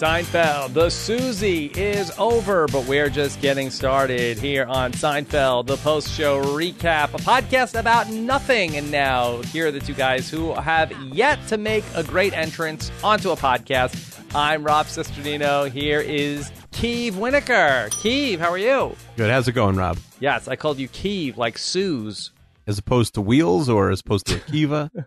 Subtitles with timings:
[0.00, 6.10] Seinfeld, the Susie is over, but we're just getting started here on Seinfeld, the post
[6.10, 8.78] show recap, a podcast about nothing.
[8.78, 12.90] And now, here are the two guys who have yet to make a great entrance
[13.04, 14.18] onto a podcast.
[14.34, 15.70] I'm Rob Cesternino.
[15.70, 17.90] Here is Keeve Winokur.
[17.90, 18.96] Keeve, how are you?
[19.18, 19.30] Good.
[19.30, 19.98] How's it going, Rob?
[20.18, 22.30] Yes, I called you Keeve, like Suze.
[22.66, 25.04] As opposed to Wheels or as opposed to Akiva?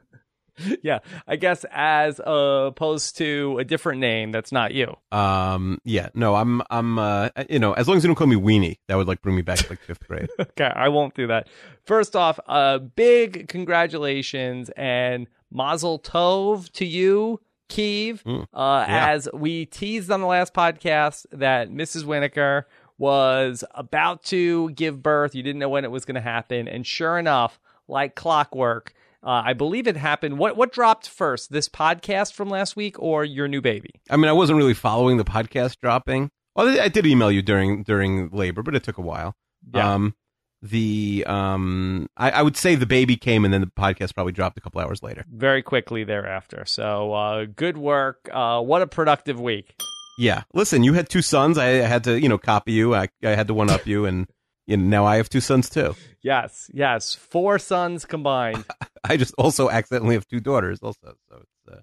[0.84, 4.96] yeah, I guess as opposed to a different name that's not you.
[5.12, 6.10] um, yeah.
[6.14, 8.96] No, I'm, I'm, uh, you know, as long as you don't call me Weenie, that
[8.96, 10.30] would like bring me back to like fifth grade.
[10.40, 11.48] Okay, I won't do that.
[11.86, 17.40] First off, uh, big congratulations and mazel tov to you,
[17.70, 18.24] Keeve.
[18.24, 19.10] Mm, uh, yeah.
[19.12, 22.04] As we teased on the last podcast that Mrs.
[22.04, 22.64] Winokur
[22.98, 25.36] was about to give birth.
[25.36, 26.68] You didn't know when it was going to happen.
[26.68, 30.38] And sure enough, like clockwork, uh, I believe it happened.
[30.38, 31.52] What what dropped first?
[31.52, 33.90] This podcast from last week or your new baby?
[34.10, 36.30] I mean, I wasn't really following the podcast dropping.
[36.56, 39.36] Well, I did email you during during labor, but it took a while.
[39.74, 39.94] Yeah.
[39.94, 40.16] Um,
[40.62, 44.58] the um, I, I would say the baby came, and then the podcast probably dropped
[44.58, 45.26] a couple hours later.
[45.30, 46.64] Very quickly thereafter.
[46.66, 48.30] So uh, good work.
[48.32, 49.76] Uh, what a productive week.
[50.18, 50.44] Yeah.
[50.54, 51.58] Listen, you had two sons.
[51.58, 52.94] I had to, you know, copy you.
[52.94, 54.28] I, I had to one up you, and
[54.66, 55.96] you know, now I have two sons too.
[56.22, 57.14] Yes, yes.
[57.14, 58.66] Four sons combined.
[59.04, 61.16] I just also accidentally have two daughters, also.
[61.30, 61.82] So it's, uh,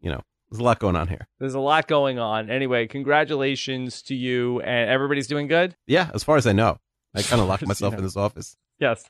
[0.00, 1.28] you know, there's a lot going on here.
[1.38, 2.50] There's a lot going on.
[2.50, 5.76] Anyway, congratulations to you and everybody's doing good?
[5.86, 6.78] Yeah, as far as I know,
[7.14, 7.98] I kind of locked you myself know.
[7.98, 8.56] in this office.
[8.78, 9.04] Yes.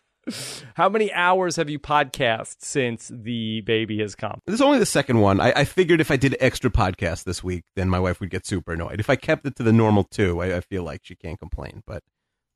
[0.75, 4.41] How many hours have you podcast since the baby has come?
[4.47, 5.41] This is only the second one.
[5.41, 8.45] I, I figured if I did extra podcasts this week, then my wife would get
[8.45, 9.01] super annoyed.
[9.01, 11.83] If I kept it to the normal two, I, I feel like she can't complain.
[11.87, 12.03] But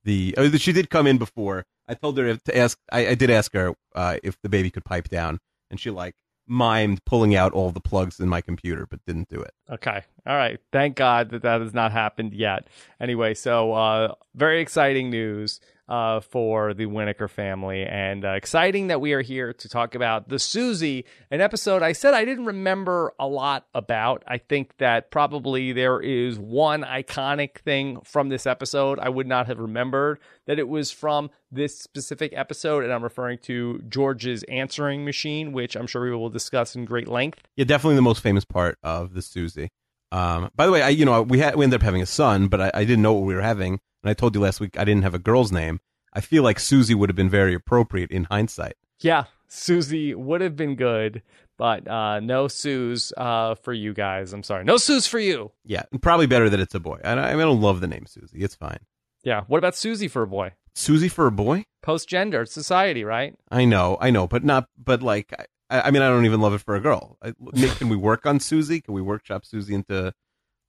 [0.05, 1.65] the oh, she did come in before.
[1.89, 2.79] I told her to ask.
[2.91, 6.15] I, I did ask her uh, if the baby could pipe down, and she like
[6.49, 9.53] mimed pulling out all the plugs in my computer, but didn't do it.
[9.71, 10.03] Okay.
[10.27, 10.59] All right.
[10.73, 12.69] Thank God that that has not happened yet.
[13.01, 19.01] Anyway, so uh, very exciting news uh, for the Winokur family, and uh, exciting that
[19.01, 23.13] we are here to talk about the Susie, an episode I said I didn't remember
[23.19, 24.23] a lot about.
[24.27, 29.47] I think that probably there is one iconic thing from this episode I would not
[29.47, 35.05] have remembered that it was from this specific episode, and I'm referring to George's answering
[35.05, 37.41] machine, which I'm sure we will discuss in great length.
[37.57, 39.69] Yeah, definitely the most famous part of the Susie.
[40.13, 42.49] Um, by the way, I you know we had we ended up having a son,
[42.49, 44.79] but I, I didn't know what we were having, and I told you last week
[44.79, 45.81] I didn't have a girl's name.
[46.13, 48.75] I feel like Susie would have been very appropriate in hindsight.
[49.01, 51.23] Yeah, Susie would have been good,
[51.59, 54.33] but uh, no Suze uh, for you guys.
[54.33, 54.65] I'm sorry.
[54.65, 55.53] No Suze for you.
[55.65, 56.99] Yeah, probably better that it's a boy.
[57.05, 58.43] I, I I don't love the name Susie.
[58.43, 58.81] It's fine.
[59.25, 59.43] Yeah.
[59.47, 60.53] What about Susie for a boy?
[60.75, 61.65] Susie for a boy?
[61.83, 63.35] Post gender society, right?
[63.51, 64.69] I know, I know, but not.
[64.83, 65.33] But like,
[65.71, 67.19] I, I mean, I don't even love it for a girl.
[67.23, 67.33] I,
[67.77, 68.81] can we work on Susie?
[68.81, 70.13] Can we workshop Susie into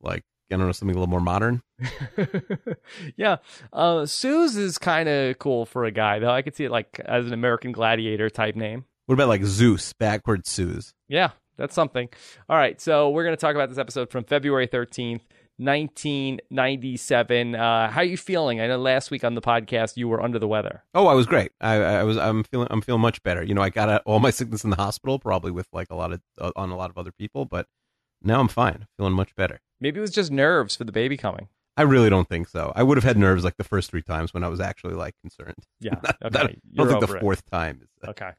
[0.02, 1.62] like I don't know something a little more modern?
[3.18, 3.38] yeah.
[3.72, 6.30] Uh, Suze is kind of cool for a guy, though.
[6.30, 8.86] I could see it like as an American gladiator type name.
[9.06, 10.94] What about like Zeus, backwards Suze?
[11.08, 12.10] Yeah, that's something.
[12.50, 12.80] All right.
[12.80, 15.22] So we're going to talk about this episode from February 13th.
[15.58, 17.56] 1997.
[17.56, 18.60] Uh, how are you feeling?
[18.60, 20.84] I know last week on the podcast you were under the weather.
[20.96, 21.52] Oh, I was great.
[21.62, 22.18] I, I was.
[22.18, 22.68] I'm feeling.
[22.72, 23.44] I'm feeling much better.
[23.44, 26.12] You know, I got all my sickness in the hospital, probably with like a lot
[26.12, 27.68] of uh, on a lot of other people, but
[28.24, 28.88] now I'm fine.
[28.98, 29.60] Feeling much better.
[29.82, 31.48] Maybe it was just nerves for the baby coming.
[31.76, 32.72] I really don't think so.
[32.76, 35.16] I would have had nerves like the first three times when I was actually like
[35.22, 35.56] concerned.
[35.80, 35.96] Yeah.
[36.04, 36.40] That- Okay.
[36.44, 37.22] I You're don't think the it.
[37.22, 37.90] fourth time is.
[38.08, 38.30] Uh, Okay.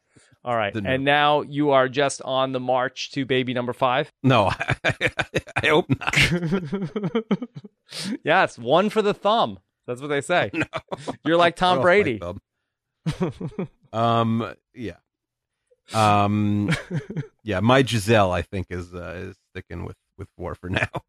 [0.45, 0.75] All right.
[0.77, 4.13] And now you are just on the march to baby number five.
[4.23, 4.53] No,
[4.85, 6.15] I, hope not.
[8.25, 9.59] yes, one for the thumb.
[9.87, 10.51] That's what they say.
[10.53, 10.65] No.
[11.25, 12.21] You're like Tom Get off my Brady.
[13.93, 14.55] um.
[14.75, 14.97] Yeah.
[15.93, 16.71] Um.
[17.45, 17.61] yeah.
[17.61, 20.89] My Gisele, I think, is uh, is sticking with with four for now.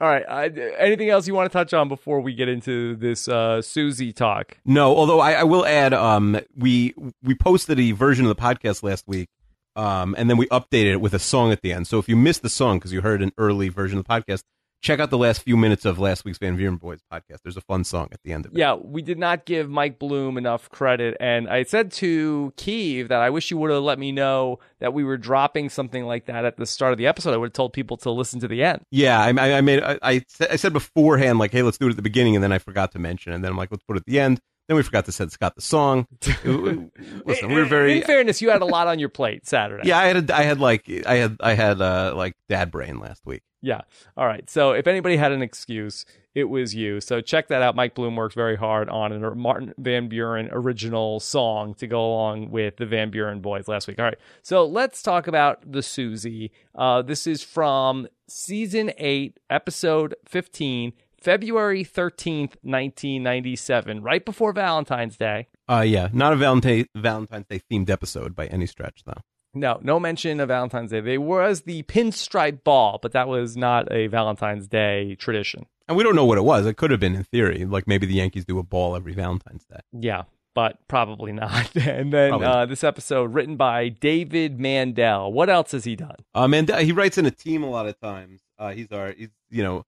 [0.00, 0.24] All right.
[0.28, 0.46] I,
[0.78, 4.58] anything else you want to touch on before we get into this uh, Susie talk?
[4.64, 8.82] No, although I, I will add, um, we we posted a version of the podcast
[8.82, 9.28] last week,
[9.76, 11.86] um, and then we updated it with a song at the end.
[11.86, 14.42] So if you missed the song because you heard an early version of the podcast,
[14.82, 17.38] check out the last few minutes of last week's Van Buren Boys podcast.
[17.42, 18.58] There's a fun song at the end of it.
[18.58, 21.16] Yeah, we did not give Mike Bloom enough credit.
[21.20, 24.92] And I said to Keeve that I wish you would have let me know that
[24.92, 27.32] we were dropping something like that at the start of the episode.
[27.32, 28.82] I would have told people to listen to the end.
[28.90, 30.24] Yeah, I, I I made I, I
[30.56, 32.98] said- beforehand like, hey, let's do it at the beginning, and then I forgot to
[32.98, 34.40] mention, and then I'm like, let's put it at the end.
[34.68, 36.06] Then we forgot to set Scott the song.
[36.44, 39.88] Listen, we were very In fairness, you had a lot on your plate Saturday.
[39.88, 39.98] yeah.
[39.98, 43.22] I had a, I had like I had I had uh like dad brain last
[43.26, 43.42] week.
[43.62, 43.82] Yeah.
[44.16, 44.50] All right.
[44.50, 46.04] So if anybody had an excuse,
[46.34, 47.00] it was you.
[47.00, 47.76] So check that out.
[47.76, 52.50] Mike Bloom works very hard on a Martin Van Buren original song to go along
[52.50, 54.00] with the Van Buren Boys last week.
[54.00, 54.18] All right.
[54.42, 56.50] So let's talk about the Susie.
[56.74, 65.46] Uh, this is from season eight, episode 15, February 13th, 1997, right before Valentine's Day.
[65.68, 69.20] Uh, yeah, not a Valentine Valentine's Day themed episode by any stretch, though.
[69.54, 71.00] No, no mention of Valentine's Day.
[71.00, 75.66] There was the pinstripe ball, but that was not a Valentine's Day tradition.
[75.88, 76.64] And we don't know what it was.
[76.64, 79.64] It could have been in theory, like maybe the Yankees do a ball every Valentine's
[79.66, 79.80] Day.
[79.92, 80.22] Yeah,
[80.54, 81.74] but probably not.
[81.76, 85.30] and then uh, this episode written by David Mandel.
[85.32, 86.16] What else has he done?
[86.34, 88.40] Uh, Mandel, he writes in a team a lot of times.
[88.58, 89.84] Uh, he's our, he's you know,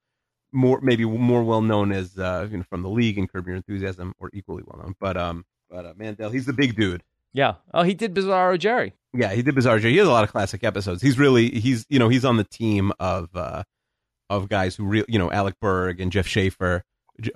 [0.52, 3.56] more maybe more well known as uh, you know from the league and Curb Your
[3.56, 4.94] Enthusiasm, or equally well known.
[5.00, 7.02] But um, but uh, Mandel, he's the big dude.
[7.32, 7.54] Yeah.
[7.72, 8.92] Oh, he did Bizarro Jerry.
[9.14, 9.92] Yeah, he did Bizarro Jerry.
[9.92, 11.00] He has a lot of classic episodes.
[11.00, 13.62] He's really he's you know he's on the team of uh
[14.28, 16.82] of guys who real you know Alec Berg and Jeff Schaffer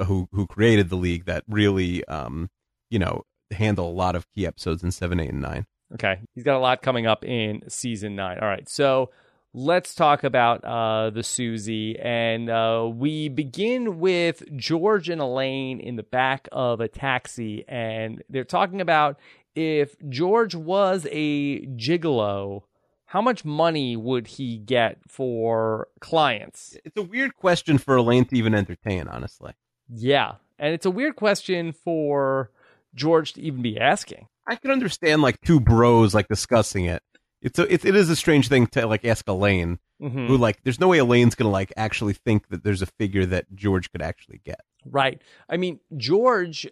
[0.07, 2.49] who who created the league that really um
[2.91, 3.23] you know
[3.53, 5.67] handle a lot of key episodes in seven, eight, and nine.
[5.95, 8.39] Okay, he's got a lot coming up in season nine.
[8.41, 9.11] All right, so
[9.55, 11.99] let's talk about uh, the Susie.
[11.99, 18.23] And uh, we begin with George and Elaine in the back of a taxi, and
[18.29, 19.19] they're talking about
[19.59, 22.63] if George was a gigolo,
[23.07, 26.77] how much money would he get for clients?
[26.85, 29.53] It's a weird question for Elaine to even entertain, honestly.
[29.89, 30.35] Yeah.
[30.61, 32.53] And it's a weird question for
[32.95, 34.29] George to even be asking.
[34.47, 37.03] I can understand like two bros like discussing it.
[37.43, 40.27] It's a, it, it is a strange thing to like ask Elaine, mm-hmm.
[40.27, 43.47] who like there's no way Elaine's gonna like actually think that there's a figure that
[43.55, 44.61] George could actually get.
[44.85, 45.21] Right.
[45.49, 46.67] I mean, George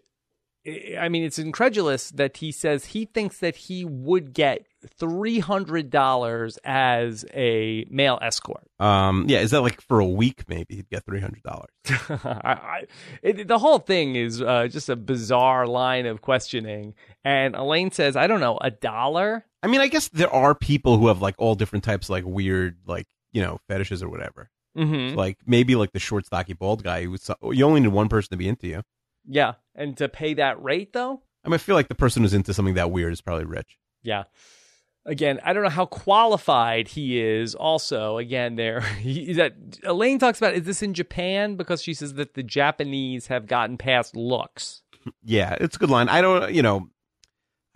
[0.98, 4.66] I mean, it's incredulous that he says he thinks that he would get
[4.98, 8.68] three hundred dollars as a male escort.
[8.80, 10.48] Um, yeah, is that like for a week?
[10.48, 11.70] Maybe he'd get three hundred dollars.
[13.22, 16.94] the whole thing is uh, just a bizarre line of questioning.
[17.24, 20.98] And Elaine says, "I don't know, a dollar." I mean, I guess there are people
[20.98, 24.50] who have like all different types, of, like weird, like you know, fetishes or whatever.
[24.76, 25.10] Mm-hmm.
[25.10, 28.08] So, like maybe like the short, stocky, bald guy who was, you only need one
[28.08, 28.82] person to be into you.
[29.28, 31.22] Yeah, and to pay that rate though.
[31.44, 33.78] I mean, I feel like the person who's into something that weird is probably rich.
[34.02, 34.24] Yeah.
[35.04, 37.54] Again, I don't know how qualified he is.
[37.54, 42.14] Also, again, there he, that Elaine talks about is this in Japan because she says
[42.14, 44.82] that the Japanese have gotten past looks.
[45.22, 46.08] Yeah, it's a good line.
[46.08, 46.88] I don't, you know,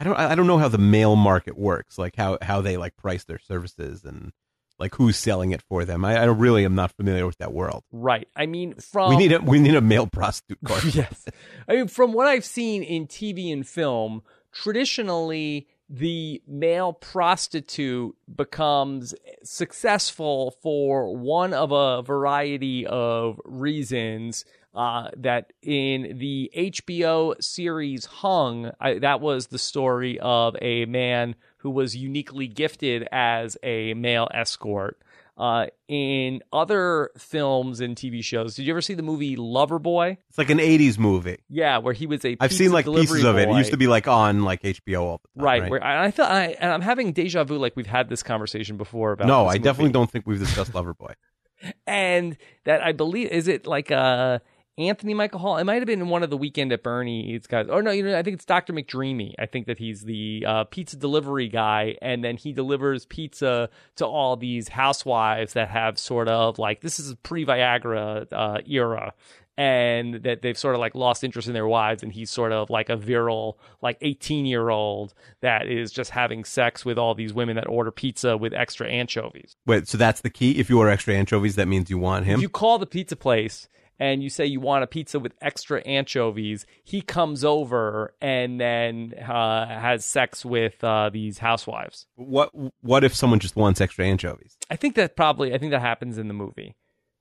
[0.00, 2.97] I don't, I don't know how the male market works, like how how they like
[2.97, 4.32] price their services and
[4.81, 6.05] like who's selling it for them.
[6.05, 7.85] I, I really am not familiar with that world.
[7.93, 8.27] Right.
[8.35, 10.85] I mean, from we need a we need a male prostitute card.
[10.94, 11.27] yes.
[11.69, 14.23] I mean, from what I've seen in TV and film,
[14.53, 24.44] traditionally the male prostitute becomes successful for one of a variety of reasons.
[24.73, 31.35] Uh, that in the HBO series Hung, I, that was the story of a man
[31.62, 35.01] who was uniquely gifted as a male escort.
[35.37, 40.19] Uh, in other films and TV shows, did you ever see the movie Loverboy?
[40.29, 41.39] It's like an '80s movie.
[41.49, 42.37] Yeah, where he was a.
[42.41, 43.49] I've seen like pieces of it.
[43.49, 45.47] It used to be like on like HBO all the time.
[45.47, 45.62] Right.
[45.62, 45.71] right?
[45.71, 47.57] Where I, thought, I, and I'm having deja vu.
[47.57, 49.29] Like we've had this conversation before about.
[49.29, 49.59] No, I movie.
[49.61, 51.15] definitely don't think we've discussed Loverboy.
[51.87, 54.43] and that I believe is it like a
[54.81, 55.59] Anthony Michael Hall.
[55.59, 57.66] It might have been one of the Weekend at Bernie's guys.
[57.69, 58.73] Oh no, you know, I think it's Dr.
[58.73, 59.35] McDreamy.
[59.38, 64.07] I think that he's the uh, pizza delivery guy, and then he delivers pizza to
[64.07, 69.14] all these housewives that have sort of like this is pre Viagra uh, era.
[69.57, 72.71] And that they've sort of like lost interest in their wives, and he's sort of
[72.71, 75.12] like a virile, like 18 year old
[75.43, 79.57] that is just having sex with all these women that order pizza with extra anchovies.
[79.66, 80.59] Wait, so that's the key?
[80.59, 82.40] If you order extra anchovies, that means you want him?
[82.40, 83.69] You call the pizza place
[84.00, 89.12] and you say you want a pizza with extra anchovies, he comes over and then
[89.14, 92.07] uh, has sex with uh, these housewives.
[92.16, 94.57] What What if someone just wants extra anchovies?
[94.71, 95.54] I think that probably.
[95.54, 96.75] I think that happens in the movie.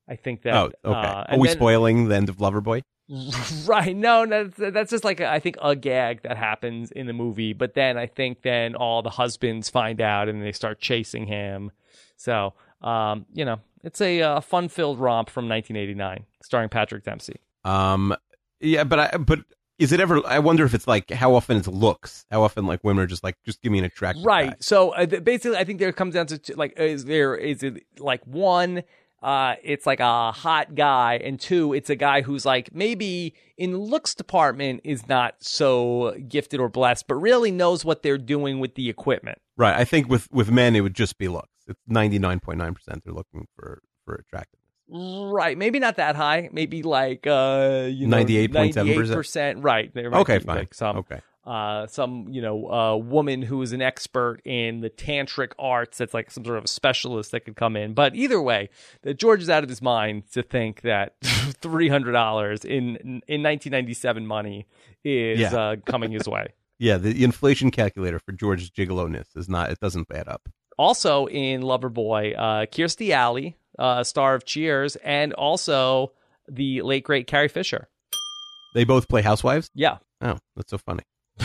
[0.07, 0.55] I think that.
[0.55, 1.07] Oh, okay.
[1.07, 2.81] Uh, Are we then, spoiling the end of Loverboy?
[3.65, 3.95] Right.
[3.95, 7.53] No, that's, that's just like a, I think a gag that happens in the movie.
[7.53, 11.71] But then I think then all the husbands find out and they start chasing him.
[12.17, 17.39] So um, you know, it's a uh, fun-filled romp from 1989, starring Patrick Dempsey.
[17.63, 18.15] Um,
[18.59, 19.39] yeah, but I but
[19.77, 20.21] is it ever?
[20.27, 22.25] I wonder if it's like how often it's looks.
[22.29, 24.51] How often like women are just like just give me an attractive right.
[24.51, 24.55] Guy.
[24.59, 28.25] So uh, basically, I think there comes down to like is there is it like
[28.25, 28.83] one
[29.21, 33.71] uh, it's like a hot guy, and two, it's a guy who's like maybe in
[33.71, 38.59] the looks department is not so gifted or blessed, but really knows what they're doing
[38.59, 39.39] with the equipment.
[39.57, 39.75] Right.
[39.75, 41.49] I think with with men, it would just be looks.
[41.69, 44.59] It's ninety nine point nine percent they're looking for for attractiveness.
[44.91, 46.49] Right, maybe not that high.
[46.51, 49.63] Maybe like uh, you know, 98.7%?
[49.63, 49.93] Right.
[49.93, 50.57] There Okay, fine.
[50.57, 51.21] Like some okay.
[51.45, 56.15] uh, some you know uh, woman who is an expert in the tantric arts that's
[56.15, 58.69] like some sort of a specialist that could come in but either way
[59.03, 62.95] that george is out of his mind to think that $300 in
[63.27, 64.65] in 1997 money
[65.03, 65.55] is Yeah.
[65.55, 66.47] uh, coming his way
[66.81, 69.69] Yeah, the inflation calculator for George's gigolo-ness is not.
[69.69, 70.47] It doesn't add up.
[70.79, 76.11] Also in loverboy uh, kirstie alley uh, star of cheers and also
[76.47, 77.87] the late great carrie fisher
[78.73, 79.69] They both play housewives.
[79.75, 81.03] yeah Oh, that's so funny.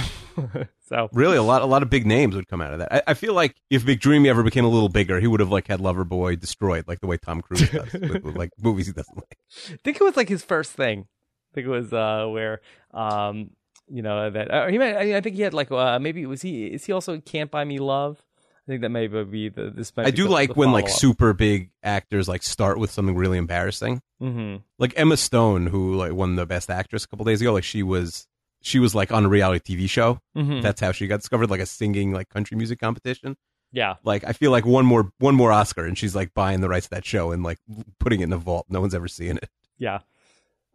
[0.89, 2.93] so Really, a lot, a lot of big names would come out of that.
[2.93, 5.69] I, I feel like if McDreamy ever became a little bigger, he would have like
[5.69, 9.17] had Loverboy destroyed, like the way Tom Cruise does with, with, like movies he doesn't
[9.17, 9.39] like.
[9.71, 11.07] I think it was like his first thing.
[11.07, 12.61] I think it was uh, where
[12.93, 13.51] um,
[13.89, 14.97] you know that uh, he might.
[14.97, 17.51] I, mean, I think he had like uh, maybe was he is he also Can't
[17.53, 18.24] Buy Me Love?
[18.67, 19.93] I think that maybe would be the this.
[19.97, 23.37] I do the, like the when like super big actors like start with something really
[23.39, 24.01] embarrassing.
[24.23, 24.63] Mhm.
[24.79, 27.53] Like Emma Stone, who like won the Best Actress a couple days ago.
[27.53, 28.27] Like she was,
[28.63, 30.19] she was like on a reality TV show.
[30.37, 30.63] Mhm.
[30.63, 33.37] That's how she got discovered, like a singing like country music competition.
[33.71, 36.69] yeah, Like I feel like one more one more Oscar, and she's like buying the
[36.71, 37.59] rights to that show and like
[38.01, 38.65] putting it in the vault.
[38.71, 39.51] No one's ever seeing it.
[39.77, 39.99] yeah.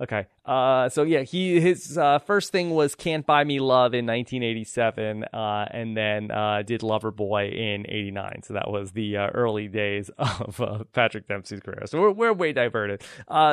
[0.01, 0.27] Okay.
[0.45, 5.25] Uh, so yeah, he his uh, first thing was "Can't Buy Me Love" in 1987,
[5.25, 8.43] uh, and then uh, did "Loverboy" in '89.
[8.43, 11.83] So that was the uh, early days of uh, Patrick Dempsey's career.
[11.85, 13.03] So we're we're way diverted.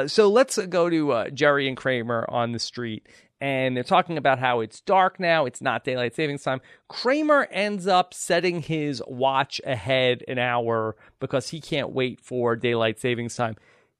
[0.06, 3.08] So let's go to Jerry and Kramer on the street.
[3.38, 5.44] And they're talking about how it's dark now.
[5.44, 6.62] It's not daylight savings time.
[6.88, 12.98] Kramer ends up setting his watch ahead an hour because he can't wait for daylight
[12.98, 13.56] savings time.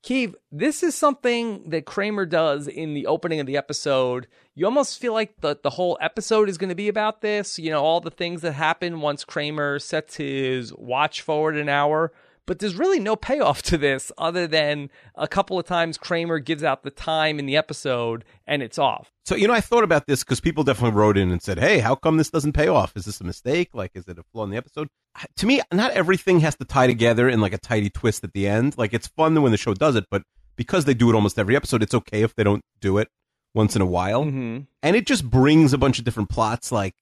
[0.06, 4.28] Keeve, this is something that Kramer does in the opening of the episode.
[4.54, 7.58] You almost feel like the, the whole episode is going to be about this.
[7.58, 12.12] You know, all the things that happen once Kramer sets his watch forward an hour.
[12.46, 16.62] But there's really no payoff to this other than a couple of times Kramer gives
[16.62, 19.12] out the time in the episode and it's off.
[19.24, 21.80] So you know, I thought about this because people definitely wrote in and said, "Hey,
[21.80, 22.96] how come this doesn't pay off?
[22.96, 23.70] Is this a mistake?
[23.74, 24.88] Like, is it a flaw in the episode?"
[25.36, 28.46] To me, not everything has to tie together in like a tidy twist at the
[28.46, 28.78] end.
[28.78, 30.22] Like, it's fun when the show does it, but
[30.54, 33.08] because they do it almost every episode, it's okay if they don't do it
[33.54, 34.24] once in a while.
[34.24, 34.60] Mm-hmm.
[34.82, 36.94] And it just brings a bunch of different plots, like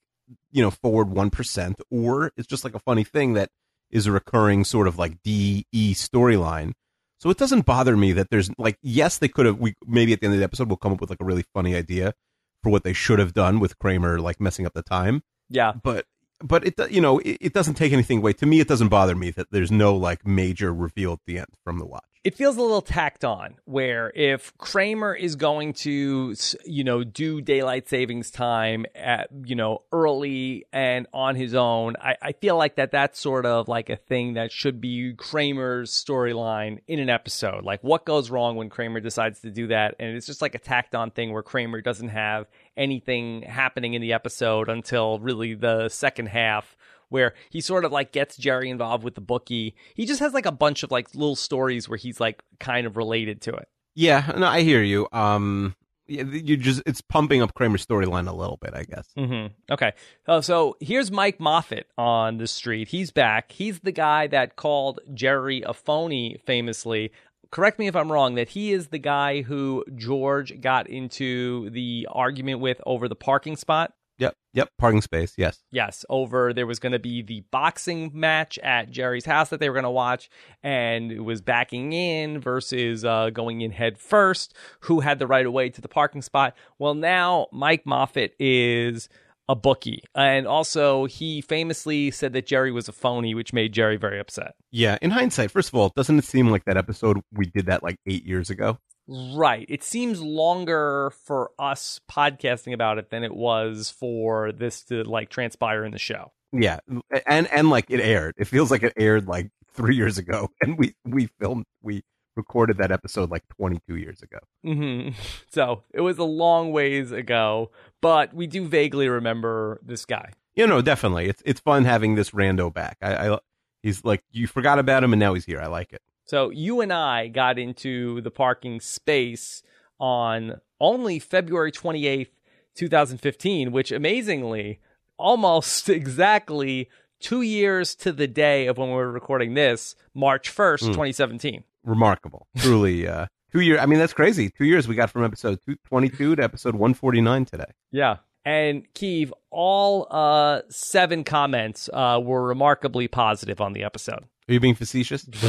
[0.51, 3.51] you know, forward one percent, or it's just like a funny thing that
[3.91, 6.73] is a recurring sort of like D E storyline.
[7.19, 10.21] So it doesn't bother me that there's like yes they could have we maybe at
[10.21, 12.15] the end of the episode we'll come up with like a really funny idea
[12.63, 15.23] for what they should have done with Kramer like messing up the time.
[15.49, 15.73] Yeah.
[15.83, 16.07] But
[16.43, 18.33] but it you know it, it doesn't take anything away.
[18.35, 21.55] To me it doesn't bother me that there's no like major reveal at the end
[21.63, 22.03] from the watch.
[22.25, 27.43] It feels a little tacked on where if Kramer is going to, you know, do
[27.43, 32.77] daylight savings time at, you know, early and on his own, I, I feel like
[32.77, 37.63] that that's sort of like a thing that should be Kramer's storyline in an episode.
[37.63, 39.97] Like what goes wrong when Kramer decides to do that?
[39.99, 44.01] And it's just like a tacked on thing where Kramer doesn't have anything happening in
[44.01, 46.75] the episode until really the second half
[47.09, 49.75] where he sort of like gets Jerry involved with the bookie.
[49.95, 52.97] He just has like a bunch of like little stories where he's like kind of
[52.97, 53.69] related to it.
[53.95, 55.07] Yeah, no, I hear you.
[55.13, 59.09] Um, you just it's pumping up Kramer's storyline a little bit, I guess.
[59.17, 59.55] Mm-hmm.
[59.73, 59.93] Okay.
[60.29, 62.89] Oh, so here's Mike Moffit on the street.
[62.89, 63.53] He's back.
[63.53, 67.13] He's the guy that called Jerry a phony famously.
[67.51, 72.09] Correct me if I'm wrong, that he is the guy who George got into the
[72.11, 73.93] argument with over the parking spot.
[74.19, 74.69] Yep, yep.
[74.79, 75.61] Parking space, yes.
[75.73, 79.69] Yes, over there was going to be the boxing match at Jerry's house that they
[79.69, 80.31] were going to watch,
[80.63, 84.55] and it was backing in versus uh, going in head first.
[84.81, 86.55] Who had the right of way to the parking spot?
[86.79, 89.09] Well, now Mike Moffit is
[89.49, 93.97] a bookie, and also he famously said that Jerry was a phony, which made Jerry
[93.97, 94.55] very upset.
[94.71, 97.83] Yeah, in hindsight, first of all, doesn't it seem like that episode we did that
[97.83, 98.79] like eight years ago?
[99.07, 99.67] Right.
[99.69, 105.29] It seems longer for us podcasting about it than it was for this to like
[105.29, 106.33] transpire in the show.
[106.53, 106.79] Yeah,
[107.27, 108.35] and and like it aired.
[108.39, 112.03] It feels like it aired like three years ago, and we we filmed we
[112.37, 114.39] recorded that episode like 22 years ago.
[114.63, 115.11] hmm
[115.51, 117.71] So it was a long ways ago,
[118.01, 120.33] but we do vaguely remember this guy.
[120.55, 122.97] You know, definitely, it's it's fun having this rando back.
[123.03, 123.39] I, I
[123.83, 125.61] he's like you forgot about him, and now he's here.
[125.61, 126.01] I like it.
[126.25, 129.63] So you and I got into the parking space
[130.01, 132.29] on only February 28th,
[132.75, 134.81] 2015, which amazingly,
[135.19, 136.89] almost exactly
[137.21, 140.87] two years to the day of when we were recording this, March 1st, Mm.
[140.89, 141.65] 2017.
[141.85, 143.07] Remarkable, truly.
[143.09, 143.79] uh Two years.
[143.81, 144.51] I mean, that's crazy.
[144.51, 147.71] Two years we got from episode 22 to episode 149 today.
[147.93, 148.17] Yeah.
[148.45, 154.27] And Keeve, all uh, seven comments uh, were remarkably positive on the episode.
[154.49, 155.27] Are you being facetious?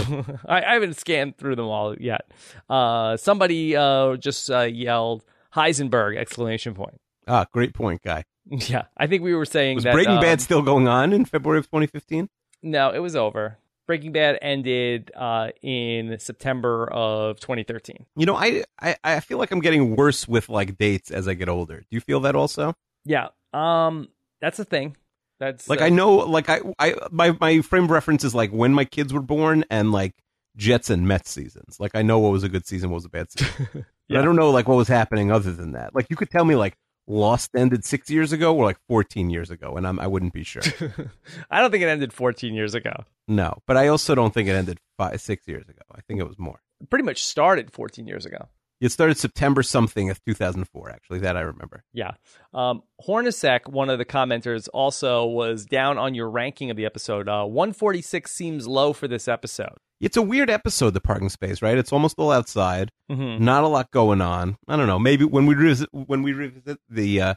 [0.48, 2.32] I, I, haven't scanned through them all yet.
[2.70, 6.18] Uh, somebody uh, just uh, yelled Heisenberg!
[6.18, 7.02] Exclamation point.
[7.28, 8.24] Ah, great point, guy.
[8.48, 11.26] Yeah, I think we were saying Was that Breaking um, Bad still going on in
[11.26, 12.30] February of 2015?
[12.62, 13.58] No, it was over.
[13.88, 18.06] Breaking Bad ended uh, in September of 2013.
[18.16, 21.34] You know, I, I I feel like I'm getting worse with like dates as I
[21.34, 21.80] get older.
[21.80, 22.76] Do you feel that also?
[23.06, 24.10] Yeah, um,
[24.42, 24.98] that's the thing.
[25.40, 28.52] That's Like uh, I know, like I, I my my frame of reference is like
[28.52, 30.14] when my kids were born and like
[30.56, 31.78] Jets and Mets seasons.
[31.80, 33.86] Like I know what was a good season, what was a bad season.
[34.08, 34.20] Yeah.
[34.20, 35.96] I don't know like what was happening other than that.
[35.96, 39.50] Like you could tell me like Lost ended six years ago or like 14 years
[39.50, 40.62] ago, and I'm I wouldn't be sure.
[41.50, 42.92] I don't think it ended 14 years ago.
[43.28, 45.82] no, but I also don't think it ended five six years ago.
[45.92, 46.62] I think it was more.
[46.82, 48.48] It pretty much started 14 years ago.
[48.82, 50.90] It started September something of 2004.
[50.90, 51.84] Actually, that I remember.
[51.94, 52.12] Yeah.
[52.54, 57.30] Um, Hornacek, one of the commenters, also was down on your ranking of the episode.
[57.30, 59.76] Uh, 146 seems low for this episode.
[60.02, 61.78] It's a weird episode, the parking space, right?
[61.78, 62.90] It's almost all outside.
[63.10, 63.44] Mm-hmm.
[63.44, 64.58] Not a lot going on.
[64.68, 65.00] I don't know.
[65.00, 67.34] Maybe when we revisit when we revisit the uh,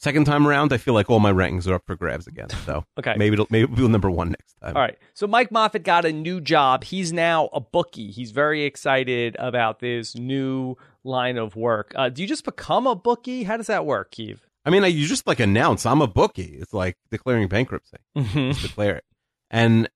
[0.00, 2.48] second time around, I feel like all my rankings are up for grabs again.
[2.66, 3.14] So Okay.
[3.16, 4.76] maybe it'll maybe it'll number one next time.
[4.76, 4.98] All right.
[5.14, 6.84] So Mike Moffit got a new job.
[6.84, 8.10] He's now a bookie.
[8.10, 11.92] He's very excited about this new line of work.
[11.94, 13.44] Uh, do you just become a bookie?
[13.44, 14.38] How does that work, Keeve?
[14.64, 16.58] I mean, I, you just like announce I'm a bookie.
[16.60, 17.96] It's like declaring bankruptcy.
[18.16, 18.50] Mm-hmm.
[18.50, 19.04] Just declare it.
[19.50, 19.88] And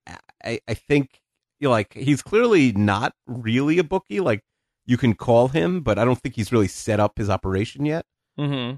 [0.45, 1.21] I, I think
[1.61, 4.21] you know, like he's clearly not really a bookie.
[4.21, 4.41] Like
[4.87, 8.05] you can call him, but I don't think he's really set up his operation yet.
[8.39, 8.77] Mm-hmm.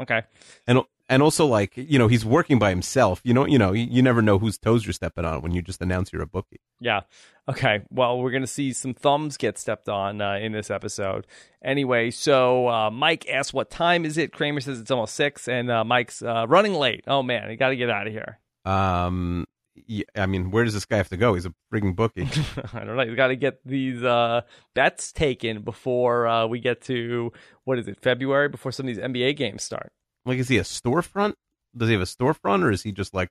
[0.00, 0.22] Okay.
[0.66, 3.20] And and also like you know he's working by himself.
[3.24, 5.62] You know you know you, you never know whose toes you're stepping on when you
[5.62, 6.60] just announce you're a bookie.
[6.80, 7.00] Yeah.
[7.48, 7.82] Okay.
[7.90, 11.26] Well, we're going to see some thumbs get stepped on uh, in this episode.
[11.64, 14.32] Anyway, so uh, Mike asks, What time is it?
[14.32, 17.02] Kramer says it's almost six, and uh, Mike's uh, running late.
[17.08, 17.50] Oh, man.
[17.50, 18.38] You got to get out of here.
[18.64, 19.46] Um,
[19.86, 21.34] yeah, I mean, where does this guy have to go?
[21.34, 22.28] He's a freaking bookie.
[22.72, 23.02] I don't know.
[23.02, 24.42] You got to get these uh,
[24.74, 27.32] bets taken before uh, we get to,
[27.64, 29.92] what is it, February, before some of these NBA games start.
[30.24, 31.34] like, is he a storefront?
[31.76, 33.28] Does he have a storefront, or is he just like?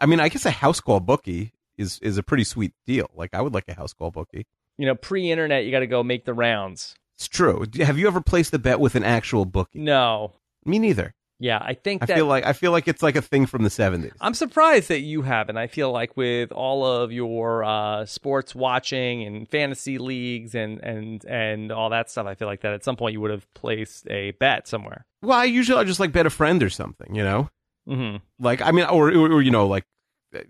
[0.00, 3.10] I mean, I guess a house call bookie is is a pretty sweet deal.
[3.14, 4.46] Like, I would like a house call bookie.
[4.76, 6.96] You know, pre internet, you got to go make the rounds.
[7.16, 7.64] It's true.
[7.78, 9.78] Have you ever placed a bet with an actual bookie?
[9.78, 10.32] No.
[10.64, 11.14] Me neither.
[11.40, 12.16] Yeah, I think I that.
[12.16, 14.12] feel like I feel like it's like a thing from the seventies.
[14.20, 15.56] I'm surprised that you haven't.
[15.56, 21.24] I feel like with all of your uh, sports watching and fantasy leagues and, and
[21.24, 24.08] and all that stuff, I feel like that at some point you would have placed
[24.10, 25.06] a bet somewhere.
[25.22, 27.14] Well, I usually I just like bet a friend or something.
[27.14, 27.50] You know,
[27.88, 28.16] Mm-hmm.
[28.38, 29.84] like I mean, or or, or you know, like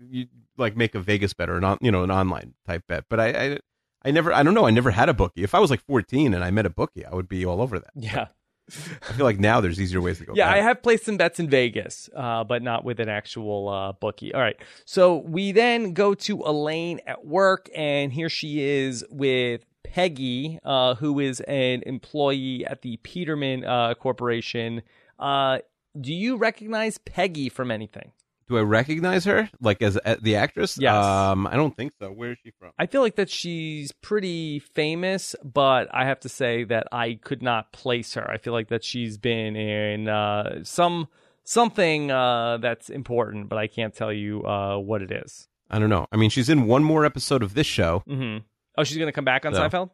[0.07, 3.05] you like make a Vegas bet or not, you know, an online type bet.
[3.09, 3.59] But I, I
[4.05, 4.67] I never I don't know.
[4.67, 5.43] I never had a bookie.
[5.43, 7.79] If I was like 14 and I met a bookie, I would be all over
[7.79, 7.89] that.
[7.95, 8.27] Yeah,
[8.69, 10.33] I feel like now there's easier ways to go.
[10.35, 10.51] yeah.
[10.51, 14.33] I have placed some bets in Vegas, uh, but not with an actual uh, bookie.
[14.33, 14.57] All right.
[14.85, 20.95] So we then go to Elaine at work, and here she is with Peggy, uh,
[20.95, 24.81] who is an employee at the Peterman uh, Corporation.
[25.19, 25.59] Uh,
[25.99, 28.11] do you recognize Peggy from anything?
[28.47, 30.77] Do I recognize her like as, the actress?
[30.79, 30.93] Yes.
[30.93, 32.11] Um, I don't think so.
[32.11, 32.71] Where is she from?
[32.77, 37.41] I feel like that she's pretty famous, but I have to say that I could
[37.41, 38.29] not place her.
[38.29, 41.07] I feel like that she's been in uh, some
[41.43, 45.47] something uh, that's important, but I can't tell you uh, what it is.
[45.69, 46.05] I don't know.
[46.11, 48.03] I mean, she's in one more episode of this show.
[48.07, 48.43] Mm-hmm.
[48.77, 49.61] Oh, she's gonna come back on So.
[49.61, 49.89] Seinfeld.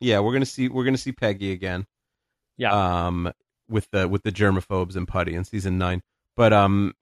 [0.00, 1.86] Yeah, we're gonna see we're gonna see Peggy again.
[2.56, 3.06] Yeah.
[3.06, 3.32] Um,
[3.68, 6.02] with the with the germaphobes and Putty in season nine.
[6.36, 6.94] But um,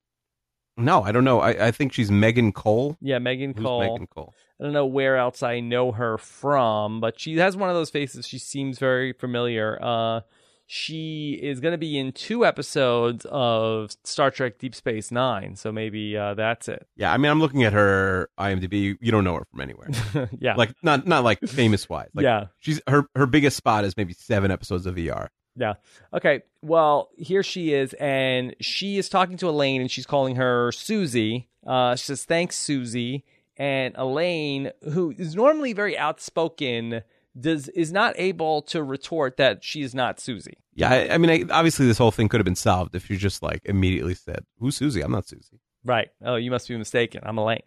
[0.81, 1.40] no, I don't know.
[1.40, 2.97] I, I think she's Megan Cole.
[3.01, 3.81] Yeah, Megan Who's Cole.
[3.81, 4.35] Megan Cole?
[4.61, 7.90] I don't know where else I know her from, but she has one of those
[7.90, 8.27] faces.
[8.27, 9.79] She seems very familiar.
[9.81, 10.21] Uh,
[10.66, 15.73] she is going to be in two episodes of Star Trek Deep Space Nine, so
[15.73, 16.87] maybe uh, that's it.
[16.95, 18.97] Yeah, I mean, I'm looking at her IMDb.
[19.01, 19.88] You don't know her from anywhere.
[20.38, 22.11] yeah, like not not like famous wise.
[22.14, 25.29] Like, yeah, she's her her biggest spot is maybe seven episodes of ER.
[25.61, 25.75] Yeah.
[26.14, 30.73] Okay, well, here she is, and she is talking to Elaine, and she's calling her
[30.73, 31.49] Susie.
[31.66, 33.25] Uh, she says, "Thanks, Susie."
[33.59, 37.03] And Elaine, who is normally very outspoken,
[37.38, 40.57] does is not able to retort that she is not Susie.
[40.75, 43.18] Yeah, I, I mean, I, obviously this whole thing could have been solved if you
[43.18, 45.03] just like immediately said, "Who's Susie?
[45.03, 46.09] I'm not Susie." Right.
[46.25, 47.20] Oh, you must be mistaken.
[47.25, 47.62] I'm Elaine.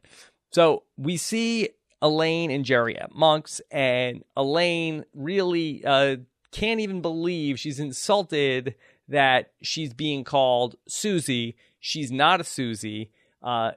[0.51, 1.69] So we see
[2.01, 6.17] Elaine and Jerry at Monk's, and Elaine really uh,
[6.53, 8.75] can't even believe she's insulted
[9.09, 11.55] that she's being called Susie.
[11.79, 13.11] She's not a Susie.
[13.41, 13.71] Uh,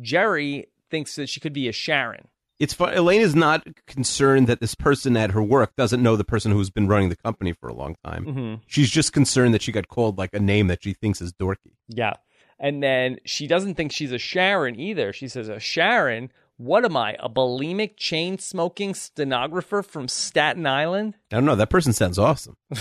[0.00, 2.28] Jerry thinks that she could be a Sharon.
[2.58, 2.94] it's fun.
[2.94, 6.70] Elaine is not concerned that this person at her work doesn't know the person who's
[6.70, 8.24] been running the company for a long time.
[8.24, 11.32] hmm She's just concerned that she got called like a name that she thinks is
[11.32, 11.72] dorky.
[11.88, 12.14] Yeah.
[12.58, 15.12] And then she doesn't think she's a Sharon either.
[15.12, 16.30] She says, A Sharon?
[16.62, 17.16] What am I?
[17.18, 21.14] A bulimic chain smoking stenographer from Staten Island?
[21.32, 21.56] I don't know.
[21.56, 22.56] That person sounds awesome.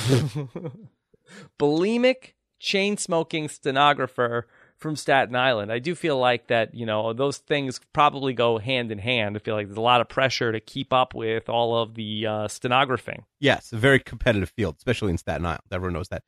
[1.60, 4.46] bulimic chain smoking stenographer
[4.78, 5.72] from Staten Island.
[5.72, 9.36] I do feel like that, you know, those things probably go hand in hand.
[9.36, 12.28] I feel like there's a lot of pressure to keep up with all of the
[12.28, 13.26] uh, stenographing.
[13.40, 15.64] Yes, a very competitive field, especially in Staten Island.
[15.72, 16.22] Everyone knows that.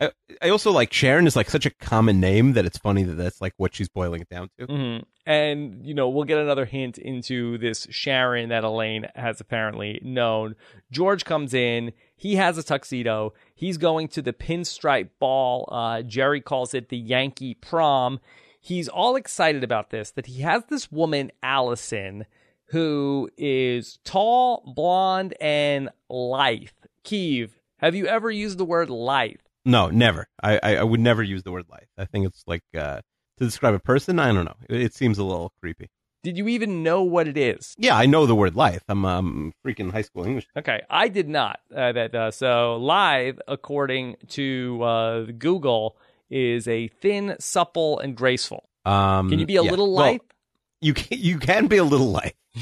[0.00, 0.10] I,
[0.40, 3.40] I also like Sharon is like such a common name that it's funny that that's
[3.40, 4.66] like what she's boiling it down to.
[4.66, 10.00] hmm And, you know, we'll get another hint into this Sharon that Elaine has apparently
[10.02, 10.54] known.
[10.90, 11.92] George comes in.
[12.16, 13.34] He has a tuxedo.
[13.54, 15.68] He's going to the pinstripe ball.
[15.70, 18.20] Uh, Jerry calls it the Yankee prom.
[18.60, 22.26] He's all excited about this, that he has this woman, Allison,
[22.66, 26.68] who is tall, blonde, and lithe.
[27.04, 29.40] Keeve, have you ever used the word lithe?
[29.64, 30.26] No, never.
[30.42, 31.88] I, I, I would never use the word life.
[31.98, 33.00] I think it's like uh,
[33.38, 34.18] to describe a person.
[34.18, 34.56] I don't know.
[34.68, 35.88] It, it seems a little creepy.
[36.22, 37.74] Did you even know what it is?
[37.78, 38.82] Yeah, I know the word life.
[38.88, 40.46] I'm um freaking high school English.
[40.56, 41.60] Okay, I did not.
[41.74, 45.96] Uh, that uh, so lithe, according to uh, Google,
[46.28, 48.68] is a thin, supple, and graceful.
[48.84, 49.70] Um, Can you be a yeah.
[49.70, 50.20] little Well, lithe?
[50.82, 52.34] you can you can be a little light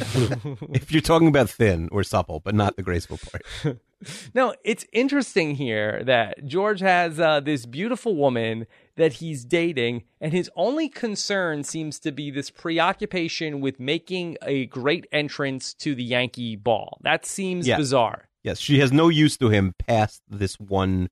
[0.73, 3.79] if you're talking about thin or supple, but not the graceful part.
[4.35, 10.33] no, it's interesting here that George has uh, this beautiful woman that he's dating, and
[10.33, 16.05] his only concern seems to be this preoccupation with making a great entrance to the
[16.05, 16.99] Yankee ball.
[17.03, 18.29] That seems bizarre.
[18.43, 21.09] Yes, she has no use to him past this one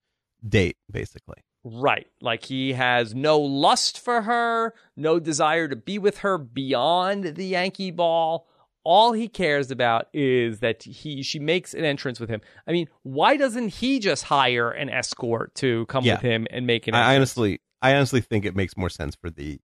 [0.47, 1.43] date, basically.
[1.65, 2.07] Right.
[2.21, 7.47] Like he has no lust for her, no desire to be with her beyond the
[7.47, 8.47] Yankee ball.
[8.89, 12.41] All he cares about is that he she makes an entrance with him.
[12.69, 16.15] I mean, why doesn't he just hire an escort to come Yeah.
[16.15, 19.17] with him and make an I, I honestly, I honestly think it makes more sense
[19.21, 19.59] for the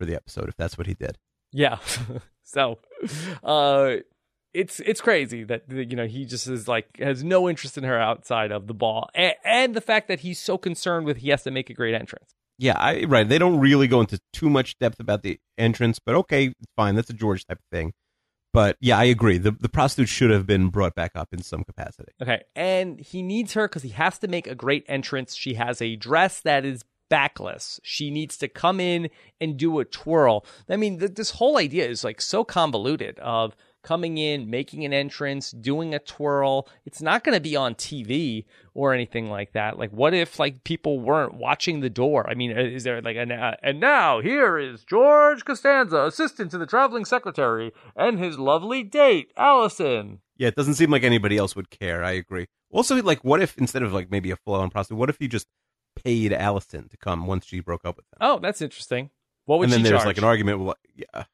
[0.00, 1.18] for the episode if that's what he did.
[1.52, 1.78] Yeah.
[2.42, 2.78] so,
[3.44, 3.98] uh,
[4.52, 8.00] it's it's crazy that you know he just is like has no interest in her
[8.00, 11.42] outside of the ball, and, and the fact that he's so concerned with he has
[11.44, 12.34] to make a great entrance.
[12.58, 13.28] Yeah, I right.
[13.28, 16.94] They don't really go into too much depth about the entrance, but okay, fine.
[16.94, 17.92] That's a George type thing.
[18.54, 19.38] But yeah, I agree.
[19.38, 22.12] The the prostitute should have been brought back up in some capacity.
[22.22, 25.34] Okay, and he needs her because he has to make a great entrance.
[25.34, 27.80] She has a dress that is backless.
[27.82, 30.46] She needs to come in and do a twirl.
[30.68, 34.92] I mean, th- this whole idea is like so convoluted of coming in, making an
[34.92, 36.68] entrance, doing a twirl.
[36.84, 39.78] It's not going to be on TV or anything like that.
[39.78, 42.28] Like, what if like people weren't watching the door?
[42.28, 46.58] I mean, is there like an uh, and now here is George Costanza, assistant to
[46.58, 50.20] the traveling secretary, and his lovely date, Allison.
[50.36, 52.02] Yeah, it doesn't seem like anybody else would care.
[52.02, 52.46] I agree.
[52.72, 55.28] Also, like, what if instead of like maybe a full on prostitute, what if you
[55.28, 55.46] just
[56.02, 58.18] paid Allison to come once she broke up with him?
[58.20, 59.10] Oh, that's interesting.
[59.46, 60.06] What would and then there's charge?
[60.06, 60.60] like an argument.
[60.60, 61.24] Well, yeah,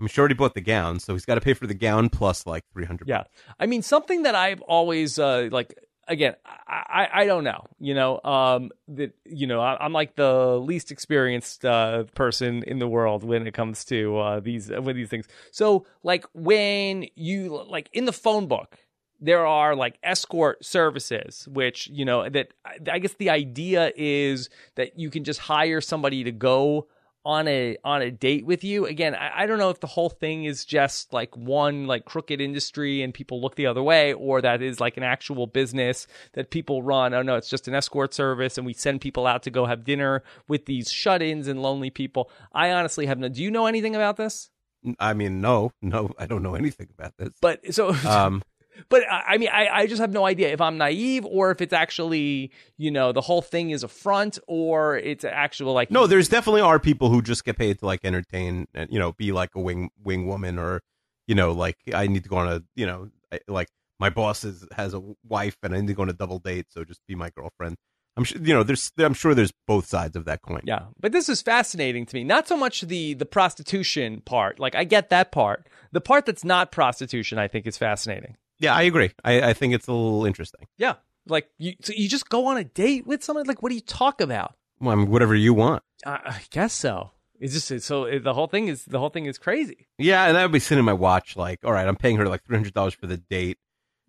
[0.00, 2.46] I'm sure he bought the gown, so he's got to pay for the gown plus
[2.46, 3.08] like three hundred.
[3.08, 3.24] Yeah,
[3.58, 5.74] I mean something that I've always uh, like.
[6.08, 7.66] Again, I, I I don't know.
[7.78, 12.80] You know, um, that you know, I, I'm like the least experienced uh, person in
[12.80, 15.28] the world when it comes to uh, these with these things.
[15.52, 18.78] So, like when you like in the phone book,
[19.20, 22.48] there are like escort services, which you know that
[22.90, 26.88] I guess the idea is that you can just hire somebody to go
[27.24, 28.86] on a on a date with you.
[28.86, 32.40] Again I, I don't know if the whole thing is just like one like crooked
[32.40, 36.50] industry and people look the other way or that is like an actual business that
[36.50, 37.14] people run.
[37.14, 39.84] Oh no it's just an escort service and we send people out to go have
[39.84, 42.30] dinner with these shut-ins and lonely people.
[42.52, 44.50] I honestly have no do you know anything about this?
[44.98, 47.30] I mean, no, no, I don't know anything about this.
[47.40, 48.42] but so um,
[48.88, 51.60] but I I mean, I, I just have no idea if I'm naive or if
[51.60, 56.06] it's actually, you know, the whole thing is a front or it's actual like no,
[56.06, 59.32] there's definitely are people who just get paid to like entertain and you know be
[59.32, 60.80] like a wing wing woman or
[61.26, 64.44] you know like I need to go on a you know I- like my boss
[64.44, 67.00] is, has a wife and I need to go on a double date, so just
[67.06, 67.76] be my girlfriend.
[68.16, 70.62] I'm sure you know there's I'm sure there's both sides of that coin.
[70.64, 72.24] Yeah, but this is fascinating to me.
[72.24, 74.58] Not so much the the prostitution part.
[74.58, 75.68] Like I get that part.
[75.92, 78.36] The part that's not prostitution, I think, is fascinating.
[78.60, 79.10] Yeah, I agree.
[79.24, 80.66] I, I think it's a little interesting.
[80.78, 80.94] Yeah,
[81.26, 83.46] like you, so you just go on a date with someone.
[83.46, 84.54] Like, what do you talk about?
[84.80, 85.82] Well, I mean, whatever you want.
[86.06, 87.10] I, I guess so.
[87.40, 89.88] It's just it's so it, the whole thing is the whole thing is crazy.
[89.98, 92.28] Yeah, and I would be sitting in my watch like, all right, I'm paying her
[92.28, 93.58] like three hundred dollars for the date.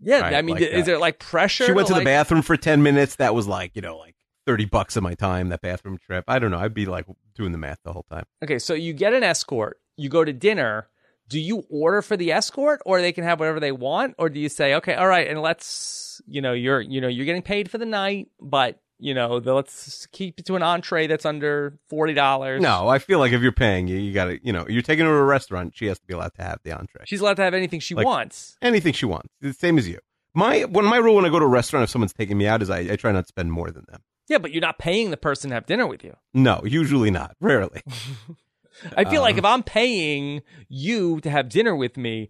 [0.03, 1.65] Yeah, Right, I mean, like is there like pressure?
[1.65, 3.15] She went to the like- bathroom for ten minutes.
[3.17, 5.47] That was like you know like thirty bucks of my time.
[5.49, 6.25] That bathroom trip.
[6.27, 6.59] I don't know.
[6.59, 8.25] I'd be like doing the math the whole time.
[8.43, 10.87] Okay, so you get an escort, you go to dinner.
[11.31, 14.39] Do you order for the escort or they can have whatever they want or do
[14.39, 17.69] you say okay all right and let's you know you're you know you're getting paid
[17.71, 21.79] for the night but you know the, let's keep it to an entree that's under
[21.91, 24.83] $40 No, I feel like if you're paying, you, you got to, you know, you're
[24.83, 25.73] taking her to a restaurant.
[25.75, 27.01] She has to be allowed to have the entree.
[27.05, 29.29] she's allowed to have anything she Like- wants Anything she wants.
[29.41, 29.97] The same as you.
[30.35, 32.61] My when my rule when I go to a restaurant, if someone's taking me out,
[32.61, 34.01] is I, I try not to spend more than them.
[34.29, 37.35] yeah but you're not paying the person to have dinner with you No, usually not.
[37.41, 37.81] Rarely.
[38.97, 42.29] I feel like Um, if I'm paying you to have dinner with me,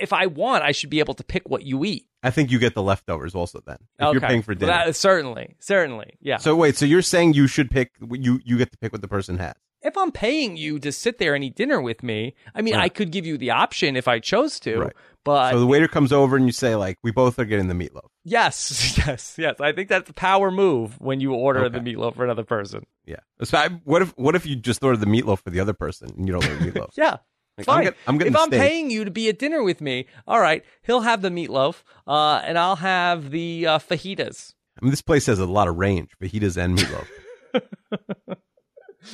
[0.00, 2.06] if I want, I should be able to pick what you eat.
[2.22, 3.78] I think you get the leftovers also then.
[3.98, 4.12] If okay.
[4.12, 4.72] you're paying for Well, dinner.
[4.86, 6.38] that- certainly, certainly, yeah.
[6.38, 9.08] So wait, so you're saying you should pick you you get to pick what the
[9.08, 9.54] person has.
[9.82, 12.84] If I'm paying you to sit there and eat dinner with me, I mean, Right.
[12.84, 14.92] I could give you the option if I chose to, Right.
[15.24, 17.74] but so the waiter comes over and you say like, "We both are getting the
[17.74, 19.60] meatloaf." yes, yes, yes.
[19.60, 22.84] I think that's a power move when you order the meatloaf for another person.
[23.06, 23.20] Yeah.
[23.44, 26.10] So I, what if what if you just order the meatloaf for the other person
[26.16, 26.90] and you don't like meatloaf?
[26.96, 27.16] Yeah.
[27.56, 27.76] Like, Fine.
[27.78, 28.60] I'm, get, I'm if I'm steak.
[28.60, 32.40] paying you to be at dinner with me, all right, he'll have the meatloaf, uh,
[32.44, 34.54] and I'll have the uh, fajitas.
[34.80, 37.08] I mean, this place has a lot of range, fajitas and meatloaf.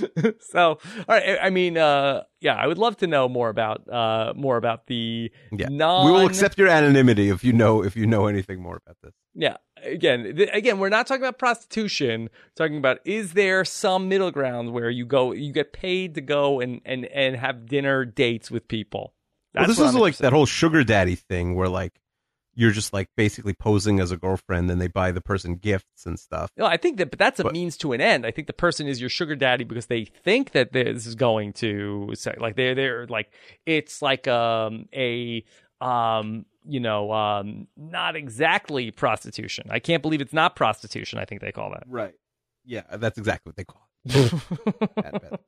[0.40, 0.78] so, all
[1.08, 1.38] right.
[1.40, 5.30] I mean, uh, yeah, I would love to know more about uh, more about the
[5.52, 5.68] Yeah.
[5.70, 6.06] non.
[6.06, 9.12] we will accept your anonymity if you know if you know anything more about this.
[9.34, 9.56] Yeah.
[9.82, 12.22] Again, th- again, we're not talking about prostitution.
[12.22, 16.20] We're talking about is there some middle ground where you go, you get paid to
[16.20, 19.14] go and and and have dinner dates with people.
[19.54, 21.92] Well, this is I'm like interested that whole sugar daddy thing where like
[22.54, 26.18] you're just like basically posing as a girlfriend and they buy the person gifts and
[26.18, 26.50] stuff.
[26.56, 28.24] No, I think that, but that's a But- means to an end.
[28.24, 31.52] I think the person is your sugar daddy because they think that this is going
[31.54, 33.32] to say, like they're they're like
[33.66, 35.44] it's like um a
[35.80, 39.66] um you know um not exactly prostitution.
[39.70, 41.18] I can't believe it's not prostitution.
[41.18, 41.82] I think they call that.
[41.86, 42.14] Right.
[42.64, 44.94] Yeah, that's exactly what they call it.
[44.96, 45.38] Bad, bad.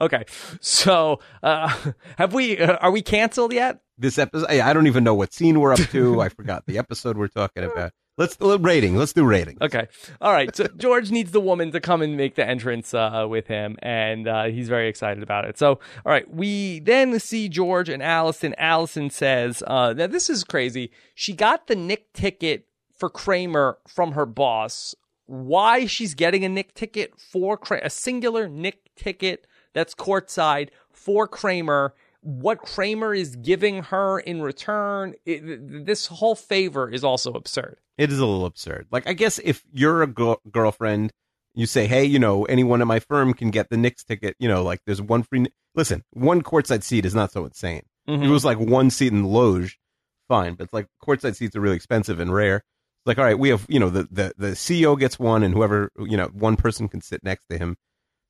[0.00, 0.24] okay,
[0.60, 1.74] so uh
[2.18, 3.78] have we uh, are we canceled yet?
[3.96, 6.20] This episode, I, don't even know what scene we're up to.
[6.22, 7.92] I forgot the episode we're talking about.
[8.16, 8.96] Let's uh, rating.
[8.96, 9.58] Let's do rating.
[9.60, 9.88] Okay.
[10.20, 10.54] All right.
[10.54, 14.28] So George needs the woman to come and make the entrance uh, with him, and
[14.28, 15.58] uh, he's very excited about it.
[15.58, 15.80] So, all
[16.12, 16.28] right.
[16.32, 18.54] We then see George and Allison.
[18.56, 20.92] Allison says, uh, now this is crazy.
[21.14, 24.94] She got the Knick ticket for Kramer from her boss.
[25.26, 31.26] Why she's getting a Knick ticket for Kramer, a singular Knick ticket that's courtside for
[31.26, 31.94] Kramer.
[32.24, 37.78] What Kramer is giving her in return, it, this whole favor is also absurd.
[37.98, 38.86] It is a little absurd.
[38.90, 41.12] Like, I guess if you're a girl- girlfriend,
[41.54, 44.36] you say, hey, you know, anyone at my firm can get the Knicks ticket.
[44.38, 45.46] You know, like there's one free.
[45.74, 47.82] Listen, one courtside seat is not so insane.
[48.08, 48.22] Mm-hmm.
[48.22, 49.78] If it was like one seat in the loge,
[50.26, 50.54] fine.
[50.54, 52.56] But it's like courtside seats are really expensive and rare.
[52.56, 55.54] It's like, all right, we have, you know, the, the, the CEO gets one and
[55.54, 57.76] whoever, you know, one person can sit next to him.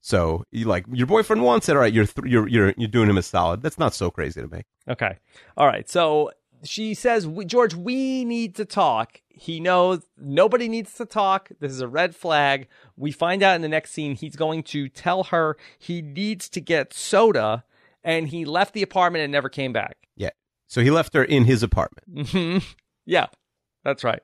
[0.07, 1.73] So you like your boyfriend wants it.
[1.73, 3.63] All right, you're, th- you're, you're, you're doing him a solid.
[3.63, 4.61] That's not so crazy to me.
[4.87, 5.17] Okay.
[5.57, 5.89] All right.
[5.89, 6.31] So
[6.63, 9.23] she says, George, we need to talk.
[9.31, 11.49] He knows nobody needs to talk.
[11.59, 12.69] This is a red flag.
[12.99, 16.61] We find out in the next scene he's going to tell her he needs to
[16.61, 17.65] get soda
[18.03, 19.97] and he left the apartment and never came back.
[20.17, 20.31] Yeah.
[20.67, 22.29] So he left her in his apartment.
[22.29, 22.59] hmm
[23.07, 23.29] Yeah,
[23.85, 24.21] that's right.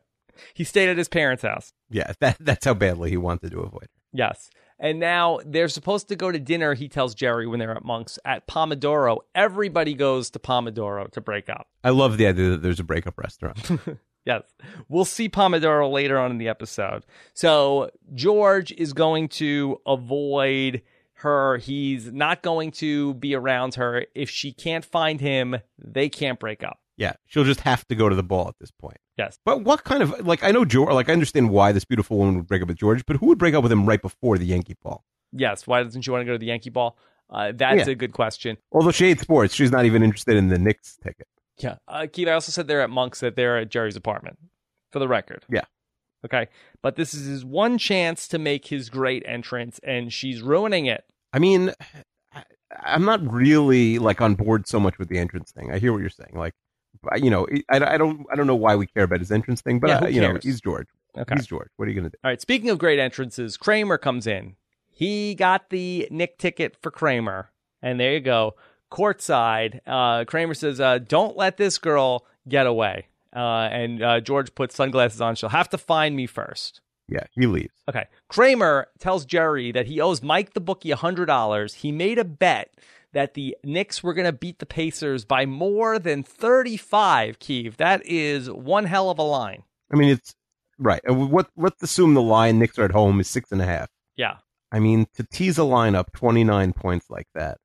[0.52, 1.72] He stayed at his parents' house.
[1.88, 2.12] Yeah.
[2.20, 3.88] That, that's how badly he wanted to avoid her.
[4.12, 4.50] Yes.
[4.82, 8.18] And now they're supposed to go to dinner, he tells Jerry when they're at Monk's
[8.24, 9.18] at Pomodoro.
[9.34, 11.68] Everybody goes to Pomodoro to break up.
[11.84, 13.70] I love the idea that there's a breakup restaurant.
[14.26, 14.42] Yes.
[14.90, 17.06] We'll see Pomodoro later on in the episode.
[17.32, 20.82] So George is going to avoid
[21.14, 21.56] her.
[21.56, 24.04] He's not going to be around her.
[24.14, 26.80] If she can't find him, they can't break up.
[26.98, 27.14] yeah.
[27.28, 28.98] She'll just have to go to the ball at this point.
[29.20, 29.38] Yes.
[29.44, 32.36] But what kind of like I know George like I understand why this beautiful woman
[32.36, 34.46] would break up with George, but who would break up with him right before the
[34.46, 35.04] Yankee ball?
[35.32, 35.66] Yes.
[35.66, 36.96] Why doesn't she want to go to the Yankee ball?
[37.28, 37.92] Uh, that's Yeah.
[37.92, 38.56] a good question.
[38.72, 41.26] Although she hates sports, she's not even interested in the Knicks ticket.
[41.58, 41.76] Yeah.
[41.86, 44.38] Uh, Keeve, I also said they're at Monk's that they're at Jerry's apartment,
[44.90, 45.44] for the record.
[45.48, 45.64] Yeah.
[46.24, 46.48] Okay.
[46.82, 51.04] But this is his one chance to make his great entrance, and she's ruining it.
[51.32, 51.72] I mean,
[52.82, 55.70] I'm not really like on board so much with the entrance thing.
[55.72, 56.32] I hear what you're saying.
[56.34, 56.54] Like,
[57.16, 59.80] you know, I, I don't I don't know why we care about his entrance thing,
[59.80, 60.88] but Yeah, who you know, he's George.
[61.16, 61.34] Okay.
[61.34, 61.70] He's George.
[61.76, 62.18] What are you gonna do?
[62.24, 62.40] All right.
[62.40, 64.56] Speaking of great entrances, Kramer comes in.
[64.90, 67.50] He got the Knick ticket for Kramer,
[67.82, 68.54] and there you go,
[68.92, 69.80] courtside.
[69.86, 74.74] Uh, Kramer says, uh, "Don't let this girl get away." Uh, and uh, George puts
[74.74, 75.36] sunglasses on.
[75.36, 76.80] She'll have to find me first.
[77.08, 77.74] Yeah, he leaves.
[77.88, 78.06] Okay.
[78.28, 81.74] Kramer tells Jerry that he owes Mike the bookie $100.
[81.74, 82.72] He made a bet
[83.12, 87.76] that the Knicks were going to beat the Pacers by more than 35, Keeve.
[87.76, 89.62] That is one hell of a line.
[89.92, 90.34] I mean, it's
[90.78, 91.00] right.
[91.04, 93.88] And what let's assume the line Knicks are at home is six and a half.
[94.16, 94.36] Yeah.
[94.72, 97.58] I mean, to tease a line up 29 points like that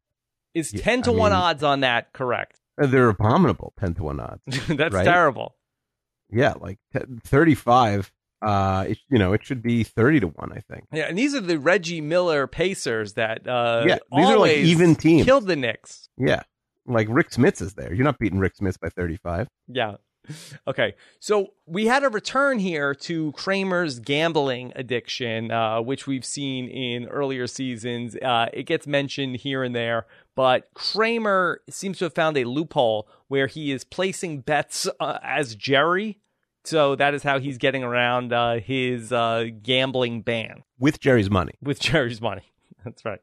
[0.55, 2.59] Is Yeah, 10 to I 1 mean- odds on that correct?
[2.81, 4.41] Uh, They're abominable, ten to one odds.
[4.67, 5.05] That's Right?
[5.05, 5.55] terrible.
[6.29, 8.11] Yeah, like t- thirty-five.
[8.45, 10.51] Uh, it, you know, it should be thirty to one.
[10.51, 10.85] I think.
[10.93, 14.95] Yeah, and these are the Reggie Miller Pacers that uh, Yeah, these are, like, even
[14.95, 15.25] teams.
[15.25, 16.09] Killed the Knicks.
[16.17, 16.43] Yeah,
[16.85, 17.91] like Rick Smits is there.
[17.91, 19.47] You're not beating Rick Smits by thirty-five.
[19.67, 19.95] Yeah.
[20.67, 20.95] Okay.
[21.19, 27.05] So we had a return here to Kramer's gambling addiction, uh, which we've seen in
[27.09, 28.15] earlier seasons.
[28.15, 33.07] Uh, it gets mentioned here and there, but Kramer seems to have found a loophole
[33.27, 36.17] where he is placing bets uh, as Jerry.
[36.65, 41.53] So that is how he's getting around uh, his uh, gambling ban with Jerry's money.
[41.61, 42.41] with Jerry's money.
[42.83, 43.19] That's right.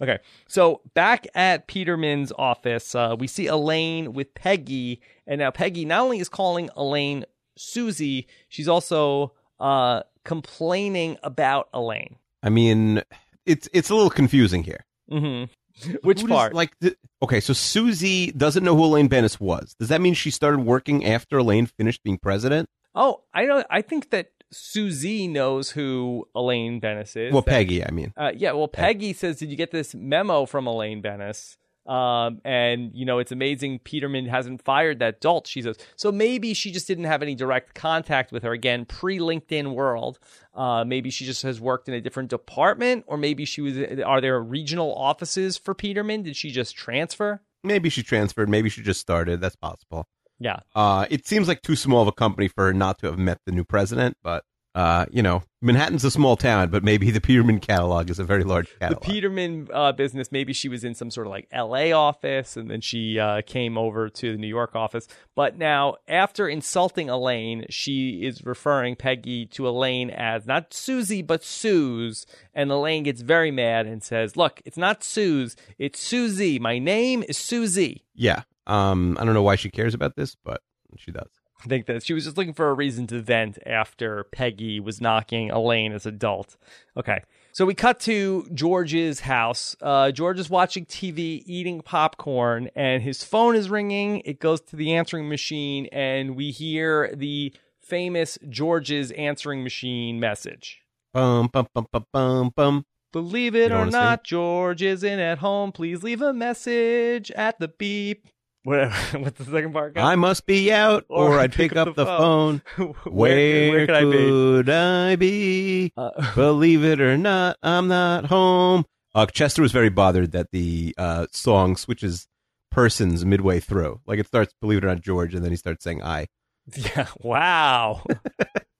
[0.00, 5.84] Okay, so back at Peterman's office, uh, we see Elaine with Peggy, and now Peggy
[5.84, 7.24] not only is calling Elaine
[7.56, 12.16] Susie, she's also uh, complaining about Elaine.
[12.42, 13.02] I mean,
[13.46, 14.84] it's it's a little confusing here.
[15.08, 15.44] hmm
[16.02, 16.54] Which Who does- part?
[16.54, 19.74] like, the, okay, so Susie doesn't know who Elaine Benes was.
[19.78, 22.68] Does that mean she started working after Elaine finished being president?
[22.94, 23.64] oh, I know.
[23.70, 27.32] I think that Susie knows who Elaine Benes is.
[27.32, 28.12] Well, That- Peggy, I mean.
[28.16, 32.92] Uh, yeah, well, Peggy says, "Did you get this memo from Elaine Benes?" Um, and
[32.94, 35.46] you know, it's amazing Peterman hasn't fired that dolt.
[35.46, 39.18] She says, so maybe she just didn't have any direct contact with her again, pre
[39.18, 40.18] LinkedIn world.
[40.54, 43.78] Uh, maybe she just has worked in a different department, or maybe she was.
[44.04, 46.22] Are there regional offices for Peterman?
[46.22, 47.42] Did she just transfer?
[47.64, 48.48] Maybe she transferred.
[48.48, 49.40] Maybe she just started.
[49.40, 50.06] That's possible.
[50.38, 53.18] Yeah, Uh, it seems like too small of a company for her not to have
[53.18, 57.20] met the new president, but uh, you know, Manhattan's a small town, but maybe the
[57.20, 58.96] Peterman catalog is a very large the.
[58.96, 60.32] Peterman uh, business.
[60.32, 61.92] Maybe she was in some sort of like L.A.
[61.92, 65.06] office, and then she uh, came over to the New York office.
[65.34, 71.44] But now, after insulting Elaine, she is referring Peggy to Elaine as not Susie but
[71.44, 76.58] Suze, and Elaine gets very mad and says, "Look, it's not Suze, it's Susie.
[76.58, 78.42] My name is Susie." yeah.
[78.66, 80.62] Um, I don't know why she cares about this, but
[80.96, 81.41] she does.
[81.62, 85.00] I think that she was just looking for a reason to vent after Peggy was
[85.00, 86.56] knocking Elaine as adult.
[86.96, 87.22] Okay.
[87.52, 89.76] So we cut to George's house.
[89.80, 94.22] Uh, George is watching TV, eating popcorn, and his phone is ringing.
[94.24, 100.80] It goes to the answering machine, and we hear the famous George's answering machine message.
[101.12, 102.86] Bum bum bum bum bum bum.
[103.12, 105.70] Believe it or not, George isn't at home.
[105.70, 108.26] Please leave a message at the beep.
[108.64, 109.98] What, what's the second part?
[109.98, 112.62] I must be out, or, I'd pick, up, the phone.
[112.76, 114.72] where, Where, where could I be?
[114.72, 115.92] I be?
[115.96, 118.84] Uh, Believe it or not, I'm not home.
[119.14, 122.28] Uh, Chester was very bothered that the uh, song switches
[122.70, 124.00] persons midway through.
[124.06, 126.28] Like it starts, believe it or not, George, and then he starts saying I.
[126.76, 127.08] Yeah.
[127.20, 128.02] Wow.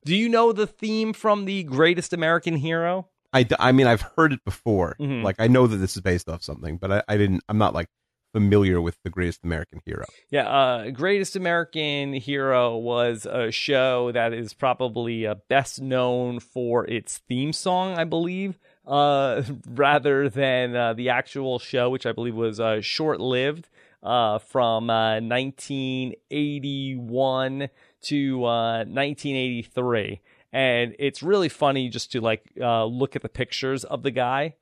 [0.05, 3.09] Do you know the theme from the Greatest American Hero?
[3.33, 4.97] I, I mean, I've heard it before.
[5.01, 5.23] Mhm.
[5.23, 7.42] Like I know that this is based off something, but I, I didn't.
[7.49, 7.88] I'm not like
[8.33, 10.07] familiar with the greatest American hero.
[10.31, 10.49] Yeah.
[10.49, 17.18] Uh, Greatest American Hero was a show that is probably uh, best known for its
[17.29, 22.59] theme song, I believe, uh, rather than uh, the actual show, which I believe was
[22.59, 23.68] uh, short lived.
[24.03, 27.68] Uh, from uh, 1981
[28.01, 30.21] to uh, 1983.
[30.53, 34.57] And it's really funny just to like look at the pictures of the guy.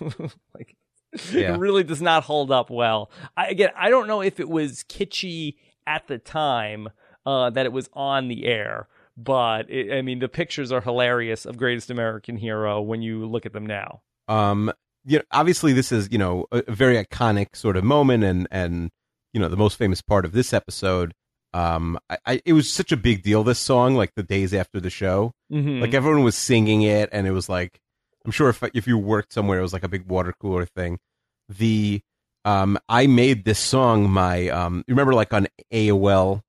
[0.54, 0.74] like,
[1.32, 1.54] Yeah.
[1.54, 3.10] it really does not hold up well.
[3.36, 6.88] I, again, I don't know if it was kitschy at the time
[7.26, 11.46] uh, that it was on the air, but it, I mean, the pictures are hilarious
[11.46, 14.02] of Greatest American Hero when you look at them now.
[14.28, 14.72] Um,
[15.04, 18.46] you know, obviously this is you know a, a very iconic sort of moment, and
[18.50, 18.90] and
[19.32, 21.12] you know the most famous part of this episode.
[21.52, 23.42] Um, I, I it was such a big deal.
[23.42, 25.80] This song, like the days after the show, Mm-hmm.
[25.80, 27.80] like everyone was singing it, and it was like
[28.24, 30.98] I'm sure if if you worked somewhere, it was like a big water cooler thing.
[31.48, 32.00] The
[32.44, 36.42] um, I made this song my um, you remember like on AOL,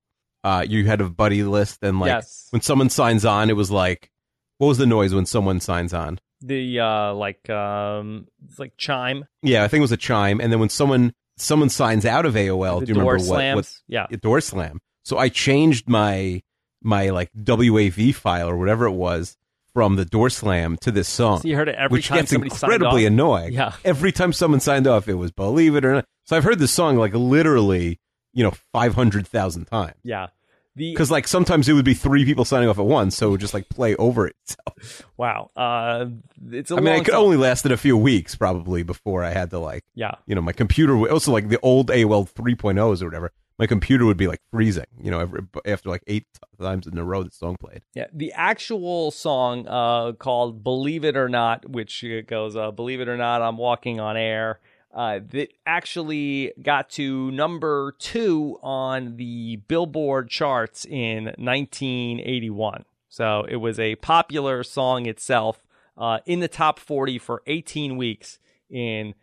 [0.44, 3.70] uh, you had a buddy list, and like yes, when someone signs on, it was
[3.70, 4.10] like,
[4.58, 6.18] what was the noise when someone signs on?
[6.42, 9.26] the uh, like um, it's like chime.
[9.42, 10.40] Yeah, I think it was a chime.
[10.40, 13.56] And then when someone someone signs out of AOL, the do you remember what, slams.
[13.56, 14.80] what yeah, a door slam?
[15.04, 16.42] So I changed my
[16.82, 19.36] my like WAV file or whatever it was
[19.74, 22.32] from the door slam to this song, so you heard it every which time gets
[22.32, 23.52] incredibly annoying.
[23.52, 26.04] Yeah, Every time someone signed off, it was believe it or not.
[26.24, 28.00] So I've heard this song like literally,
[28.32, 29.96] you know, five hundred thousand times.
[30.02, 30.28] yeah.
[30.74, 33.30] The Because like sometimes it would be three people signing off at once, so it
[33.32, 35.02] would just like play over itself.
[35.18, 36.06] wow, uh,
[36.50, 37.24] it's a I mean, it could song.
[37.24, 40.12] only lasted a few weeks probably before I had to like yeah.
[40.26, 43.32] you know, my computer would also like the old AOL 3.0s or whatever.
[43.58, 46.26] My computer would be like freezing, you know, every, after like eight
[46.60, 47.82] times in a row the song played.
[47.94, 53.00] Yeah, the actual song uh, called "Believe It or Not," which uh, goes uh, "Believe
[53.00, 54.60] it or not, I'm walking on air."
[54.94, 62.84] uh, that actually got to number two on the Billboard charts in 1981.
[63.08, 65.64] So it was a popular song itself
[65.96, 68.38] uh, in the top 40 for 18 weeks
[68.68, 69.14] in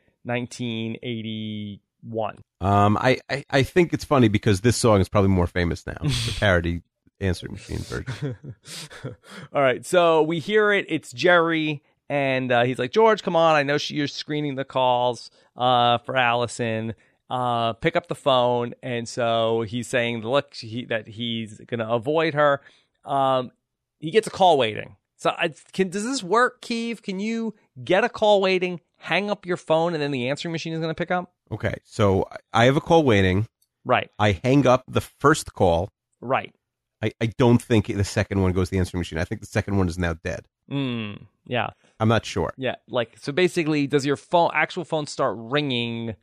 [2.01, 2.43] 1981.
[2.61, 5.97] Um, I, I, I think it's funny because this song is probably more famous now.
[6.01, 6.81] The parody
[7.19, 8.35] answering machine version.
[9.53, 10.85] All right, so we hear it.
[10.89, 13.55] It's Jerry, and uh, he's like, George, come on.
[13.55, 16.95] I know she, you're screening the calls uh, for Allison.
[17.29, 18.73] Uh, pick up the phone.
[18.81, 22.61] And so he's saying, look, he, that he's to avoid her.
[23.05, 23.51] Um,
[23.99, 24.95] he gets a call waiting.
[25.17, 27.01] So I, can does this work, Keeve?
[27.01, 30.73] Can you get a call waiting, hang up your phone, and then the answering machine
[30.73, 31.33] is to pick up?
[31.51, 33.47] Okay, so I have a call waiting.
[33.85, 35.89] Right, I hang up the first call.
[36.21, 36.53] right.
[37.01, 39.19] I, I don't think the second one goes to the answering machine.
[39.19, 40.45] I think the second one is now dead.
[40.69, 42.53] Mm, yeah, I'm not sure.
[42.57, 42.75] yeah.
[42.89, 46.15] Like so, basically, does your phone actual phone start ringing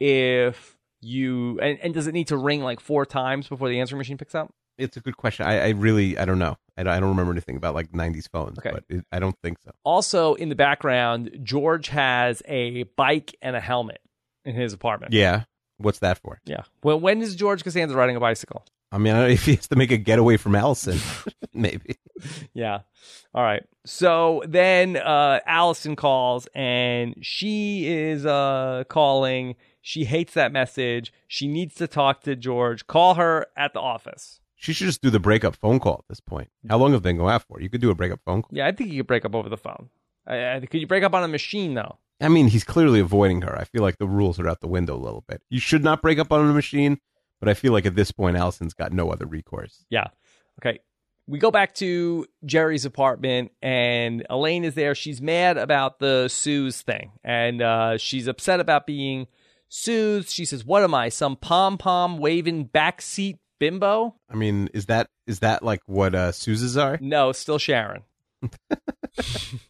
[0.00, 3.98] if you and, and does it need to ring like four times before the answering
[3.98, 4.52] machine picks up?
[4.78, 5.46] It's a good question.
[5.46, 6.56] I, I really I don't know.
[6.76, 8.70] I don't, I don't remember anything about like 90s phones, Okay.
[8.72, 9.70] but it, I don't think so.
[9.84, 14.00] Also, in the background, George has a bike and a helmet
[14.46, 15.12] in his apartment.
[15.12, 15.44] Yeah.
[15.78, 16.40] What's that for?
[16.46, 16.62] yeah.
[16.82, 18.64] Well, when is George Costanza riding a bicycle?
[18.92, 20.98] I mean, I don't know if he has to make a getaway from Allison,
[21.52, 21.96] maybe.
[22.54, 22.80] Yeah.
[23.34, 23.62] All right.
[23.84, 29.56] So then uh, Allison calls and she is uh, calling.
[29.82, 31.12] She hates that message.
[31.28, 32.86] She needs to talk to George.
[32.86, 34.40] Call her at the office.
[34.54, 36.48] She should just do the breakup phone call at this point.
[36.68, 37.60] How long have they been going out for?
[37.60, 38.50] You could do a breakup phone call.
[38.52, 39.90] Yeah, I think you could break up over the phone.
[40.26, 41.98] I, I, could you break up on a machine though?
[42.20, 43.56] I mean, he's clearly avoiding her.
[43.56, 45.42] I feel like the rules are out the window a little bit.
[45.50, 46.98] You should not break up on a machine,
[47.40, 49.84] but I feel like at this point, Allison's got no other recourse.
[49.90, 50.08] Yeah.
[50.60, 50.80] Okay.
[51.28, 54.94] We go back to Jerry's apartment, and Elaine is there.
[54.94, 59.26] She's mad about the Suze thing, and uh, she's upset about being
[59.68, 60.30] soothed.
[60.30, 61.08] She says, "What am I?
[61.08, 66.30] Some pom pom waving backseat bimbo?" I mean, is that is that like what uh,
[66.30, 66.96] Suze's are?
[67.00, 68.04] No, still Sharon.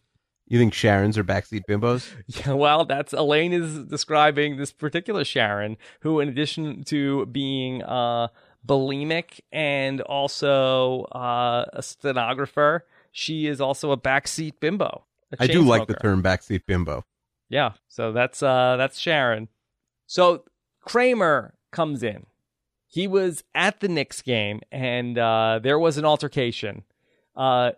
[0.47, 2.09] You think Sharon's are backseat bimbos?
[2.45, 8.29] Yeah, well, that's Elaine is describing this particular Sharon, who, in addition to being uh,
[8.65, 15.05] bulimic and also uh, a stenographer, she is also a backseat bimbo.
[15.33, 17.03] a I do chain like the term backseat bimbo.
[17.49, 19.49] Yeah, so that's uh, that's Sharon.
[20.05, 20.43] So
[20.81, 22.25] Kramer comes in.
[22.85, 26.83] He was at the Knicks game, and uh, there was an altercation.
[27.35, 27.71] Uh,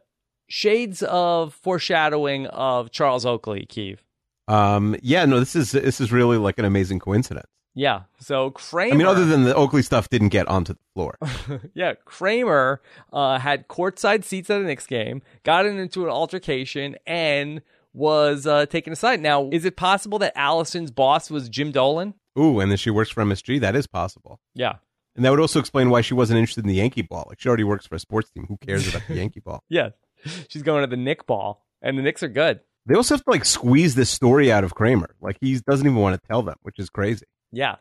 [0.49, 3.99] shades of foreshadowing of Charles Oakley, Keeve.
[4.47, 7.47] Um, yeah, no, this is this is really like an amazing coincidence.
[7.75, 8.01] Yeah.
[8.19, 8.93] So Kramer.
[8.93, 11.17] I mean, other than the Oakley stuff didn't get onto the floor.
[11.73, 12.81] yeah, Kramer
[13.13, 17.61] uh, had courtside seats at a Knicks game, got into an altercation, and
[17.93, 19.21] was uh, taken aside.
[19.21, 22.15] Now, is it possible that Allison's boss was Jim Dolan?
[22.37, 23.59] Ooh, and then she works for MSG.
[23.61, 24.39] That is possible.
[24.55, 24.75] Yeah.
[25.15, 27.25] And that would also explain why she wasn't interested in the Yankee ball.
[27.27, 28.45] Like she already works for a sports team.
[28.47, 29.63] Who cares about the Yankee ball?
[29.69, 29.89] Yeah.
[30.49, 32.61] She's going to the Knick ball, and the Knicks are good.
[32.85, 35.15] They also have to like squeeze this story out of Kramer.
[35.21, 37.25] Like he doesn't even want to tell them, which is crazy.
[37.51, 37.75] Yeah.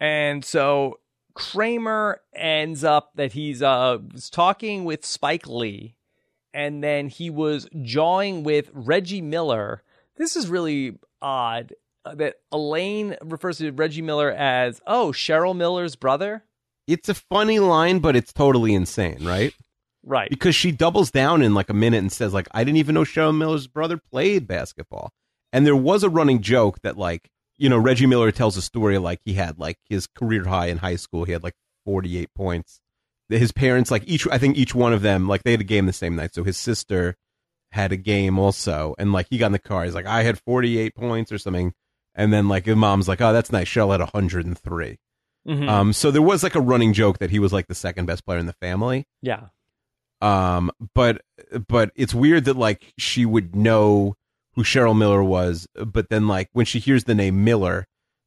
[0.00, 0.98] And so
[1.34, 5.94] Kramer ends up that he's uh was talking with Spike Lee
[6.52, 9.82] and then he was jawing with Reggie Miller.
[10.16, 11.74] This is really odd
[12.04, 16.44] uh, that Elaine refers to Reggie Miller as oh Cheryl Miller's brother.
[16.86, 19.54] It's a funny line, but it's totally insane, right?
[20.04, 20.30] Right.
[20.30, 23.02] Because she doubles down in like a minute and says like, "I didn't even know
[23.04, 25.10] Cheryl Miller's brother played basketball."
[25.52, 27.28] And there was a running joke that like,
[27.58, 30.78] you know, Reggie Miller tells a story like he had like his career high in
[30.78, 31.24] high school.
[31.24, 32.80] He had like 48 points.
[33.28, 35.86] His parents like each I think each one of them like they had a game
[35.86, 36.34] the same night.
[36.34, 37.16] So his sister
[37.72, 39.84] had a game also and like he got in the car.
[39.84, 41.72] He's like, "I had 48 points or something."
[42.14, 43.68] And then like his mom's like, "Oh, that's nice.
[43.68, 44.98] Cheryl had 103."
[45.46, 45.68] Mhm.
[45.68, 48.24] Um so there was like a running joke that he was like the second best
[48.24, 49.04] player in the family.
[49.22, 49.48] yeah.
[50.20, 51.22] Um, but
[51.68, 54.16] but it's weird that like she would know
[54.54, 57.86] who Cheryl Miller was, but then like when she hears the name Miller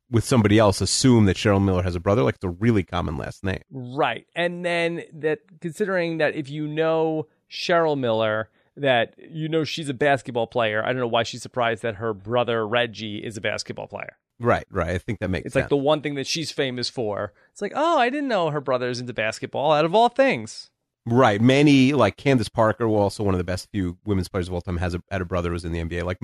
[0.09, 2.23] with somebody else, assume that Cheryl Miller has a brother.
[2.23, 3.61] Like it's a really common last name.
[3.71, 4.25] Right.
[4.35, 9.93] And then that considering that if you know Cheryl Miller, that you know she's a
[9.93, 13.87] basketball player, I don't know why she's surprised that her brother Reggie is a basketball
[13.87, 14.17] player.
[14.39, 14.89] Right, right.
[14.89, 15.63] I think that makes It's sense.
[15.63, 17.33] like the one thing that she's famous for.
[17.51, 20.71] It's like, oh, I didn't know her brother's into basketball out of all things.
[21.05, 21.41] Right.
[21.41, 24.61] Many like Candace Parker, who also one of the best few women's players of all
[24.61, 26.03] time, has a had a brother who's in the NBA.
[26.03, 26.19] Like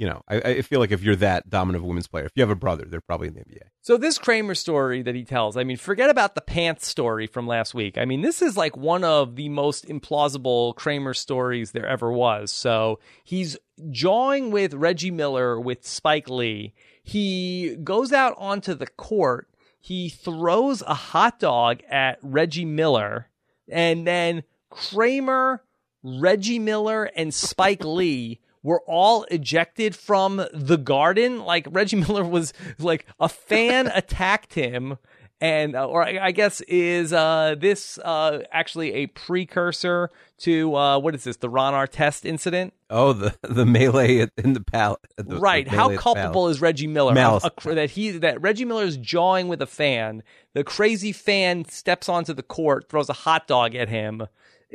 [0.00, 2.32] you know, I, I feel like if you're that dominant of a women's player, if
[2.34, 3.68] you have a brother, they're probably in the NBA.
[3.82, 7.46] So this Kramer story that he tells, I mean, forget about the pants story from
[7.46, 7.98] last week.
[7.98, 12.50] I mean, this is like one of the most implausible Kramer stories there ever was.
[12.50, 13.58] So he's
[13.90, 16.72] jawing with Reggie Miller with Spike Lee.
[17.02, 19.48] He goes out onto the court.
[19.78, 23.29] He throws a hot dog at Reggie Miller
[23.70, 25.62] and then Kramer,
[26.02, 31.40] Reggie Miller, and Spike Lee were all ejected from the garden.
[31.40, 34.98] Like Reggie Miller was like a fan attacked him.
[35.42, 40.10] And, uh, or I, I guess is, uh, this, uh, actually a precursor
[40.40, 41.38] to, uh, what is this?
[41.38, 42.74] The Ron Artest incident?
[42.90, 45.00] Oh, the, the melee in the palace.
[45.18, 45.66] right.
[45.66, 47.14] How culpable is Reggie Miller?
[47.44, 50.22] A- a- that he, that Reggie Miller is jawing with a fan.
[50.54, 54.22] The crazy fan steps onto the court, throws a hot dog at him.
[54.22, 54.26] I-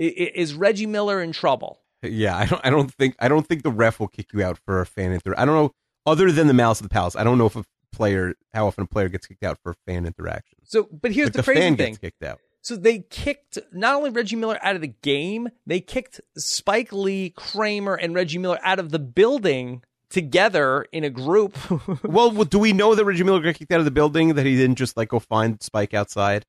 [0.02, 1.82] I- is Reggie Miller in trouble?
[2.02, 2.62] Yeah, I don't.
[2.66, 3.16] I don't think.
[3.20, 5.34] I don't think the ref will kick you out for a fan inter.
[5.38, 5.72] I don't know.
[6.06, 7.64] Other than the malice of the palace, I don't know if a
[7.96, 10.58] player, how often a player gets kicked out for fan interaction.
[10.64, 11.88] So, but here's Like, the, the crazy fan thing.
[11.94, 12.40] gets kicked out.
[12.62, 17.30] So they kicked not only Reggie Miller out of the game, they kicked Spike Lee,
[17.30, 21.56] Kramer, and Reggie Miller out of the building together in a group.
[22.04, 24.34] Well, well, do we know that Reggie Miller got kicked out of the building?
[24.36, 26.46] That he didn't just like go find Spike outside?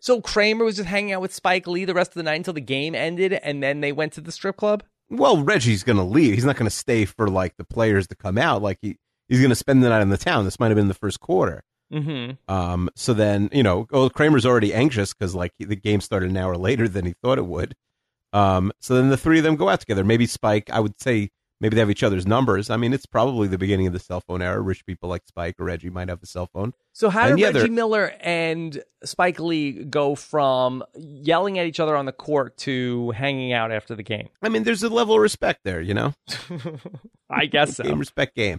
[0.00, 2.52] so Kramer was just hanging out with Spike Lee the rest of the night until
[2.54, 4.84] the game ended, and then they went to the strip club.
[5.10, 6.34] Well, Reggie's going to leave.
[6.34, 8.62] He's not going to stay for like the players to come out.
[8.62, 8.98] Like he
[9.28, 10.44] he's going to spend the night in the town.
[10.44, 11.62] This might have been the first quarter.
[11.92, 12.52] Mm-hmm.
[12.52, 16.36] Um, so then you know, well, Kramer's already anxious because like the game started an
[16.36, 17.74] hour later than he thought it would.
[18.32, 20.02] Um, so then the three of them go out together.
[20.04, 22.68] Maybe Spike, I would say, maybe they have each other's numbers.
[22.70, 24.60] I mean, it's probably the beginning of the cell phone era.
[24.60, 26.74] Rich people like Spike or Reggie might have a cell phone.
[26.92, 31.66] So how And did yeah, Reggie they're- Miller and Spike Lee go from yelling at
[31.66, 34.28] each other on the court to hanging out after the game?
[34.42, 36.12] I mean, there's a level of respect there, you know.
[37.30, 37.84] I guess so.
[37.84, 38.58] Game respect game.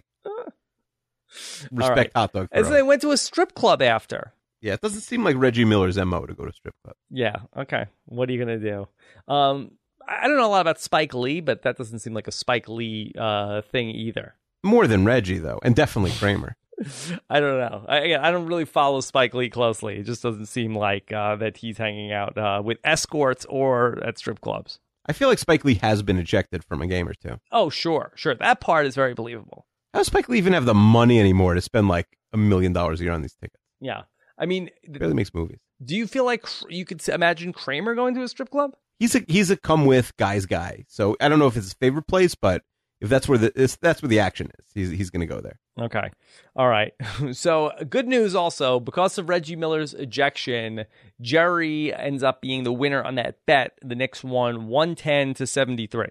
[1.70, 1.88] Right.
[1.88, 2.48] Respect hot dog.
[2.52, 4.32] And so they went to a strip club after.
[4.60, 6.96] Yeah, it doesn't seem like Reggie Miller's mo to go to strip club.
[7.10, 7.36] Yeah.
[7.56, 7.86] Okay.
[8.06, 8.88] What are you gonna do?
[9.32, 9.72] Um,
[10.06, 12.32] I I don't know a lot about Spike Lee, but that doesn't seem like a
[12.32, 14.34] Spike Lee uh thing either.
[14.64, 16.56] More than Reggie though, and definitely Kramer.
[17.30, 17.84] I don't know.
[17.88, 19.96] I I don't really follow Spike Lee closely.
[19.98, 24.18] It just doesn't seem like uh, that he's hanging out uh, with escorts or at
[24.18, 24.78] strip clubs.
[25.06, 27.40] I feel like Spike Lee has been ejected from a game or two.
[27.50, 28.34] Oh, sure, sure.
[28.34, 29.66] That part is very believable.
[29.92, 33.00] How does Spike Lee even have the money anymore to spend like a million dollars
[33.00, 33.62] a year on these tickets?
[33.80, 34.02] Yeah.
[34.38, 35.58] I mean, th- Barely makes movies.
[35.84, 38.72] do you feel like you could imagine Kramer going to a strip club?
[38.98, 40.84] He's a he's a come with guys guy.
[40.88, 42.62] So I don't know if it's his favorite place, but
[43.00, 45.58] if that's where the that's where the action is, he's he's going to go there.
[45.80, 46.10] Okay.
[46.56, 46.92] All right.
[47.32, 50.84] So, good news also because of Reggie Miller's ejection,
[51.20, 53.78] Jerry ends up being the winner on that bet.
[53.82, 56.06] The Knicks won 110 to 73.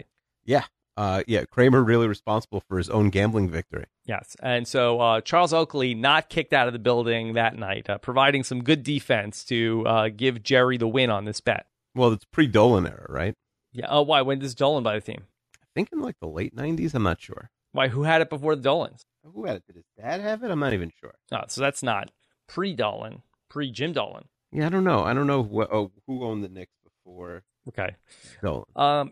[0.46, 0.64] Yeah,
[0.98, 1.46] uh, yeah.
[1.46, 3.86] Kramer really responsible for his own gambling victory.
[4.06, 4.36] Yes.
[4.42, 8.44] And so uh, Charles Oakley not kicked out of the building that night, uh, providing
[8.44, 11.68] some good defense to uh, give Jerry the win on this bet.
[11.96, 13.36] Well, it's pre Dolan era, right?
[13.72, 13.88] Yeah.
[13.90, 14.22] Oh, why?
[14.24, 15.24] When does Dolan buy the team?
[15.62, 16.94] I think in like the late '90s.
[16.94, 17.50] I'm not sure.
[17.72, 17.88] Why?
[17.90, 19.06] Who had it before the Dolans?
[19.24, 19.64] Who had it?
[19.68, 20.52] Did his dad have it?
[20.52, 21.14] I'm not even sure.
[21.32, 22.12] Oh, so that's not
[22.48, 24.26] pre Dolan, pre Jim Dolan.
[24.52, 25.04] Yeah, I don't know.
[25.04, 27.96] I don't know who, oh, who owned the Knicks before Okay.
[28.42, 28.64] Dolan.
[28.76, 29.12] Um,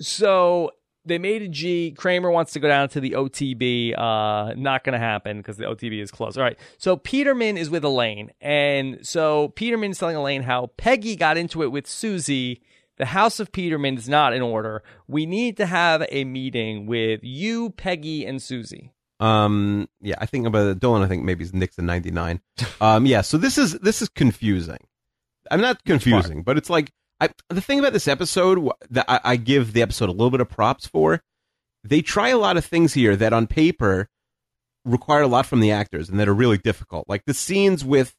[0.00, 0.70] so
[1.06, 1.92] they made a G.
[1.96, 3.98] Kramer wants to go down to the OTB.
[3.98, 6.36] Uh, not going to happen because the OTB is closed.
[6.36, 6.58] All right.
[6.78, 11.72] So Peterman is with Elaine, and so Peterman's telling Elaine how Peggy got into it
[11.72, 12.62] with Susie.
[12.98, 14.82] The house of Peterman is not in order.
[15.06, 18.92] We need to have a meeting with you, Peggy, and Susie.
[19.20, 21.02] Um, yeah, I think about Dolan.
[21.02, 22.40] I think maybe it's Knicks in '99.
[22.80, 23.20] um, yeah.
[23.20, 24.78] So this is this is confusing.
[25.50, 26.90] I'm not confusing, but it's like
[27.20, 30.40] I, the thing about this episode that I, I give the episode a little bit
[30.40, 31.22] of props for.
[31.82, 34.08] They try a lot of things here that on paper
[34.84, 37.08] require a lot from the actors and that are really difficult.
[37.08, 38.14] Like the scenes with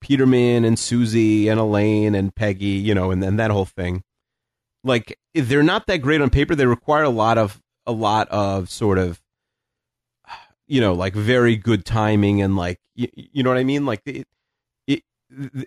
[0.00, 4.02] Peterman and Susie and Elaine and Peggy, you know, and then that whole thing.
[4.82, 6.54] Like they're not that great on paper.
[6.54, 9.20] They require a lot of a lot of sort of
[10.66, 13.84] you know, like very good timing and like you, you know what I mean?
[13.84, 14.04] Like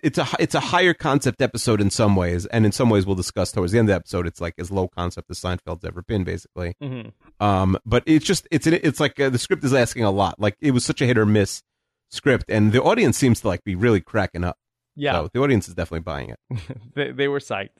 [0.02, 3.16] it's a it's a higher concept episode in some ways, and in some ways we'll
[3.16, 4.26] discuss towards the end of the episode.
[4.26, 6.74] It's like as low concept as Seinfeld's ever been, basically.
[6.82, 7.44] Mm-hmm.
[7.44, 10.38] Um, but it's just it's it's like uh, the script is asking a lot.
[10.38, 11.62] Like it was such a hit or miss
[12.10, 14.58] script, and the audience seems to like be really cracking up.
[14.96, 15.12] Yeah.
[15.12, 16.38] So the audience is definitely buying it.
[16.94, 17.70] they, they were psyched.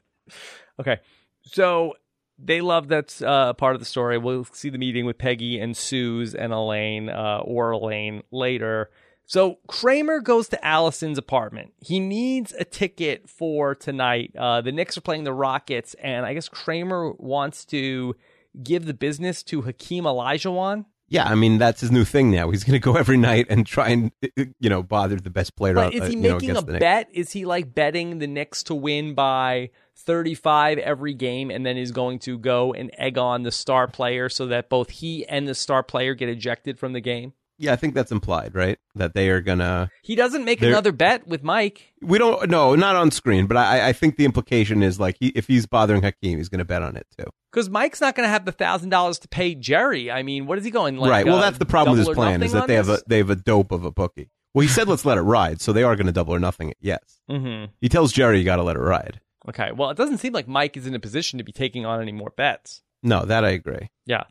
[0.80, 1.01] Okay,
[1.43, 1.95] so
[2.39, 4.18] they love that uh, part of the story.
[4.18, 8.91] We'll see the meeting with Peggy and Suze and Elaine, uh, or Elaine later.
[9.27, 11.72] So Kramer goes to Allison's apartment.
[11.79, 14.35] He needs a ticket for tonight.
[14.39, 18.16] Uh, the Knicks are playing the Rockets, and I guess Kramer wants to
[18.62, 20.85] give the business to Hakeem Olajuwon.
[21.09, 22.51] Yeah, I mean that's his new thing now.
[22.51, 25.75] He's going to go every night and try and you know bother the best player.
[25.75, 27.09] But out, is uh, he know, making against a bet?
[27.12, 31.93] Is he like betting the Knicks to win by 35 every game and then is
[31.93, 35.55] going to go and egg on the star player so that both he and the
[35.55, 37.35] star player get ejected from the game?
[37.64, 38.78] Yeah, I think that's implied, right?
[38.94, 39.90] That they are gonna.
[40.02, 41.92] He doesn't make another bet with Mike.
[42.00, 42.48] We don't.
[42.50, 45.66] No, not on screen, but I, I think the implication is like he, if he's
[45.66, 47.26] bothering Hakeem, he's going to bet on it too.
[47.52, 50.10] Because Mike's not going to have the thousand dollars to pay Jerry.
[50.10, 50.96] I mean, what is he going?
[50.96, 51.24] Like, right.
[51.26, 53.30] Well, uh, that's the problem with his plan is that they have a they have
[53.30, 54.30] a dope of a bookie.
[54.54, 56.68] Well, he said let's let it ride, so they are going to double or nothing
[56.70, 56.76] it.
[56.80, 57.70] Yes, Mhm.
[57.80, 59.20] he tells Jerry you got to let it ride.
[59.48, 59.72] Okay.
[59.72, 62.12] Well, it doesn't seem like Mike is in a position to be taking on any
[62.12, 62.82] more bets.
[63.02, 63.90] No, that I agree.
[64.06, 64.24] Yeah.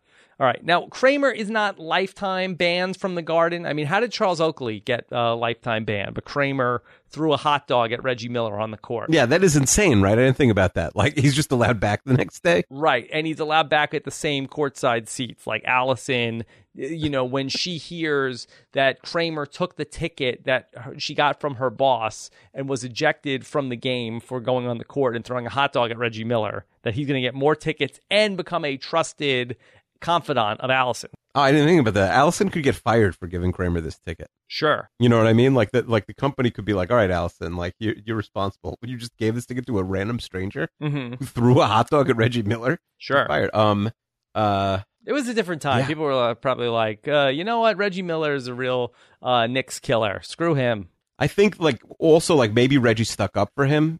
[0.44, 0.62] All right.
[0.62, 3.66] Now, Kramer is not lifetime banned from the Garden.
[3.66, 6.12] I mean, how did Charles Oakley get a lifetime ban?
[6.12, 9.10] But Kramer threw a hot dog at Reggie Miller on the court.
[9.10, 10.12] Yeah, that is insane, right?
[10.12, 10.98] I didn't think about that.
[10.98, 12.66] Like he's just allowed back the next day.
[12.70, 13.08] Right.
[13.14, 15.48] And he's allowed back at the same courtside seats.
[15.48, 20.68] Like Allison, you know, when she hears that Kramer took the ticket that
[20.98, 24.84] she got from her boss and was ejected from the game for going on the
[24.84, 27.56] court and throwing a hot dog at Reggie Miller, that he's going to get more
[27.56, 29.56] tickets and become a trusted
[30.04, 31.10] confidant of Allison.
[31.34, 32.14] Oh, I didn't think about that.
[32.14, 34.28] Allison could get fired for giving Kramer this ticket.
[34.47, 34.91] Sure.
[34.99, 35.56] You know what I mean?
[35.56, 35.89] Like that.
[35.89, 38.78] Like the company could be like, "All right, Allison, like you're, you're responsible.
[38.84, 42.10] You just gave this ticket to a random stranger hmm who threw a hot dog
[42.12, 42.80] at Reggie Miller.
[42.99, 43.26] Sure.
[43.28, 43.49] Fired.
[43.56, 43.91] Um.
[44.36, 44.80] Uh.
[45.06, 45.80] It was a different time.
[45.80, 45.88] Yeah.
[45.88, 47.76] People were uh, probably like, uh, you know what?
[47.78, 50.22] Reggie Miller is a real uh, Knicks killer.
[50.24, 50.88] Screw him.
[51.20, 53.99] I think like also like maybe Reggie stuck up for him.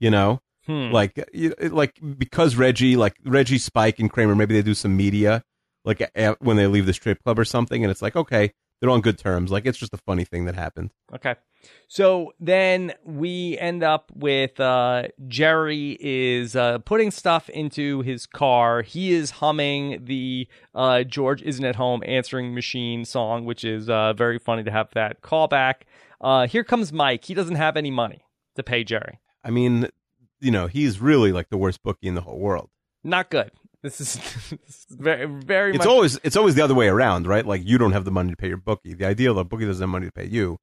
[0.00, 0.90] You know, Hmm.
[0.90, 5.42] like you- like because Reggie like Reggie Spike and Kramer maybe they do some media
[5.84, 6.02] like
[6.40, 9.18] when they leave the strip club or something, and it's like okay they're on good
[9.18, 9.50] terms.
[9.50, 10.90] Like it's just a funny thing that happened.
[11.14, 11.36] Okay.
[11.88, 18.82] So then we end up with uh, Jerry is uh, putting stuff into his car.
[18.82, 24.12] He is humming the uh, George Isn't at Home answering machine song, which is uh,
[24.12, 25.74] very funny to have that callback.
[26.20, 27.24] Uh, here comes Mike.
[27.24, 28.24] He doesn't have any money
[28.56, 29.20] to pay Jerry.
[29.42, 29.88] I mean,
[30.44, 32.68] you know, he's really like the worst bookie in the whole world.
[33.02, 33.50] Not good.
[33.82, 34.14] This is,
[34.50, 35.86] this is very, very It's much.
[35.88, 37.44] always it's always the other way around, right?
[37.46, 38.94] Like you don't have the money to pay your bookie.
[38.94, 40.58] The idea that bookie doesn't have money to pay you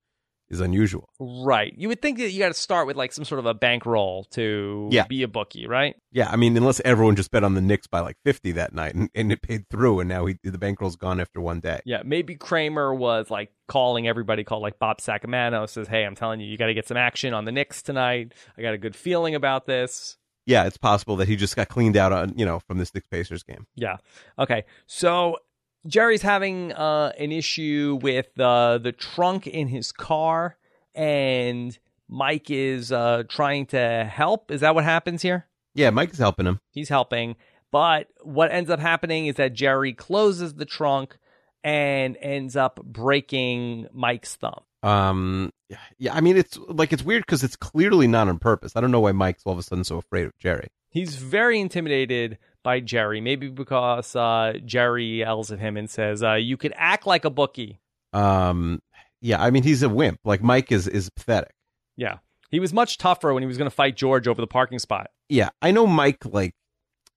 [0.52, 1.10] is unusual.
[1.20, 1.74] Right.
[1.76, 4.26] You would think that you got to start with like some sort of a bankroll
[4.32, 5.08] to Yeah.
[5.08, 5.96] be a bookie, right?
[6.12, 8.94] Yeah, I mean, unless everyone just bet on the Knicks by like fifty that night
[8.94, 11.80] and, and it paid through, and now he, the bankroll's gone after one day.
[11.86, 12.02] Yeah.
[12.06, 16.48] Maybe Kramer was like calling everybody, called like Bob Sacamano, says, Hey, I'm telling you,
[16.48, 18.34] you got to get some action on the Knicks tonight.
[18.58, 20.18] I got a good feeling about this.
[20.46, 23.08] Yeah, it's possible that he just got cleaned out on you know from this Knicks
[23.08, 23.68] Pacers game.
[23.76, 23.98] Yeah.
[24.38, 24.66] Okay.
[24.88, 25.38] So
[25.86, 30.58] Jerry's having uh, an issue with uh, the trunk in his car,
[30.94, 31.78] and
[32.08, 34.52] Mike is uh, trying to help.
[34.52, 35.48] Is that what happens here?
[35.74, 36.60] Yeah, Mike is helping him.
[36.72, 37.36] He's helping.
[37.72, 41.18] But what ends up happening is that Jerry closes the trunk
[41.64, 44.64] and ends up breaking Mike's thumb.
[44.84, 45.52] Um,
[45.98, 48.76] yeah, I mean, it's like it's weird because it's clearly not on purpose.
[48.76, 50.68] I don't know why Mike's all of a sudden so afraid of Jerry.
[50.90, 56.34] He's very intimidated by Jerry, maybe because uh, Jerry yells at him and says, uh,
[56.34, 57.80] You could act like a bookie.
[58.14, 58.82] Um,
[59.22, 60.20] yeah, I mean, he's a wimp.
[60.26, 61.54] Like Mike is is pathetic.
[61.98, 62.18] Yeah.
[62.50, 65.08] He was much tougher when he was going to fight George over the parking spot.
[65.30, 66.54] Yeah, I know Mike like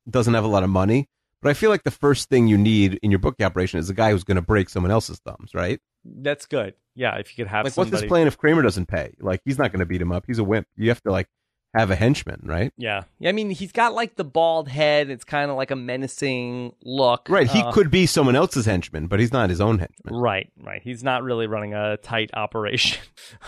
[0.09, 1.09] doesn't have a lot of money,
[1.43, 3.95] but I feel like the first thing you need in your bookie operation is a
[3.95, 5.81] guy who's going to break someone else's thumbs, right?
[6.05, 6.75] That's good.
[6.95, 7.91] Yeah, if you could have Like, somebody.
[7.93, 9.15] what's his plan if Kramer doesn't pay?
[9.19, 10.25] Like, he's not going to beat him up.
[10.29, 10.69] He's a wimp.
[10.77, 11.27] You have to like
[11.75, 12.73] have a henchman, right?
[12.77, 13.05] Yeah.
[13.19, 13.29] yeah.
[13.29, 15.11] I mean, he's got like the bald head.
[15.11, 17.27] It's kind of like a menacing look.
[17.29, 17.51] Right.
[17.51, 20.15] He Uh, could be someone else's henchman, but he's not his own henchman.
[20.15, 20.81] Right, right.
[20.83, 23.03] He's not really running a tight operation.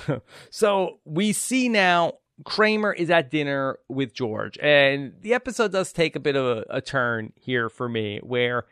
[0.51, 2.15] so we see now
[2.45, 6.65] Kramer is at dinner with George, and the episode does take a bit of a,
[6.69, 8.65] a turn here for me, where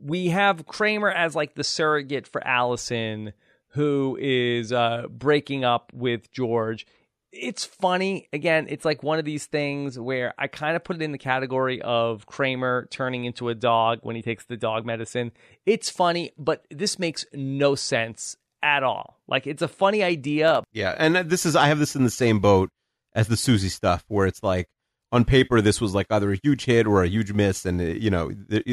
[0.00, 3.32] we have Kramer as like the surrogate for Allison,
[3.70, 6.86] who is uh, breaking up with George.
[7.32, 8.28] It's funny.
[8.32, 11.18] Again, it's like one of these things where I kind of put it in the
[11.18, 15.32] category of Kramer turning into a dog when he takes the dog medicine.
[15.66, 19.20] It's funny, but this makes no sense at all.
[19.28, 20.62] Like, it's a funny idea.
[20.72, 22.70] Yeah, and this is I have this in the same boat
[23.14, 24.66] as the Susie stuff, where it's like
[25.12, 27.84] on paper this was like either a huge hit or a huge miss, and uh,
[27.84, 28.30] you know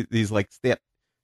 [0.10, 0.80] these like step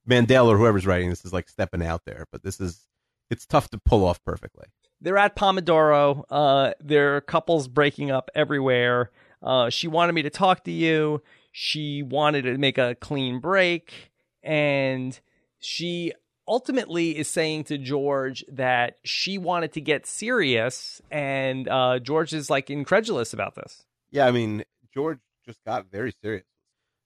[0.06, 2.88] Mandel or whoever's writing this is like stepping out there, but this is
[3.30, 4.66] it's tough to pull off perfectly.
[5.02, 6.24] They're at Pomodoro.
[6.30, 9.12] Uh, there are couples breaking up everywhere.
[9.42, 11.22] Uh, she wanted me to talk to you.
[11.52, 14.12] She wanted to make a clean break.
[14.44, 15.20] And
[15.60, 16.14] she
[16.48, 21.02] ultimately is saying to George that she wanted to get serious.
[21.10, 23.86] And uh, George is like incredulous about this.
[24.12, 26.46] Yeah, I mean George just got very serious.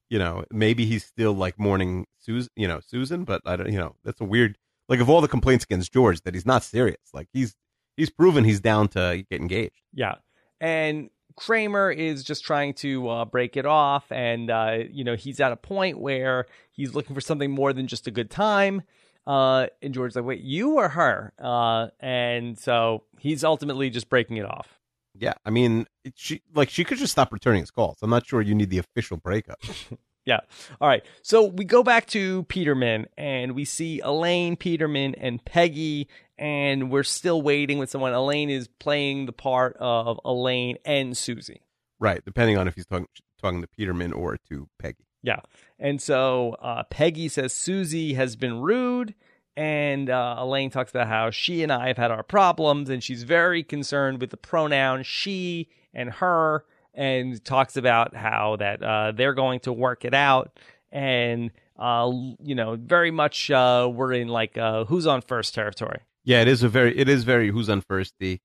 [0.10, 3.80] You know, maybe he's still like mourning Susan, you know, Susan, but I don't, you
[3.80, 4.58] know, that's a weird.
[4.88, 7.00] Like of all the complaints against George, that he's not serious.
[7.12, 7.56] Like he's
[7.98, 9.82] he's proven he's down to get engaged.
[9.94, 10.16] Yeah.
[10.60, 14.12] And Kramer is just trying to uh, break it off.
[14.12, 17.88] And, uh, you know, he's at a point where he's looking for something more than
[17.88, 18.84] just a good time.
[19.28, 21.34] Uh, and George's like, wait, you or her?
[21.40, 24.80] Uh, and so he's ultimately just breaking it off.
[25.18, 28.00] Yeah, I mean, it, she like she could just stop returning his calls.
[28.02, 29.60] I'm not sure you need the official breakup.
[30.26, 30.40] Yeah.
[30.82, 31.06] All right.
[31.22, 37.04] So we go back to Peterman and we see Elaine, Peterman, and Peggy, and we're
[37.04, 38.14] still waiting with someone.
[38.14, 41.62] Elaine is playing the part of Elaine and Susie.
[42.00, 43.08] right, depending on if he's talking
[43.42, 45.06] talking to Peterman or to Peggy.
[45.24, 45.42] Yeah.
[45.80, 49.16] And so uh, Peggy says Susie has been rude.
[49.58, 53.24] And uh, Elaine talks about how she and I have had our problems, and she's
[53.24, 59.34] very concerned with the pronoun she and her, and talks about how that uh, they're
[59.34, 60.60] going to work it out.
[60.92, 62.12] And, uh,
[62.44, 66.00] you know, very much uh, we're in like uh, who's on first territory.
[66.26, 68.40] Yeah, it is a very it is very who's on first the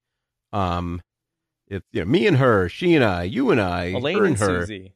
[0.53, 1.03] um
[1.70, 4.35] it's you know, me and her, she and I, you and I, Elaine her and
[4.35, 4.61] and her.
[4.62, 4.93] Susie.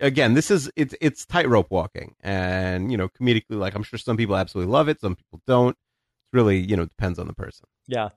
[0.00, 4.16] Again, this is it's it's tightrope walking, and you know, comedically, like I'm sure some
[4.16, 5.70] people absolutely love it, some people don't.
[5.70, 7.66] It's really, you know, depends on the person.
[7.86, 8.10] Yeah.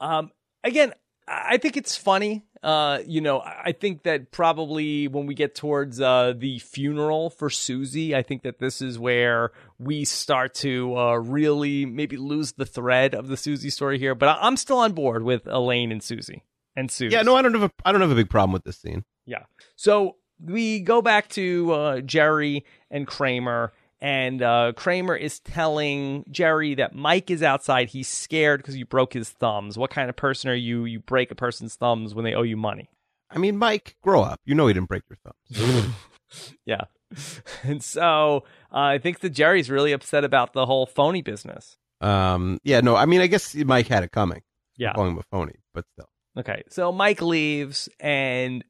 [0.00, 0.30] Um,
[0.64, 0.92] again,
[1.28, 2.42] I think it's funny.
[2.62, 7.50] Uh, you know, I think that probably when we get towards uh, the funeral for
[7.50, 9.50] Susie, I think that this is where
[9.80, 14.14] we start to uh, really maybe lose the thread of the Susie story here.
[14.14, 16.44] But I- I'm still on board with Elaine and Susie
[16.76, 17.14] and Susie.
[17.16, 19.04] Yeah, no, I don't have a I don't have a big problem with this scene.
[19.26, 19.42] Yeah.
[19.74, 23.72] So we go back to uh, Jerry and Kramer,
[24.02, 27.88] and uh, Kramer is telling Jerry that Mike is outside.
[27.88, 29.78] He's scared because you broke his thumbs.
[29.78, 30.84] What kind of person are you?
[30.84, 32.90] You break a person's thumbs when they owe you money.
[33.30, 34.40] I mean, Mike, grow up.
[34.44, 35.94] You know he didn't break your thumbs.
[36.66, 36.82] Yeah.
[37.62, 41.76] And so uh, I think that Jerry's really upset about the whole phony business.
[42.00, 44.42] um, yeah, no, I mean, I guess Mike had it coming.
[44.78, 44.94] Yeah.
[44.94, 46.08] calling him a phony, but still.
[46.38, 48.64] Okay, so Mike leaves and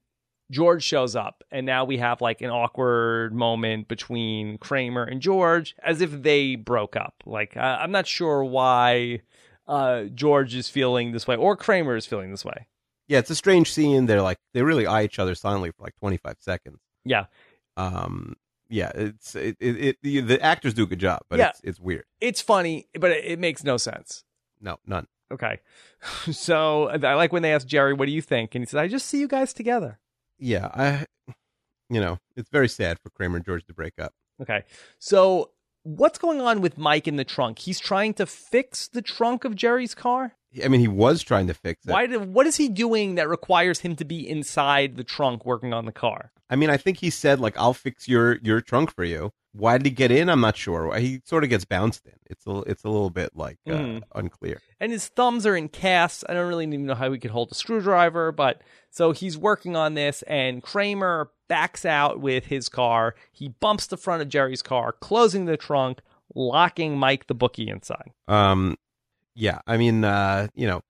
[0.52, 5.74] George shows up, and now we have like an awkward moment between Kramer and George
[5.82, 7.14] as if they broke up.
[7.26, 9.22] Like, I I'm not sure why
[9.66, 12.68] uh, George is feeling this way or Kramer is feeling this way.
[13.08, 14.06] Yeah, it's a strange scene.
[14.06, 16.78] They're like they really eye each other silently for like 25 seconds.
[17.04, 17.24] Yeah,
[17.76, 18.36] Um,
[18.68, 21.48] yeah, it's it, it, it the, the actors do a good job, but Yeah.
[21.48, 22.04] it's it's weird.
[22.20, 24.24] it's funny, but it, it makes no sense.
[24.60, 25.08] No, none.
[25.32, 25.60] Okay,
[26.30, 28.86] so I like when they ask Jerry, "What do you think?" and he says, "I
[28.88, 29.98] just see you guys together."
[30.42, 31.06] Yeah, I,
[31.88, 34.12] you know, it's very sad for Kramer and George to break up.
[34.40, 34.64] Okay.
[34.98, 35.50] So
[35.84, 37.60] what's going on with Mike in the trunk?
[37.60, 40.34] He's trying to fix the trunk of Jerry's car?
[40.62, 41.92] I mean, he was trying to fix it.
[41.92, 45.72] Why did, what is he doing that requires him to be inside the trunk working
[45.72, 46.32] on the car?
[46.50, 49.76] I mean, I think he said like, "I'll fix your your trunk for you." Why
[49.76, 50.30] did he get in?
[50.30, 50.94] I'm not sure.
[50.96, 52.14] He sort of gets bounced in.
[52.30, 54.02] It's a it's a little bit like uh, Mhm.
[54.14, 54.60] unclear.
[54.80, 56.24] And his thumbs are in casts.
[56.28, 59.76] I don't really even know how he could hold a screwdriver, but so he's working
[59.76, 63.14] on this and Kramer backs out with his car.
[63.30, 66.00] He bumps the front of Jerry's car, closing the trunk,
[66.34, 68.12] locking Mike the bookie inside.
[68.28, 68.76] Um,
[69.34, 70.80] yeah, I mean, uh, you know,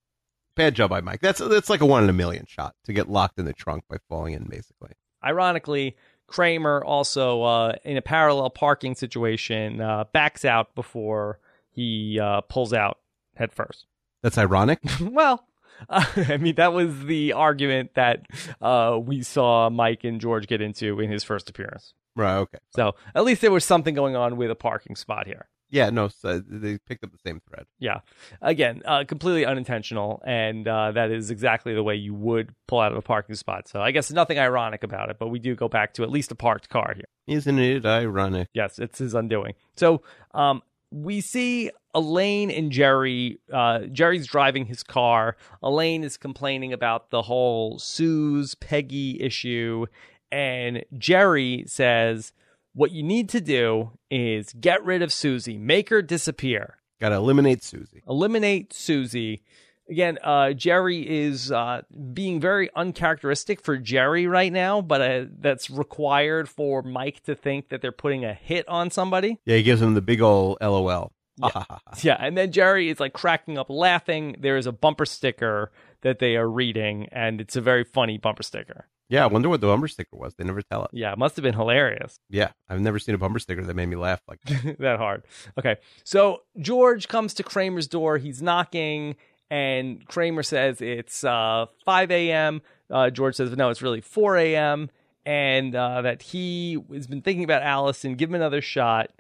[0.55, 1.21] bad job by Mike.
[1.21, 3.85] That's that's like a one in a million shot to get locked in the trunk
[3.89, 4.93] by falling in, basically.
[5.25, 5.97] Ironically,
[6.33, 11.39] Kramer also, uh, in a parallel parking situation, uh, backs out before
[11.71, 12.99] he uh, pulls out
[13.35, 13.85] head first.
[14.23, 14.81] That's ironic.
[15.01, 15.47] well,
[15.91, 18.27] uh, I mean, that was the argument that
[18.63, 21.93] uh, we saw Mike and George get into in his first appearance.
[22.17, 22.39] right?
[22.39, 22.59] Okay.
[22.71, 25.49] So at least there was something going on with a parking spot here.
[25.73, 25.91] Yeah.
[25.91, 26.07] No.
[26.07, 27.67] So they picked up the same thread.
[27.81, 28.01] Yeah.
[28.41, 30.23] Again, uh, completely unintentional.
[30.25, 33.67] And uh, that is exactly the way you would pull out of a parking spot.
[33.67, 36.31] So I guess nothing ironic about it, but we do go back to at least
[36.31, 37.07] a parked car here.
[37.27, 38.49] Isn't it ironic?
[38.55, 39.55] Yes, it's his undoing.
[39.77, 40.03] So
[40.35, 43.39] um, we see Elaine and Jerry.
[43.53, 45.37] Uh, Jerry's driving his car.
[45.63, 49.87] Elaine is complaining about the whole Sue's Peggy issue.
[50.31, 52.33] And Jerry says,
[52.75, 57.17] What you need to do is get rid of Susie, make her disappear, Got to
[57.17, 58.03] eliminate Susie.
[58.09, 59.43] eliminate Susie.
[59.91, 61.83] Again, uh, Jerry is uh,
[62.15, 67.69] being very uncharacteristic for Jerry right now, but uh, that's required for Mike to think
[67.71, 69.39] that they're putting a hit on somebody.
[69.45, 71.13] Yeah, he gives him the big old LOL.
[71.37, 71.65] Yeah.
[72.03, 74.37] Yeah, and then Jerry is like cracking up laughing.
[74.39, 78.43] There is a bumper sticker that they are reading, and it's a very funny bumper
[78.45, 78.87] sticker.
[79.13, 80.35] Yeah, I wonder what the bumper sticker was.
[80.37, 80.89] They never tell us.
[80.91, 82.19] Yeah, it must have been hilarious.
[82.31, 84.79] Yeah, I've never seen a bumper sticker that made me laugh like that.
[84.81, 85.25] that hard.
[85.59, 85.77] Okay.
[86.03, 88.17] So George comes to Kramer's door.
[88.17, 89.17] He's knocking,
[89.51, 92.63] and Kramer says it's uh, 5 a.m.
[92.91, 94.89] Uh, George says, no, it's really 4 a.m.
[95.27, 99.11] And uh, that he has been thinking about Allison, give him another shot.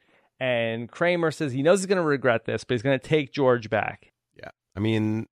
[0.40, 3.30] And Kramer says he knows he's going to regret this, but he's going to take
[3.30, 4.10] George back.
[4.38, 4.48] Yeah.
[4.74, 5.26] I mean,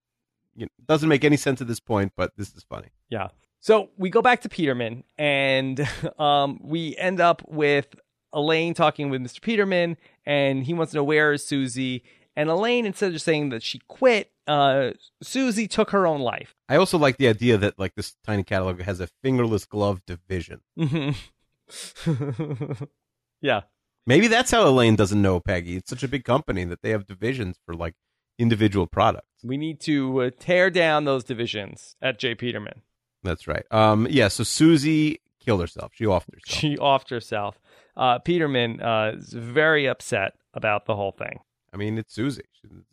[0.55, 2.89] you know, it doesn't make any sense at this point, but this is funny.
[3.09, 3.29] Yeah.
[3.61, 5.87] So we go back to Peterman, and
[6.19, 7.95] um, we end up with
[8.33, 9.41] Elaine talking with Mr.
[9.41, 12.03] Peterman, and he wants to know where is Susie.
[12.35, 14.91] And Elaine, instead of just saying that she quit, uh,
[15.21, 16.55] Susie took her own life.
[16.67, 20.61] I also like the idea that like this tiny catalog has a fingerless glove division.
[20.79, 21.11] Mm-hmm.
[23.41, 23.61] yeah.
[24.07, 25.75] Maybe that's how Elaine doesn't know Peggy.
[25.75, 27.93] It's such a big company that they have divisions for like
[28.39, 29.27] individual products.
[29.43, 32.33] We need to uh, tear down those divisions at J.
[32.33, 32.81] Peterman.
[33.23, 33.63] That's right.
[33.71, 34.27] Um, yeah.
[34.27, 35.91] So Susie killed herself.
[35.95, 36.59] She offed herself.
[36.59, 37.59] She offed herself.
[37.97, 41.39] Uh, Peterman uh, is very upset about the whole thing.
[41.73, 42.43] I mean, it's Susie.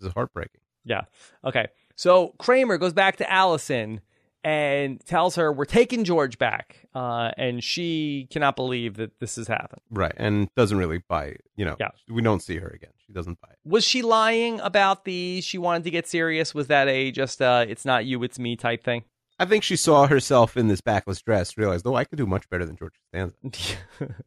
[0.01, 0.61] It's heartbreaking.
[0.85, 1.03] Yeah.
[1.45, 1.67] Okay.
[1.97, 4.01] So Kramer goes back to Allison
[4.45, 9.49] and tells her we're taking George back, uh, and she cannot believe that this has
[9.49, 9.83] happened.
[9.91, 11.35] Right, and doesn't really buy.
[11.57, 11.89] You know, Yeah.
[12.09, 12.93] we don't see her again.
[13.05, 13.59] She doesn't buy it.
[13.65, 16.55] Was she lying about the she wanted to get serious?
[16.55, 19.03] Was that a just uh, it's not you, it's me type thing?
[19.39, 22.49] I think she saw herself in this backless dress, realized, oh, I could do much
[22.49, 23.77] better than George Costanza.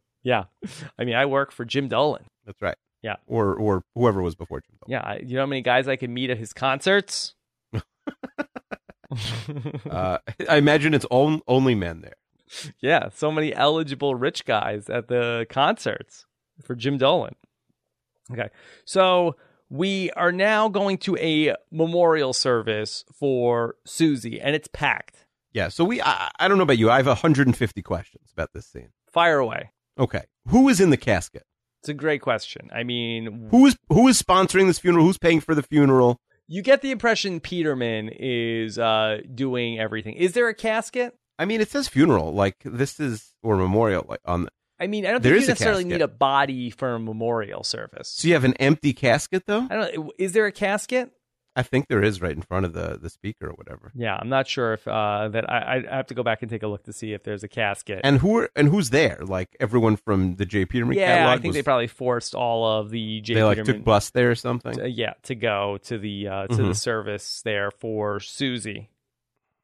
[0.23, 0.45] yeah.
[0.97, 2.23] I mean, I work for Jim Dolan.
[2.45, 2.77] That's right.
[3.01, 3.15] Yeah.
[3.27, 4.91] Or or whoever was before Jim Dolan.
[4.91, 5.09] Yeah.
[5.09, 7.33] I, you know how many guys I can meet at his concerts?
[9.89, 10.17] Uh,
[10.49, 12.15] I imagine it's on, only men there.
[12.79, 13.09] yeah.
[13.13, 16.25] So many eligible rich guys at the concerts
[16.63, 17.35] for Jim Dolan.
[18.31, 18.47] Okay.
[18.85, 19.35] So
[19.71, 25.25] we are now going to a memorial service for Susie, and it's packed.
[25.53, 25.69] Yeah.
[25.69, 26.91] So we, I, I don't know about you.
[26.91, 28.89] I have 150 questions about this scene.
[29.11, 29.71] Fire away.
[29.97, 30.23] Okay.
[30.49, 31.43] Who is in the casket?
[31.81, 32.69] It's a great question.
[32.73, 35.05] I mean, Who is who is sponsoring this funeral?
[35.05, 36.19] Who's paying for the funeral?
[36.47, 40.15] you get the impression Peterman is uh, doing everything.
[40.15, 41.15] Is there a casket?
[41.39, 42.33] I mean, it says funeral.
[42.33, 44.05] Like this is or memorial.
[44.07, 44.49] Like on.
[44.81, 45.99] I mean, I don't think is you a necessarily casket.
[45.99, 48.09] need a body for a memorial service.
[48.09, 49.67] So you have an empty casket, though.
[49.69, 50.11] I don't know.
[50.17, 51.11] Is there a casket?
[51.53, 53.91] I think there is right in front of the the speaker or whatever.
[53.93, 55.49] Yeah, I'm not sure if uh, that.
[55.51, 57.49] I, I have to go back and take a look to see if there's a
[57.49, 57.99] casket.
[58.05, 59.19] And who are and who's there?
[59.21, 60.63] Like everyone from the J.
[60.65, 61.39] Peterman yeah, catalog.
[61.39, 63.33] I think was- they probably forced all of the J.
[63.33, 63.75] they like Peterman.
[63.79, 64.75] took bus there or something.
[64.75, 66.75] to- yeah, to go to the uh, to the Mhm.
[66.77, 68.89] service there for Susie.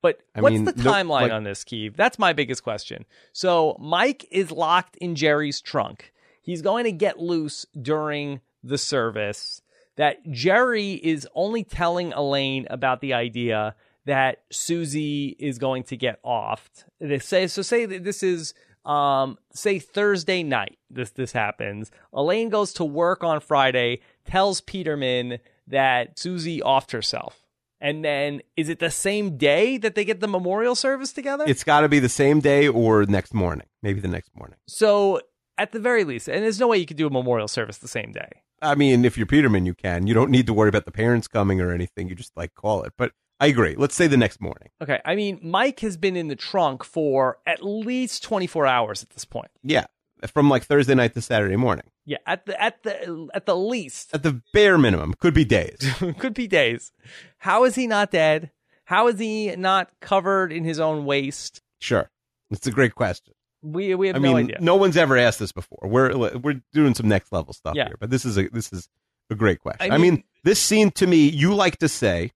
[0.07, 1.97] But I what's mean, the timeline like- on this, Keeve?
[1.97, 3.05] That's my biggest question.
[3.33, 6.13] So Mike is locked in Jerry's trunk.
[6.41, 9.61] He's going to get loose during the service.
[9.97, 16.23] That Jerry is only telling Elaine about the idea that Susie is going to get
[16.23, 16.85] offed.
[17.01, 17.61] They say so.
[17.61, 18.53] Say that this is
[18.85, 20.77] um say Thursday night.
[20.89, 21.91] This this happens.
[22.13, 23.99] Elaine goes to work on Friday.
[24.23, 27.43] Tells Peterman that Susie offed herself.
[27.79, 31.43] And then is it the same day that they get the memorial service together?
[31.47, 34.57] It's got to be the same day or next morning, maybe the next morning.
[34.67, 35.21] so
[35.59, 37.87] at the very least, and there's no way you could do a memorial service the
[37.87, 38.29] same day.
[38.61, 40.05] I mean, if you're Peterman, you can.
[40.05, 42.07] You don't need to worry about the parents coming or anything.
[42.09, 42.93] You just like call it.
[42.97, 43.75] But I agree.
[43.75, 44.69] Let's say the next morning.
[44.81, 49.11] Okay, I mean Mike has been in the trunk for at least 24 hours at
[49.11, 49.49] this point.
[49.63, 49.85] Yeah,
[50.25, 51.85] from like Thursday night to Saturday morning.
[52.05, 55.77] Yeah, at the at the at the least, At the bare minimum, could be days.
[56.19, 56.91] could be days.
[57.39, 58.51] How is he not dead?
[58.85, 61.61] How is he not covered in his own waste?
[61.79, 62.09] sure,
[62.49, 63.33] it's a great question.
[63.61, 64.57] We we have I no mean, idea.
[64.61, 65.79] no one's ever asked this before.
[65.89, 67.87] We're we're doing some next level stuff Yeah.
[67.87, 68.87] here, but this is a this is
[69.29, 69.91] a great question.
[69.91, 72.31] I I mean, mean- this scene to me, you like to say,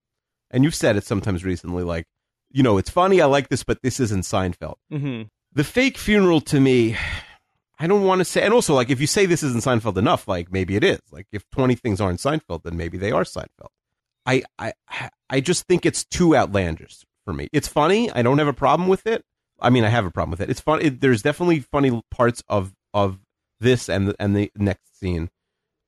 [0.50, 2.06] and you've said it sometimes recently, like
[2.52, 3.22] you know, it's funny.
[3.22, 4.76] I like this, but this isn't Seinfeld.
[4.90, 5.22] hmm
[5.54, 6.98] The fake funeral to me,
[7.82, 10.28] I don't want to say, and also like if you say this isn't Seinfeld enough,
[10.28, 11.00] like maybe it is.
[11.12, 13.70] Like if twenty things aren't Seinfeld, then maybe they are Seinfeld.
[14.24, 14.74] I I
[15.32, 17.48] I just think it's too outlandish for me.
[17.52, 18.12] It's funny.
[18.12, 19.26] I don't have a problem with it.
[19.60, 20.52] I mean, I have a problem with it.
[20.52, 20.80] It's fun.
[20.80, 23.18] It, there's definitely funny parts of of
[23.60, 25.32] this and the, and the next scene.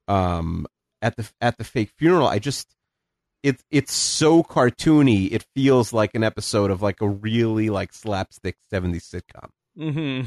[0.08, 0.66] Um,
[1.00, 2.74] at the at the fake funeral, I just
[3.44, 5.30] it's it's so cartoony.
[5.30, 9.50] It feels like an episode of like a really like slapstick '70s sitcom.
[9.76, 10.22] hmm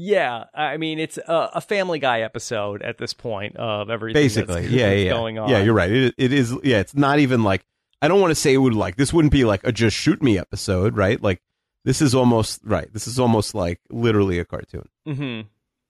[0.00, 4.36] Yeah, I mean it's a, a Family Guy episode at this point of everything that's-
[4.36, 5.48] Basically, yeah, that's yeah, going on.
[5.48, 5.60] yeah.
[5.60, 5.90] You're right.
[5.90, 6.54] It it is.
[6.62, 7.64] Yeah, it's not even like
[8.00, 10.22] I don't want to say it would like this wouldn't be like a just shoot
[10.22, 11.20] me episode, right?
[11.20, 11.42] Like
[11.84, 12.88] this is almost right.
[12.92, 14.88] This is almost like literally a cartoon.
[15.04, 15.40] hmm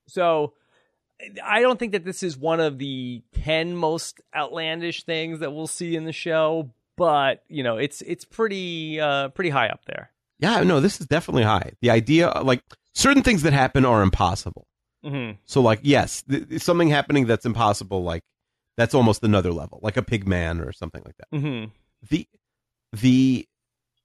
[0.06, 0.54] So
[1.44, 5.66] I don't think that this is one of the 10 most outlandish things that we'll
[5.66, 10.10] see in the show, but you know, it's it's pretty uh pretty high up there.
[10.38, 11.72] Yeah, no, this is definitely high.
[11.82, 12.62] The idea, like
[12.94, 14.66] certain things that happen are impossible.
[15.04, 18.22] hmm So, like, yes, th- something happening that's impossible, like
[18.76, 21.38] that's almost another level, like a pig man or something like that.
[21.38, 21.64] hmm
[22.10, 22.26] The
[22.92, 23.44] the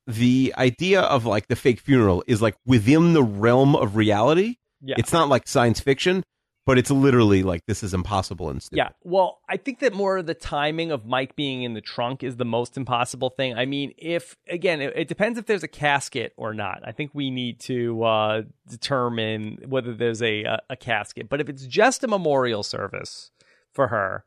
[0.06, 4.56] the idea of like the fake funeral is like within the realm of reality.
[4.82, 4.96] Yeah.
[4.98, 6.24] It's not like science fiction,
[6.66, 8.78] but it's literally like this is impossible and stupid.
[8.78, 8.90] Yeah.
[9.04, 12.38] Well, I think that more of the timing of Mike being in the trunk is
[12.38, 13.58] the most impossible thing.
[13.58, 16.82] I mean, if again, it, it depends if there's a casket or not.
[16.86, 21.28] I think we need to uh, determine whether there's a, a a casket.
[21.30, 23.32] But if it's just a memorial service
[23.72, 24.24] for her,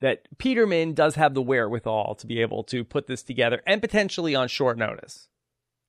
[0.00, 4.34] that Peterman does have the wherewithal to be able to put this together and potentially
[4.34, 5.28] on short notice.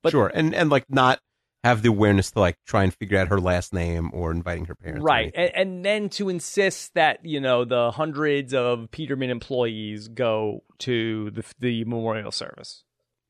[0.01, 1.19] But- sure, and and like not
[1.63, 4.75] have the awareness to like try and figure out her last name or inviting her
[4.75, 5.03] parents.
[5.03, 5.31] Right.
[5.35, 11.31] And, and then to insist that, you know, the hundreds of Peterman employees go to
[11.31, 12.83] the, the memorial service.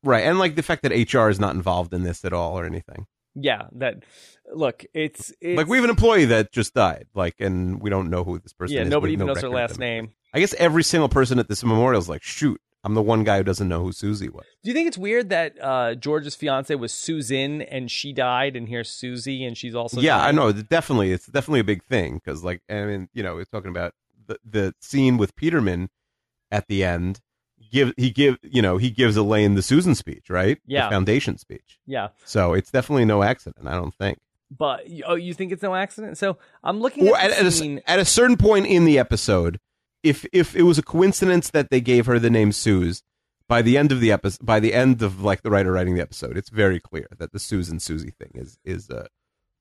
[0.04, 2.64] right, and like the fact that HR is not involved in this at all or
[2.64, 3.06] anything.
[3.34, 3.66] Yeah.
[3.72, 4.04] That,
[4.52, 8.10] look, it's, it's like we have an employee that just died, like, and we don't
[8.10, 8.90] know who this person yeah, is.
[8.90, 10.12] nobody even no knows her last name.
[10.32, 13.38] I guess every single person at this memorial is like, shoot, I'm the one guy
[13.38, 14.46] who doesn't know who Susie was.
[14.64, 18.68] Do you think it's weird that uh, George's fiance was Susan and she died, and
[18.68, 20.50] here's Susie and she's also yeah, I know.
[20.52, 23.92] Definitely, it's definitely a big thing because, like, I mean, you know, we're talking about
[24.26, 25.90] the the scene with Peterman
[26.50, 27.20] at the end.
[27.70, 30.58] Give he give you know he gives Elaine the Susan speech, right?
[30.66, 30.86] Yeah.
[30.86, 31.78] the foundation speech.
[31.86, 33.68] Yeah, So it's definitely no accident.
[33.68, 34.18] I don't think.
[34.50, 36.16] but oh, you think it's no accident?
[36.18, 37.82] So I'm looking Or at at, the at, scene.
[37.86, 39.60] a, at a certain point in the episode,
[40.02, 43.02] if if it was a coincidence that they gave her the name Suze,
[43.48, 46.00] by the end of the episode, by the end of like the writer writing the
[46.00, 49.06] episode, it's very clear that the Susan Susie thing is is a,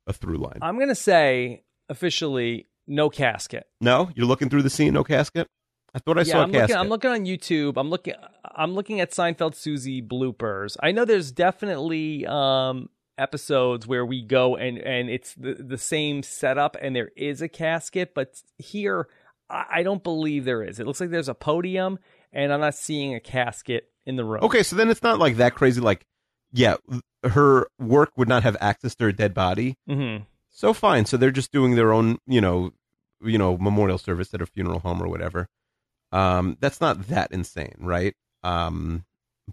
[0.08, 0.60] a through line.
[0.62, 3.68] I'm gonna say officially no casket.
[3.82, 5.48] no, you're looking through the scene, no casket.
[5.94, 6.70] I thought I yeah, saw a I'm casket.
[6.70, 6.80] looking.
[6.80, 7.74] I'm looking on YouTube.
[7.78, 8.14] I'm looking.
[8.46, 10.78] I'm looking at Seinfeld Susie bloopers.
[10.82, 16.22] I know there's definitely um, episodes where we go and and it's the the same
[16.22, 19.08] setup and there is a casket, but here
[19.50, 20.80] I, I don't believe there is.
[20.80, 22.00] It looks like there's a podium
[22.32, 24.44] and I'm not seeing a casket in the room.
[24.44, 25.82] Okay, so then it's not like that crazy.
[25.82, 26.06] Like,
[26.52, 26.76] yeah,
[27.24, 29.78] her work would not have access to her dead body.
[29.88, 30.18] hmm
[30.50, 31.06] So fine.
[31.06, 32.72] So they're just doing their own, you know,
[33.22, 35.48] you know, memorial service at a funeral home or whatever.
[36.12, 38.16] Um, that's not that insane, right?
[38.44, 39.06] Um,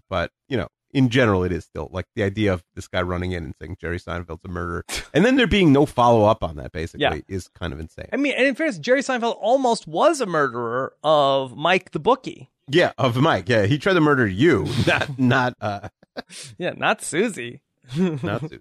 [0.09, 3.31] but you know, in general, it is still like the idea of this guy running
[3.33, 6.55] in and saying Jerry Seinfeld's a murderer, and then there being no follow up on
[6.57, 7.19] that basically Yeah.
[7.27, 8.07] is kind of insane.
[8.13, 12.49] I mean, and in fairness, Jerry Seinfeld almost was a murderer of Mike the bookie.
[12.69, 13.47] Yeah, of Mike.
[13.47, 15.89] Yeah, he tried to murder you, not not uh,
[16.57, 17.61] Yeah, not Susie.
[17.97, 18.59] not Susie.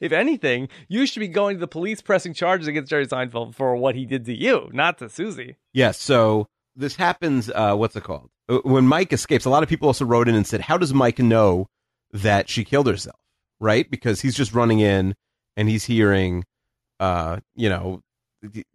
[0.00, 3.76] If anything, you should be going to the police pressing charges against Jerry Seinfeld for
[3.76, 5.56] what he did to you, not to Susie.
[5.74, 7.50] Yeah, so this happens.
[7.54, 8.30] Uh, what's it called?
[8.48, 10.94] Uh, When Mike escapes, a lot of people also wrote in and said, "How does
[10.94, 11.66] Mike know
[12.12, 13.18] that she killed herself?"
[13.60, 13.90] Right?
[13.90, 15.14] Because he's just running in
[15.56, 16.44] and he's hearing,
[17.00, 18.02] uh, you know,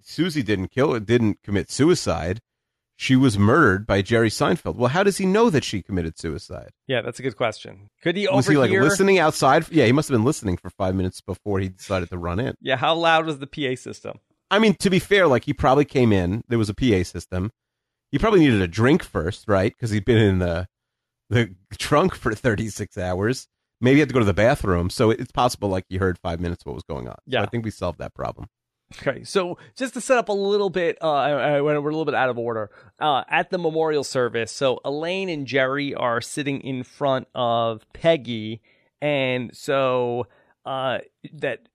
[0.01, 2.39] Susie didn't kill, it, didn't commit suicide.
[2.97, 4.75] She was murdered by Jerry Seinfeld.
[4.75, 6.69] Well, how does he know that she committed suicide?
[6.87, 7.89] Yeah, that's a good question.
[8.03, 9.65] Could he Was he like listening outside?
[9.71, 12.53] Yeah, he must have been listening for five minutes before he decided to run in.
[12.61, 14.19] Yeah, how loud was the PA system?
[14.51, 16.43] I mean, to be fair, like he probably came in.
[16.47, 17.51] There was a PA system.
[18.11, 19.73] He probably needed a drink first, right?
[19.75, 20.67] Because he'd been in the
[21.29, 23.47] the trunk for thirty six hours.
[23.79, 26.39] Maybe he had to go to the bathroom, so it's possible like he heard five
[26.39, 27.15] minutes what was going on.
[27.15, 27.41] So Yeah.
[27.43, 28.47] I think we solved that problem.
[29.01, 32.03] Okay, so just to set up a little bit, uh, I- I- we're a little
[32.03, 32.69] bit out of order.
[32.99, 38.61] Uh, at the memorial service, so Elaine and Jerry are sitting in front of Peggy,
[39.01, 40.27] and so
[40.65, 40.99] uh,
[41.33, 41.69] that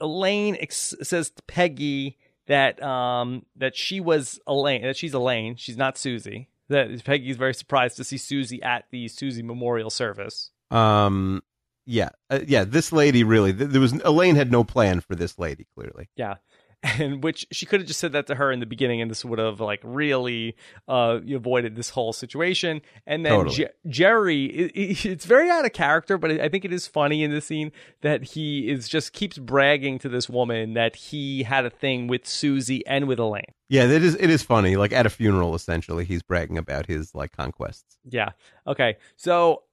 [0.00, 2.16] Elaine ex- says to Peggy
[2.46, 6.48] that um, that she was Elaine, that she's Elaine, she's not Susie.
[6.68, 10.50] That Peggy's very surprised to see Susie at the Susie memorial service.
[10.70, 11.42] Um,
[11.84, 12.62] yeah, uh, yeah.
[12.64, 15.66] This lady really, th- there was Elaine had no plan for this lady.
[15.74, 16.36] Clearly, Yeah.
[16.82, 19.22] And which she could have just said that to her in the beginning, and this
[19.22, 20.56] would have like really
[20.88, 22.80] uh, avoided this whole situation.
[23.06, 23.54] And then Totally.
[23.56, 27.22] Je- Jerry, it, it- it's very out of character, but I think it is funny
[27.22, 27.70] in the scene
[28.00, 32.26] that he is just keeps bragging to this woman that he had a thing with
[32.26, 33.52] Susie and with Elaine.
[33.68, 34.14] yeah, it is.
[34.14, 34.76] It is funny.
[34.76, 37.98] Like at a funeral, essentially, he's bragging about his like conquests.
[38.08, 38.30] Yeah.
[38.66, 38.96] Okay.
[39.16, 39.64] So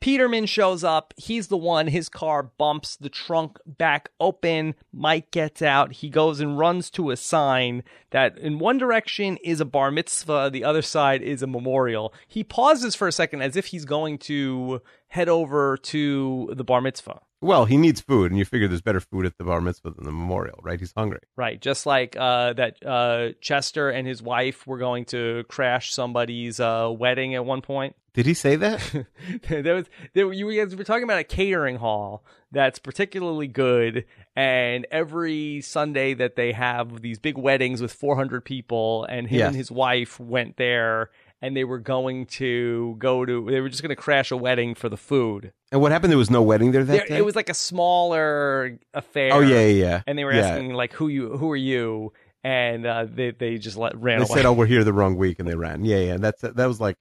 [0.00, 1.14] Peterman shows up.
[1.16, 1.86] He's the one.
[1.86, 4.74] His car bumps the trunk back open.
[4.92, 5.92] Mike gets out.
[5.92, 10.50] He goes and runs to a sign that in one direction is a bar mitzvah,
[10.52, 12.14] the other side is a memorial.
[12.28, 16.80] He pauses for a second as if he's going to head over to the bar
[16.80, 17.20] mitzvah.
[17.42, 20.04] Well, he needs food, and you figure there's better food at the bar mitzvah than
[20.04, 20.80] the memorial, right?
[20.80, 21.20] He's hungry.
[21.36, 26.60] Right, just like uh, that uh, Chester and his wife were going to crash somebody's
[26.60, 27.94] uh, wedding at one point.
[28.16, 29.06] Did he say that?
[29.48, 34.04] there was there you guys were talking about a catering hall that's particularly good
[34.34, 39.46] and every sunday that they have these big weddings with 400 people and him Yes.
[39.48, 41.10] and his wife went there
[41.42, 44.74] and they were going to go to they were just going to crash a wedding
[44.74, 46.10] for the food and what happened?
[46.12, 47.16] There was no wedding there that There- day.
[47.18, 50.02] it was like a smaller affair Oh yeah, yeah, yeah.
[50.06, 50.46] and they were Yeah.
[50.46, 52.12] asking like who you who are you
[52.44, 54.34] and uh, they they just let ran They away.
[54.36, 55.84] said, "Oh, we're here the wrong week," and they ran.
[55.84, 56.16] Yeah, yeah.
[56.18, 56.96] That's that was like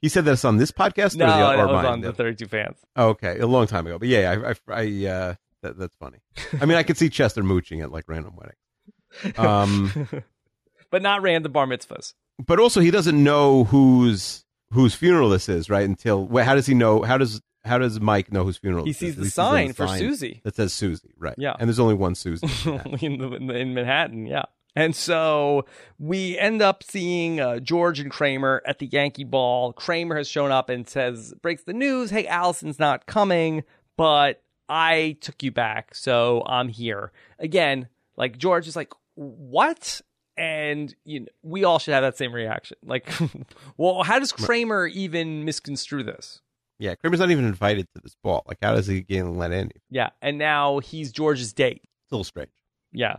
[0.00, 1.16] he said this on this podcast.
[1.16, 1.86] no, or, the, that was mine?
[1.86, 2.76] on the 32 fans.
[2.96, 3.98] Oh, okay, a long time ago.
[3.98, 6.18] But yeah, I, I, I uh, that, that's funny.
[6.60, 9.38] I mean, I could see Chester mooching at like random weddings.
[9.38, 10.08] Um,
[10.90, 12.14] but not random bar mitzvahs.
[12.44, 15.84] but also he doesn't know whose whose funeral this is, right?
[15.88, 17.02] Until wait, how does he know?
[17.02, 18.84] How does how does Mike know whose funeral?
[18.84, 21.34] He sees the sign for Susie that says Susie, right?
[21.38, 21.54] Yeah.
[21.58, 22.46] and there's only one Susie.
[22.66, 24.26] in, in, the- in Manhattan.
[24.26, 24.44] Yeah.
[24.78, 25.64] And so
[25.98, 29.72] we end up seeing uh, George and Kramer at the Yankee Ball.
[29.72, 33.64] Kramer has shown up and says, breaks the news, hey, Allison's not coming,
[33.96, 37.10] but I took you back, so I'm here.
[37.40, 40.00] Again, like George is like, what?
[40.36, 42.76] And you know, we all should have that same reaction.
[42.84, 43.10] Like,
[43.76, 46.40] well, how does Kramer even misconstrue this?
[46.78, 48.44] yeah, Kramer's not even invited to this ball.
[48.46, 49.72] Like, how does he get let in?
[49.90, 50.10] Yeah.
[50.22, 51.82] And now he's George's date.
[51.82, 52.50] It's a little strange.
[52.92, 53.16] Yeah.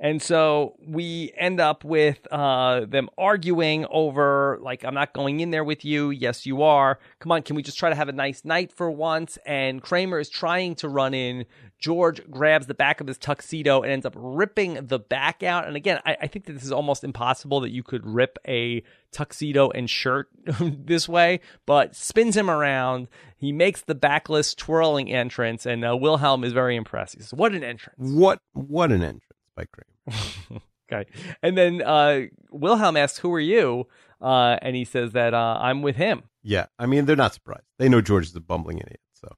[0.00, 5.50] And so we end up with uh, them arguing over, like, I'm not going in
[5.50, 6.10] there with you.
[6.10, 6.98] Yes, you are.
[7.20, 9.38] Come on, can we just try to have a nice night for once?
[9.46, 11.44] And Kramer is trying to run in.
[11.82, 15.66] George grabs the back of his tuxedo and ends up ripping the back out.
[15.66, 18.84] And again, I, I think that this is almost impossible that you could rip a
[19.10, 20.28] tuxedo and shirt
[20.60, 23.08] this way, but spins him around.
[23.36, 27.16] He makes the backless twirling entrance, and uh, Wilhelm is very impressed.
[27.16, 27.98] He says, What an entrance.
[27.98, 29.24] What what an entrance
[29.56, 30.60] by Kramer.
[30.92, 31.10] Okay.
[31.42, 33.86] And then uh, Wilhelm asks, Who are you?
[34.20, 36.24] Uh, and he says that uh, I'm with him.
[36.42, 37.64] Yeah, I mean they're not surprised.
[37.78, 39.00] They know George is a bumbling idiot.
[39.14, 39.28] So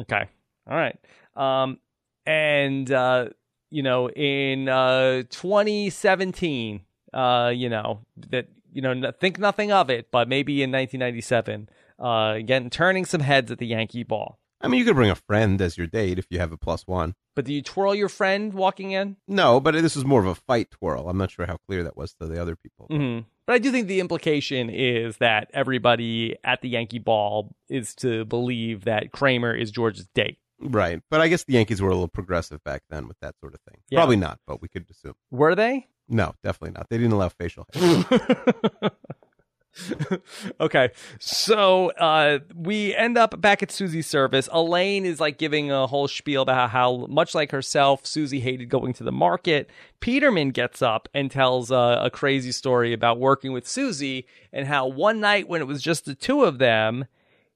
[0.00, 0.24] Okay.
[0.70, 0.96] All right.
[1.36, 1.78] Um,
[2.26, 3.28] and, uh,
[3.70, 6.80] you know, in uh, 2017,
[7.12, 8.00] uh, you know,
[8.30, 11.68] that, you know, think nothing of it, but maybe in 1997,
[12.02, 14.38] uh, again, turning some heads at the Yankee ball.
[14.60, 16.86] I mean, you could bring a friend as your date if you have a plus
[16.86, 17.14] one.
[17.34, 19.16] But do you twirl your friend walking in?
[19.26, 21.08] No, but this is more of a fight twirl.
[21.08, 22.86] I'm not sure how clear that was to the other people.
[22.88, 27.94] hmm But I do think the implication is that everybody at the Yankee ball is
[27.96, 30.38] to believe that Kramer is George's date.
[30.62, 31.00] Right.
[31.10, 33.60] But I guess the Yankees were a little progressive back then with that sort of
[33.60, 33.80] thing.
[33.90, 33.98] Yeah.
[33.98, 35.14] Probably not, but we could assume.
[35.30, 35.88] Were they?
[36.08, 36.88] No, definitely not.
[36.88, 38.90] They didn't allow facial hair.
[40.60, 44.48] okay, so uh, we end up back at Susie's service.
[44.52, 48.92] Elaine is like giving a whole spiel about how, much like herself, Susie hated going
[48.94, 49.70] to the market.
[50.00, 54.86] Peterman gets up and tells uh, a crazy story about working with Susie and how
[54.86, 57.06] one night when it was just the two of them,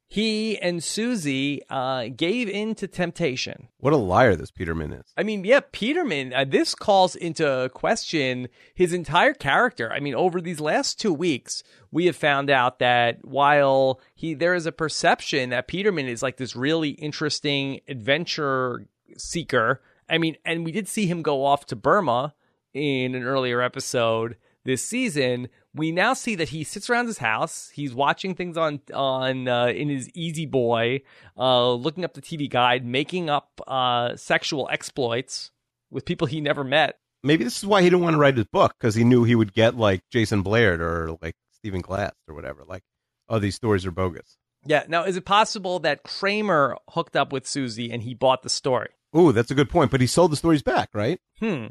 [0.09, 3.68] he and Susie uh, gave in to temptation.
[3.78, 5.12] What a liar this Peterman is.
[5.16, 9.92] I mean, yeah, Peterman, uh, this calls into question his entire character.
[9.92, 14.54] I mean, over these last two weeks, we have found out that while he, there
[14.54, 18.86] is a perception that Peterman is like this really interesting adventure
[19.16, 19.80] seeker.
[20.09, 22.34] I mean, and we did see him go off to Burma
[22.72, 24.36] in an earlier episode
[24.67, 25.49] this season.
[25.75, 27.71] We now see that he sits around his house.
[27.73, 31.03] He's watching things on on uh, in his Easy Boy,
[31.39, 35.51] uh, looking up the TV guide, making up uh, sexual exploits
[35.91, 36.99] with people he never met.
[37.23, 39.35] Maybe this is why he didn't want to write his book because he knew he
[39.35, 42.64] would get like Jason Blair or like Stephen Glass or whatever.
[42.67, 42.83] Like,
[43.29, 44.37] oh, these stories are bogus.
[44.64, 44.85] Yeah.
[44.89, 48.91] Now, is it possible that Kramer hooked up with Susie and he bought the story?
[49.17, 49.91] Ooh, that's a good point.
[49.91, 51.21] But he sold the stories back, right?
[51.41, 51.67] Hmm.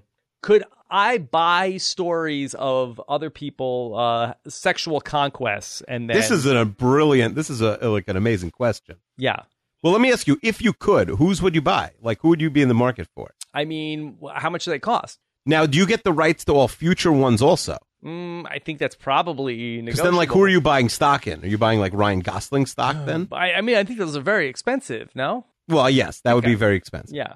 [0.46, 6.64] Could I buy stories of other people uh, sexual conquests and then This is a
[6.66, 7.34] brilliant.
[7.34, 8.98] This is a like an amazing question.
[9.18, 9.41] yeah.
[9.82, 11.91] Well, let me ask you: If you could, whose would you buy?
[12.02, 13.34] Like, who would you be in the market for?
[13.54, 15.20] I mean, how much do they cost?
[15.46, 17.78] Now, do you get the rights to all future ones also?
[18.04, 21.43] Mm, I think that's probably Because then, like, who are you buying stock in?
[21.43, 23.28] Are you buying like Ryan Gosling stock Uh, then?
[23.32, 25.10] I, I mean, I think those are very expensive.
[25.16, 27.16] No, Well, yes, that would be very expensive.
[27.16, 27.34] yeah,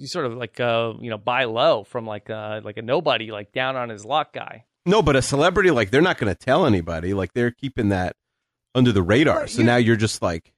[0.00, 3.30] you sort of like uh, you know buy low from like uh, like a nobody,
[3.30, 4.64] like down on his luck guy.
[4.86, 7.12] No, but a celebrity like they're not going to tell anybody.
[7.14, 8.16] Like they're keeping that
[8.74, 9.40] under the radar.
[9.40, 10.52] Right, So you- now you're just like,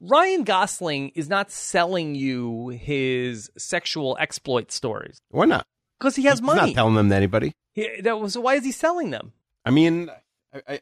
[0.00, 5.66] Ryan Gosling is not selling you his sexual exploit stories why not?
[5.98, 6.54] because he has money.
[6.54, 6.72] He's money.
[6.72, 7.52] not telling them to anybody.
[7.74, 9.32] He- that was, so why is he selling them?
[9.64, 10.08] I mean,
[10.54, 10.80] I, I,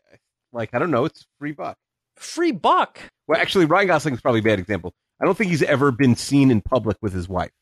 [0.53, 1.07] like I don't know.
[1.07, 1.79] It's free buck.
[2.17, 2.99] Free buck.
[3.27, 4.93] Well, actually, Ryan Gosling's probably a bad example.
[5.21, 7.53] I don't think he's ever been seen in public with his wife,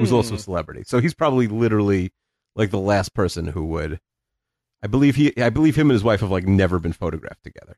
[0.00, 0.16] who's Hmm.
[0.16, 0.82] also a celebrity.
[0.86, 2.12] So he's probably literally
[2.54, 4.00] like the last person who would.
[4.82, 5.32] I believe he.
[5.40, 7.76] I believe him and his wife have like never been photographed together.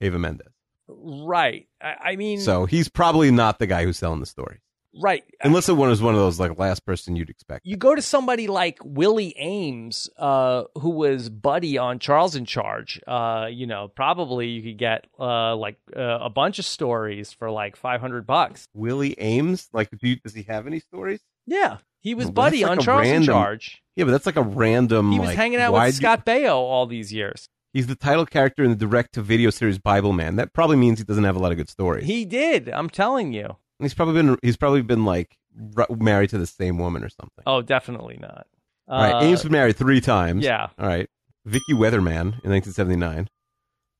[0.00, 0.48] Eva Mendes.
[0.88, 1.68] right.
[1.80, 4.58] I, I mean, So he's probably not the guy who's telling the story,
[5.00, 5.22] right.
[5.40, 7.64] unless it was one of those like last person you'd expect.
[7.64, 13.00] you go to somebody like Willie Aames, uh, who was Buddy on Charles in Charge.
[13.06, 17.48] Uh, you know, probably you could get uh, like uh, a bunch of stories for
[17.52, 18.66] like five hundred bucks.
[18.74, 21.20] Willie Aames, like, do you, does he have any stories?
[21.46, 23.82] Yeah, he was Well, buddy like on a Charles in random- Charge.
[23.96, 25.12] Yeah, but that's like a random.
[25.12, 27.48] He was like, hanging out with you- Scott Baio all these years.
[27.74, 30.36] He's the title character in the direct-to-video series Bibleman.
[30.36, 32.04] That probably means he doesn't have a lot of good stories.
[32.06, 32.68] He did.
[32.68, 33.56] I'm telling you.
[33.78, 35.36] he's probably been he's probably been like
[35.76, 37.42] r- married to the same woman or something.
[37.46, 38.46] Oh, definitely not.
[38.88, 40.44] All right, Uh, Aames been married three times.
[40.44, 40.68] yeah.
[40.78, 41.08] All right,
[41.46, 43.28] Vicky Weatherman in 1979,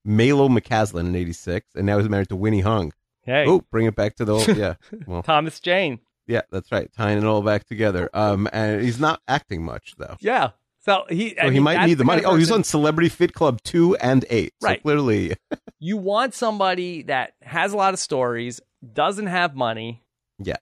[0.06, 2.92] Maylo McCaslin in 86, and now he's married to Winnie Hung.
[3.22, 4.74] Hey, Oh, bring it back to the old, yeah.
[5.06, 6.00] Well, Thomas Jane.
[6.26, 8.08] Yeah, that's right, tying it all back together.
[8.14, 10.16] Um, and he's not acting much though.
[10.20, 10.50] Yeah.
[10.84, 11.38] So he.
[11.38, 12.24] I So he might need the money.
[12.24, 14.52] Oh, he's on Celebrity Fit Club two and eight.
[14.60, 14.82] So Right.
[14.82, 15.34] clearly,
[15.78, 18.60] You want somebody that has a lot of stories,
[18.92, 20.02] doesn't have money.
[20.38, 20.58] yes.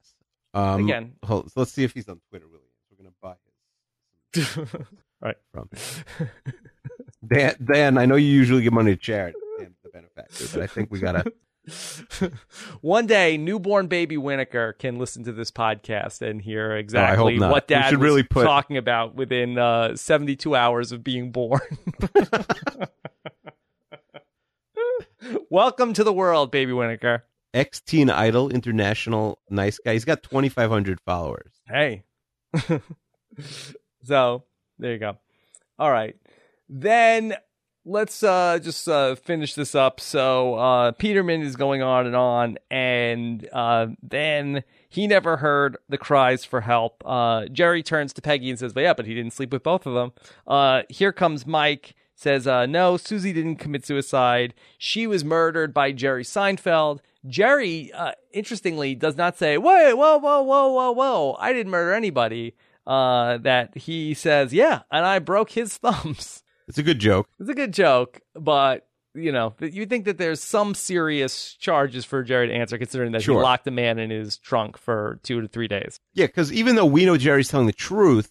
[0.53, 1.12] Um, Again.
[1.24, 2.47] hold- so let's see if he's on Twitter.
[2.47, 2.66] Williams.
[2.91, 3.35] We're gonna buy
[4.32, 4.77] his
[5.23, 5.37] right.
[5.53, 5.69] from
[7.27, 7.55] Dan.
[7.73, 10.91] Dan, I know you usually give money to charity, Dan, the benefactor, but I think
[10.91, 11.24] we gotta.
[12.80, 17.68] One day, newborn baby Winokur can listen to this podcast and hear exactly Oh, what
[17.68, 21.60] We Dad should was really put- talking about within uh, 72 hours of being born.
[25.51, 27.22] Welcome to the world, baby Winokur.
[27.52, 29.92] Ex Teen Idol International nice guy.
[29.94, 31.52] He's got 2,500 followers.
[31.68, 32.05] Hey.
[34.05, 34.44] so
[34.78, 35.16] there you go.
[35.78, 36.16] All right.
[36.68, 37.34] Then
[37.85, 40.01] let's uh just uh finish this up.
[40.01, 45.98] So uh Peterman is going on and on and uh then he never heard the
[45.98, 47.02] cries for help.
[47.07, 49.86] Uh Jerry turns to Peggy and says, But yeah, but he didn't sleep with both
[49.86, 50.12] of them.
[50.47, 54.52] Uh here comes Mike says, no, Susie didn't commit suicide.
[54.77, 57.01] She was murdered by Jerry Seinfeld.
[57.27, 57.90] Jerry,
[58.31, 62.55] interestingly, does not say, wait, whoa, whoa, whoa, whoa, whoa, I didn't murder anybody.
[62.86, 66.43] That he says, yeah, and I broke his thumbs.
[66.70, 67.28] It's a good joke.
[67.38, 72.22] It's a good joke, but you know, you think that there's some serious charges for
[72.22, 73.40] Jerry to answer, considering that Sure.
[73.40, 75.98] he locked a man in his trunk for two to three days.
[76.14, 78.30] Yeah, because even though we know Jerry's telling the truth,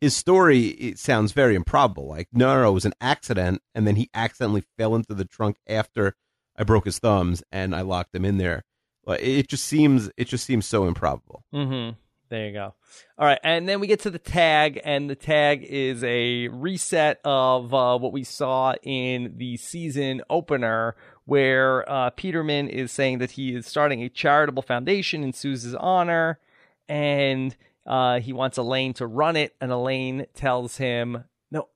[0.00, 2.08] his story it sounds very improbable.
[2.08, 5.24] Like, no, no, no, it was an accident, and then he accidentally fell into the
[5.24, 6.16] trunk after
[6.56, 8.64] I broke his thumbs and I locked him in there.
[9.06, 11.44] Like, it just seems, it just seems so improbable.
[11.54, 11.94] Mm-hmm.
[12.28, 12.74] There you go.
[13.18, 17.20] All right, and then we get to the tag, and the tag is a reset
[17.24, 20.94] of uh, what we saw in the season opener,
[21.24, 26.38] where uh, Peterman is saying that he is starting a charitable foundation in Suze's honor,
[26.86, 27.56] and
[27.86, 31.68] uh, he wants Elaine to run it, and Elaine tells him, "No,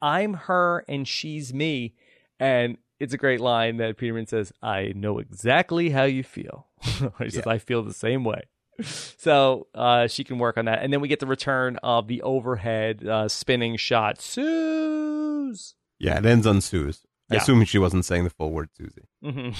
[0.00, 1.94] I'm her, and she's me,"
[2.40, 6.66] and it's a great line that Peterman says, "I know exactly how you feel."
[7.18, 8.44] he says, "I feel the same way."
[8.82, 12.22] So uh, she can work on that, and then we get the return of the
[12.22, 14.20] overhead uh, spinning shot.
[14.20, 15.74] Suze.
[15.98, 17.02] Yeah, it ends on Suze.
[17.30, 17.40] I Yeah.
[17.42, 19.08] assume she wasn't saying the full word Susie.
[19.22, 19.56] Mhm.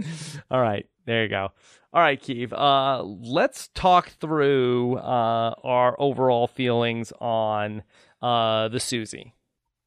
[0.50, 1.50] All right, there you go.
[1.92, 2.52] All right, Keeve.
[2.52, 7.82] Uh, let's talk through uh, our overall feelings on
[8.20, 9.32] uh, the Susie.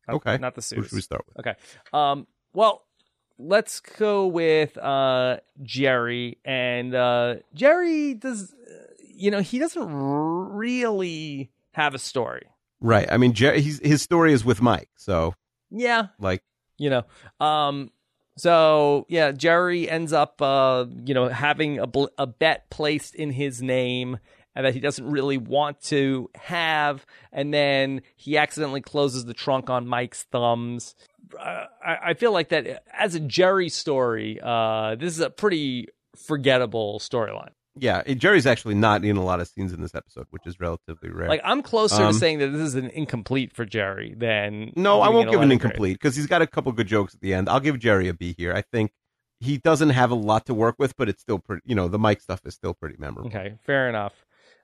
[0.10, 0.38] Okay.
[0.38, 0.86] not the Who Suze.
[0.90, 1.40] should we start with?
[1.46, 1.56] Okay.
[1.94, 2.28] Um.
[2.54, 2.84] Well,
[3.42, 8.54] let's go with uh Jerry and uh Jerry does
[9.14, 12.48] you know he doesn't really have a story.
[12.80, 13.08] Right.
[13.12, 14.90] I mean, Jer- he's, his story is with Mike.
[14.96, 15.36] So,
[15.70, 16.42] Yeah, like,
[16.78, 17.04] you know.
[17.40, 17.92] Um.
[18.38, 23.32] So yeah, Jerry ends up uh you know having a bl- a bet placed in
[23.32, 24.20] his name.
[24.54, 29.70] And that he doesn't really want to have, and then he accidentally closes the trunk
[29.70, 30.94] on Mike's thumbs.
[31.40, 35.88] Uh, I, I feel like that as a Jerry story, uh, this is a pretty
[36.26, 37.52] forgettable storyline.
[37.78, 41.10] yeah, Jerry's actually not in a lot of scenes in this episode, which is relatively
[41.10, 41.30] rare.
[41.30, 45.02] Like I'm closer to Um, saying that this is an incomplete for Jerry than No,
[45.02, 47.48] I won't give an incomplete because he's got a couple good jokes at the end.
[47.50, 48.54] I'll give Jerry a B here.
[48.54, 48.92] I think
[49.40, 51.64] he doesn't have a lot to work with, but it's still pretty.
[51.66, 53.30] You know, the Mike stuff is still pretty memorable.
[53.30, 54.14] Okay, fair enough.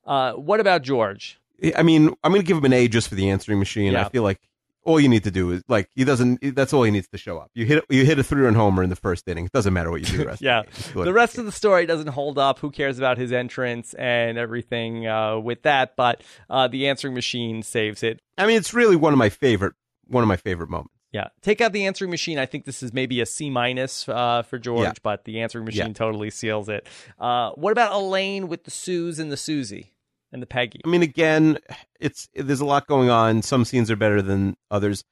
[0.05, 1.39] Uh, what about George?
[1.75, 3.93] I mean, I'm going to give him an A just for the answering machine.
[3.93, 4.05] Yeah.
[4.05, 4.39] I feel like
[4.87, 6.39] all you need to do is like he doesn't.
[6.55, 7.51] That's all he needs to show up.
[7.53, 9.45] You hit you hit a three run homer in the first inning.
[9.45, 10.41] It doesn't matter what you do the rest.
[10.41, 10.59] Yeah.
[10.61, 10.75] of the, game.
[10.81, 12.59] Just go The rest of the story doesn't hold up.
[12.59, 15.95] Who cares about his entrance and everything uh, with that?
[15.97, 18.21] But uh, the answering machine saves it.
[18.37, 19.73] I mean, it's really one of my favorite
[20.07, 20.93] one of my favorite moments.
[21.11, 22.37] Yeah, take out the answering machine.
[22.37, 24.93] I think this is maybe a C minus uh, for George, Yeah.
[25.03, 25.93] but the answering machine Yeah.
[25.93, 26.87] totally seals it.
[27.19, 29.93] Uh, what about Elaine with the Suze and the Susie
[30.31, 30.81] and the Peggy?
[30.85, 31.57] I mean, again,
[31.99, 33.41] it's there's a lot going on.
[33.41, 35.03] Some scenes are better than others.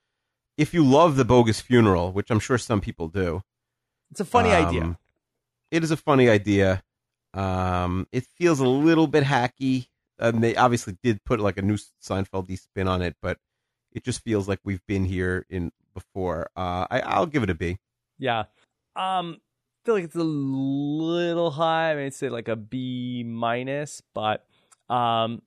[0.58, 3.42] If you love the bogus funeral, which I'm sure some people do,
[4.12, 5.00] It's a funny um, idea.
[5.72, 6.84] It is a funny idea.
[7.34, 9.88] Um, it feels a little bit hacky.
[10.18, 13.38] And they obviously did put like a new Seinfeld spin on it, but
[13.92, 16.50] it just feels like we've been here in before.
[16.56, 17.80] Uh, I, I'll give it a B.
[18.18, 18.46] Yeah.
[18.96, 21.92] Um, I feel like it's a little high.
[21.92, 24.46] I mean, I'd say like a B minus, but
[24.90, 25.42] Um,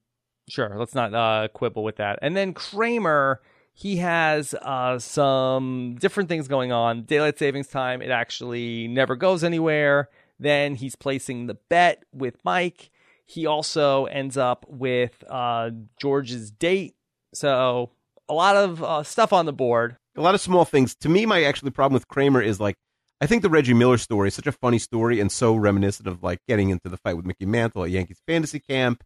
[0.49, 2.19] sure, let's not uh, quibble with that.
[2.23, 3.41] And then Kramer,
[3.75, 7.03] he has uh, some different things going on.
[7.03, 10.09] Daylight savings time, it actually never goes anywhere.
[10.41, 12.91] Then he's placing the bet with Mike.
[13.27, 15.71] He also ends up with uh,
[16.01, 16.97] George's date.
[17.35, 17.91] So
[18.29, 19.97] a lot of uh, stuff on the board.
[20.17, 20.95] A lot of small things.
[20.97, 22.77] To me, my actually problem with Kramer is like
[23.21, 26.23] I think the Reggie Miller story is such a funny story and so reminiscent of
[26.23, 29.03] like getting into the fight with Mickey Mantle at Yankees fantasy camp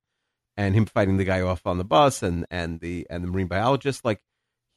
[0.56, 3.46] and him fighting the guy off on the bus and and the and the marine
[3.48, 4.04] biologist.
[4.04, 4.20] Like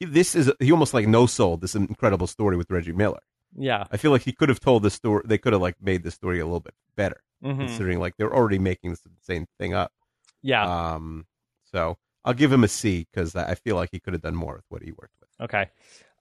[0.00, 3.20] he, this is he almost like no sold this incredible story with Reggie Miller.
[3.58, 5.22] Yeah, I feel like he could have told this story.
[5.26, 7.58] They could have like made the story a little bit better, Mhm.
[7.58, 9.92] considering like they're already making this insane thing up.
[10.42, 10.94] yeah.
[10.94, 11.26] Um,
[11.72, 14.34] so I'll give him a C because I I feel like he could have done
[14.36, 15.30] more with what he worked with.
[15.40, 15.70] Okay.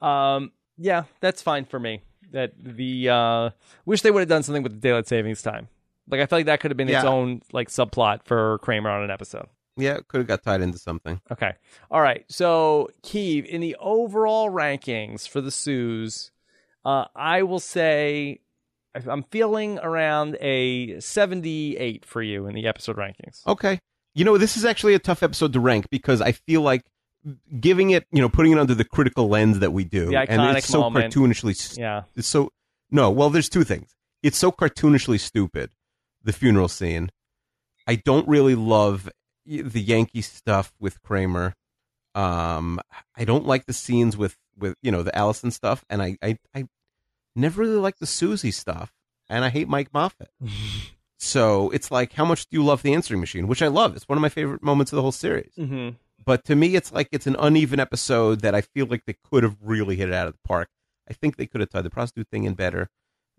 [0.02, 2.04] Um, yeah, that's fine for me.
[2.32, 3.50] That the uh,
[3.86, 5.68] wish they would have done something with the daylight savings time.
[6.08, 7.10] Like I feel like that could have been its Yeah.
[7.10, 9.48] own like subplot for Kramer on an episode.
[9.78, 11.20] Yeah, it could have got tied into something.
[11.32, 11.52] Okay.
[11.92, 12.24] All right.
[12.30, 16.08] So, Keeve, in the overall rankings for the Sioux,
[16.86, 18.40] uh, I will say
[19.08, 23.46] I'm feeling around a 78 for you in the episode rankings.
[23.48, 23.80] Okay.
[24.14, 26.84] You know, this is actually a tough episode to rank because I feel like
[27.60, 30.30] giving it, you know, putting it under the critical lens that we do, The and
[30.42, 31.14] iconic it's so moment.
[31.14, 32.04] cartoonishly, s- Yeah.
[32.16, 32.52] it's so
[32.92, 33.10] no.
[33.12, 33.94] Well, there's two things.
[34.24, 35.72] It's so cartoonishly stupid,
[36.26, 37.10] the funeral scene.
[37.88, 39.10] I don't really love
[39.46, 41.54] the Yankee stuff with Kramer.
[42.14, 42.80] Um,
[43.16, 46.38] I don't like the scenes with with you know the Allison stuff, and I I,
[46.54, 46.68] I
[47.36, 48.92] never really like the Susie stuff,
[49.30, 50.28] and I hate Mike Moffit.
[51.18, 53.48] So it's like, how much do you love the answering machine?
[53.48, 53.96] Which I love.
[53.96, 55.54] It's one of my favorite moments of the whole series.
[55.56, 55.92] hmm
[56.24, 59.44] But to me, it's like it's an uneven episode that I feel like they could
[59.44, 60.68] have really hit it out of the park.
[61.10, 62.90] I think they could have tied the prostitute thing in better.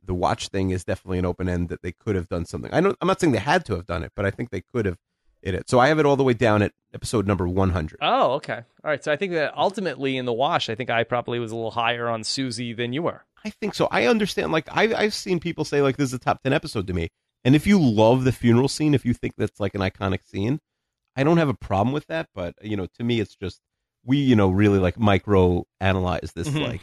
[0.07, 2.73] The watch thing is definitely an open end that they could have done something.
[2.73, 4.63] I know I'm not saying they had to have done it, but I think they
[4.63, 4.99] could have
[5.43, 5.69] hit it.
[5.69, 7.99] So I have it all the way down at episode number 100.
[8.03, 8.63] Oh, okay.
[8.85, 9.03] All right.
[9.05, 11.71] So I think that ultimately in the wash, I think I probably was a little
[11.73, 13.25] higher on Susie than you were.
[13.45, 13.87] I think so.
[13.91, 14.51] I understand.
[14.53, 17.09] Like I, I've seen people say like this is a top ten episode to me.
[17.45, 20.59] And if you love the funeral scene, if you think that's like an iconic scene,
[21.15, 22.29] I don't have a problem with that.
[22.35, 23.61] But you know, to me, it's just
[24.05, 26.67] we you know really like micro analyze this Mhm.
[26.67, 26.81] like,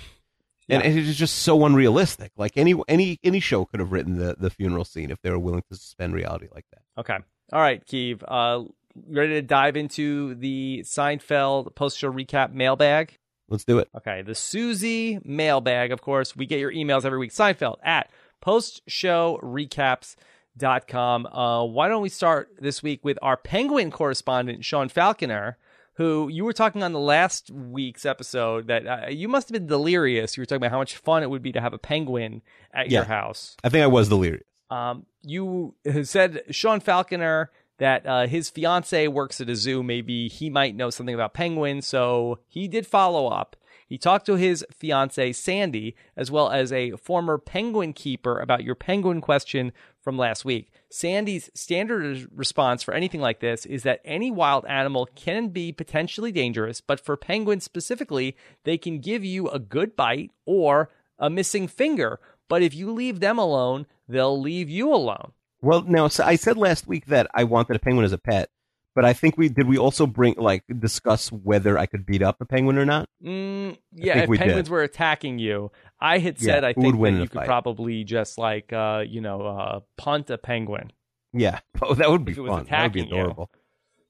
[0.69, 2.31] and, and it is just so unrealistic.
[2.37, 5.39] Like any any any show could have written the the funeral scene if they were
[5.39, 6.81] willing to suspend reality like that.
[6.99, 7.17] Okay.
[7.51, 8.23] All right, Keeve.
[8.27, 8.63] Uh,
[9.07, 13.17] ready to dive into the Seinfeld post show recap mailbag?
[13.49, 13.89] Let's do it.
[13.95, 16.35] Okay, the Susie mailbag, of course.
[16.35, 17.31] We get your emails every week.
[17.31, 18.09] Seinfeld at
[18.43, 21.25] postshowrecaps.com.
[21.27, 25.57] Uh, why don't we start this week with our Penguin correspondent, Sean Falconer,
[25.95, 29.67] who you were talking on the last week's episode that uh, you must have been
[29.67, 30.35] delirious.
[30.35, 32.41] You were talking about how much fun it would be to have a penguin
[32.73, 33.55] at your house.
[33.63, 34.43] I think I was delirious.
[34.69, 39.83] Um, you said Sean Falconer that uh, his fiance works at a zoo.
[39.83, 41.87] Maybe he might know something about penguins.
[41.87, 43.55] So he did follow up.
[43.87, 48.73] He talked to his fiance Sandy, as well as a former penguin keeper, about your
[48.73, 49.71] penguin question
[50.01, 50.71] from last week.
[50.93, 56.31] Sandy's standard response for anything like this is that any wild animal can be potentially
[56.31, 61.67] dangerous, but for penguins specifically, they can give you a good bite or a missing
[61.67, 62.19] finger.
[62.47, 65.31] But if you leave them alone, they'll leave you alone.
[65.63, 68.51] Well, now so I said last week that I wanted a penguin as a pet,
[68.93, 69.67] but I think we did.
[69.67, 73.09] We also bring like discuss whether I could beat up a penguin or not.
[73.23, 74.71] Mm, yeah, if we penguins did.
[74.71, 75.71] were attacking you,
[76.03, 77.45] I had said Yeah, I think that you could fight?
[77.47, 80.91] probably just like uh, you know uh, punt a penguin.
[81.31, 82.67] Yeah, oh, that would be If it was fun.
[82.69, 83.21] That would be attacking you.
[83.23, 83.49] adorable.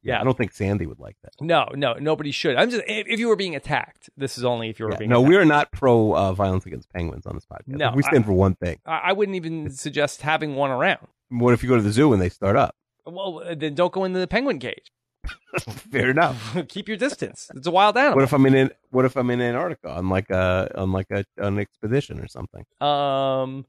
[0.02, 0.22] Yeah, Yeah.
[0.22, 1.32] I don't think Sandy would like that.
[1.40, 2.57] No, no, nobody should.
[2.57, 4.10] I'm just if, you were being attacked.
[4.18, 5.10] This is only if you were Yeah, being.
[5.10, 5.30] no, attacked.
[5.30, 7.68] we are not pro uh, violence against penguins on this podcast.
[7.68, 8.80] No, we stand for one thing.
[8.86, 11.07] I, I wouldn't even suggest having one around.
[11.30, 12.76] What if you go to the zoo and they start up?
[13.06, 14.91] Well, then don't go into the penguin cage.
[15.91, 16.57] Fair enough.
[16.67, 17.49] Keep your distance.
[17.55, 18.15] It's a wild animal.
[18.15, 21.25] What if I'm in What if I'm in Antarctica on like a on like a
[21.37, 22.65] an expedition or something?
[22.81, 23.65] Um,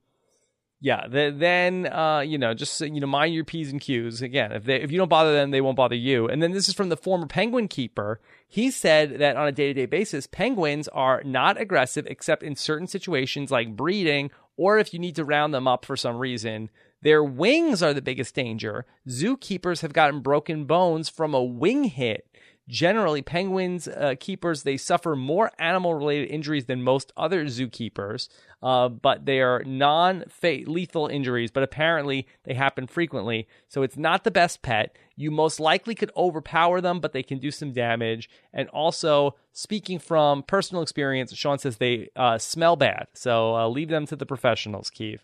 [0.80, 1.06] yeah.
[1.06, 4.22] The, then, uh, you know, just you know, mind your p's and q's.
[4.22, 6.26] Again, if they if you don't bother them, they won't bother you.
[6.28, 8.20] And then this is from the former penguin keeper.
[8.48, 12.56] He said that on a day to day basis, penguins are not aggressive except in
[12.56, 16.70] certain situations like breeding or if you need to round them up for some reason.
[17.04, 18.86] Their wings are the biggest danger.
[19.06, 22.26] Zookeepers have gotten broken bones from a wing hit.
[22.66, 28.30] Generally, penguins uh, keepers they suffer more animal-related injuries than most other zookeepers,
[28.62, 31.50] uh, but they are non-lethal injuries.
[31.50, 33.46] But apparently, they happen frequently.
[33.68, 34.96] So it's not the best pet.
[35.14, 38.30] You most likely could overpower them, but they can do some damage.
[38.50, 43.08] And also, speaking from personal experience, Sean says they uh, smell bad.
[43.12, 45.20] So uh, leave them to the professionals, Keeve.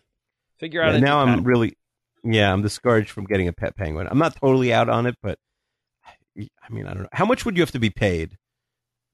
[0.61, 0.93] Figure out.
[0.93, 1.75] Yeah, now I'm really,
[2.23, 4.07] yeah, I'm discouraged from getting a pet penguin.
[4.09, 5.39] I'm not totally out on it, but
[6.37, 7.09] I mean, I don't know.
[7.11, 8.37] How much would you have to be paid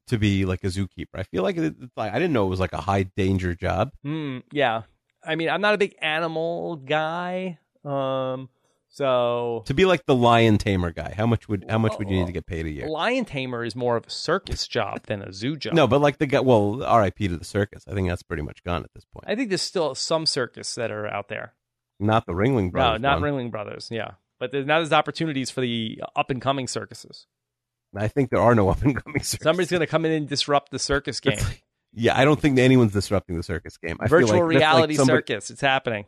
[0.08, 1.16] to be like a zookeeper?
[1.16, 3.56] I feel like, it, it's like I didn't know it was like a high danger
[3.56, 3.92] job.
[4.04, 4.40] Hmm.
[4.52, 4.82] Yeah.
[5.24, 7.60] I mean, I'm not a big animal guy.
[7.86, 8.50] Um.
[8.98, 12.18] So To be like the lion tamer guy, how much would how much would you
[12.18, 12.88] need to get paid a year?
[12.88, 15.76] lion tamer is more of a circus job than a zoo job.
[15.76, 16.40] No, but like the guy.
[16.40, 17.28] Well, R.I.P.
[17.28, 17.84] to the circus.
[17.88, 19.26] I think that's pretty much gone at this point.
[19.28, 21.54] I think there's still some circus that are out there.
[22.00, 23.00] Not the Ringling Brothers.
[23.00, 23.32] no, not one.
[23.32, 23.90] Ringling Brothers.
[23.92, 27.28] Yeah, but there's not as opportunities for the up and coming circuses.
[27.96, 29.44] I think there are no up and coming circus.
[29.44, 31.38] Somebody's going to come in and disrupt the circus game.
[31.94, 33.98] Yeah, I don't think anyone's disrupting the circus game.
[34.00, 35.52] I feel Virtual like that's like reality somebody- circus.
[35.52, 36.06] It's happening.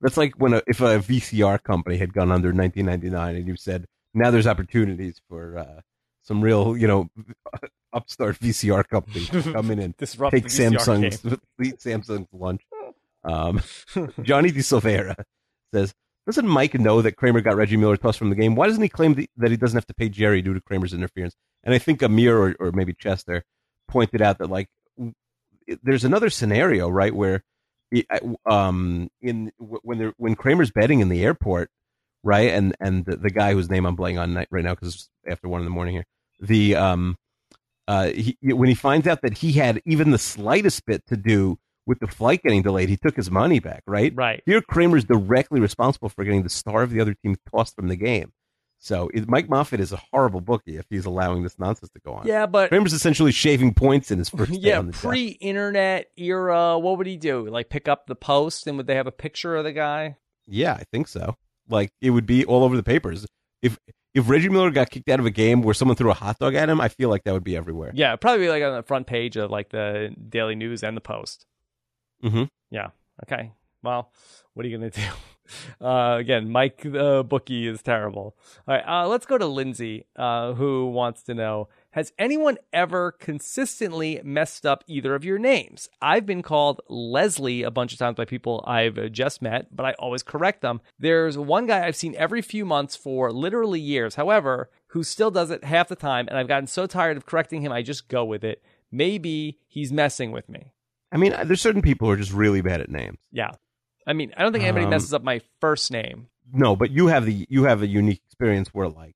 [0.00, 3.56] That's like when a, if a VCR company had gone under in 1999, and you
[3.56, 5.80] said now there's opportunities for uh,
[6.22, 7.08] some real, you know,
[7.92, 11.10] upstart VCR company to come in and Disrupt take the VCR game.
[11.10, 12.62] Samsung's eat Samsung's lunch.
[13.22, 13.60] Um,
[14.22, 15.14] Johnny De Silveira
[15.74, 15.92] says,
[16.24, 18.54] "Doesn't Mike know that Kramer got Reggie Miller tossed from the game?
[18.54, 20.94] Why doesn't he claim th- that he doesn't have to pay Jerry due to Kramer's
[20.94, 23.44] interference?" And I think Amir or, or maybe Chester
[23.88, 24.68] pointed out that like
[25.82, 27.42] there's another scenario right where he-
[28.46, 31.70] um in when they're when Kramer's betting in the airport
[32.22, 35.10] right and and the, the guy whose name I'm playing on right now because it's
[35.26, 36.04] after one in the morning here
[36.40, 37.16] the um
[37.88, 41.58] uh he, when he finds out that he had even the slightest bit to do
[41.86, 44.42] with the flight getting delayed he took his money back right Right.
[44.46, 47.96] here Kramer's directly responsible for getting the star of the other team tossed from the
[47.96, 48.32] game
[48.82, 52.14] so it, Mike Moffit is a horrible bookie if he's allowing this nonsense to go
[52.14, 55.02] on Yeah, but Kramer's essentially shaving points in his first yeah, on the job.
[55.02, 57.46] pre-internet era, what would he do?
[57.48, 60.16] Like pick up the post and would they have a picture of the guy?
[60.48, 61.36] Yeah, I think so.
[61.68, 63.26] Like it would be all over the papers.
[63.62, 63.78] If
[64.14, 66.54] if Reggie Miller got kicked out of a game where someone threw a hot dog
[66.56, 67.92] at him, I feel like that would be everywhere.
[67.94, 71.46] Yeah, probably like on the front page of like the Daily News and the Post.
[72.24, 72.44] Mm-hmm.
[72.70, 72.88] Yeah.
[73.22, 73.52] Okay.
[73.84, 74.10] Well,
[74.54, 75.00] what are you gonna do?
[75.80, 78.36] Uh, again, Mike the bookie is terrible.
[78.68, 83.12] All right, uh, let's go to Lindsay, uh, who wants to know: Has anyone ever
[83.12, 85.88] consistently messed up either of your names?
[86.02, 89.86] I've been called Leslie a bunch of times by people I've uh, just met, but
[89.86, 90.80] I always correct them.
[90.98, 95.50] There's one guy I've seen every few months for literally years, however, who still does
[95.50, 98.24] it half the time, and I've gotten so tired of correcting him, I just go
[98.24, 98.62] with it.
[98.92, 100.72] Maybe he's messing with me.
[101.12, 103.18] I mean, there's certain people who are just really bad at names.
[103.32, 103.52] Yeah.
[104.06, 106.28] I mean, I don't think anybody Um, messes up my first name.
[106.52, 109.14] No, but you have the you have a unique experience where like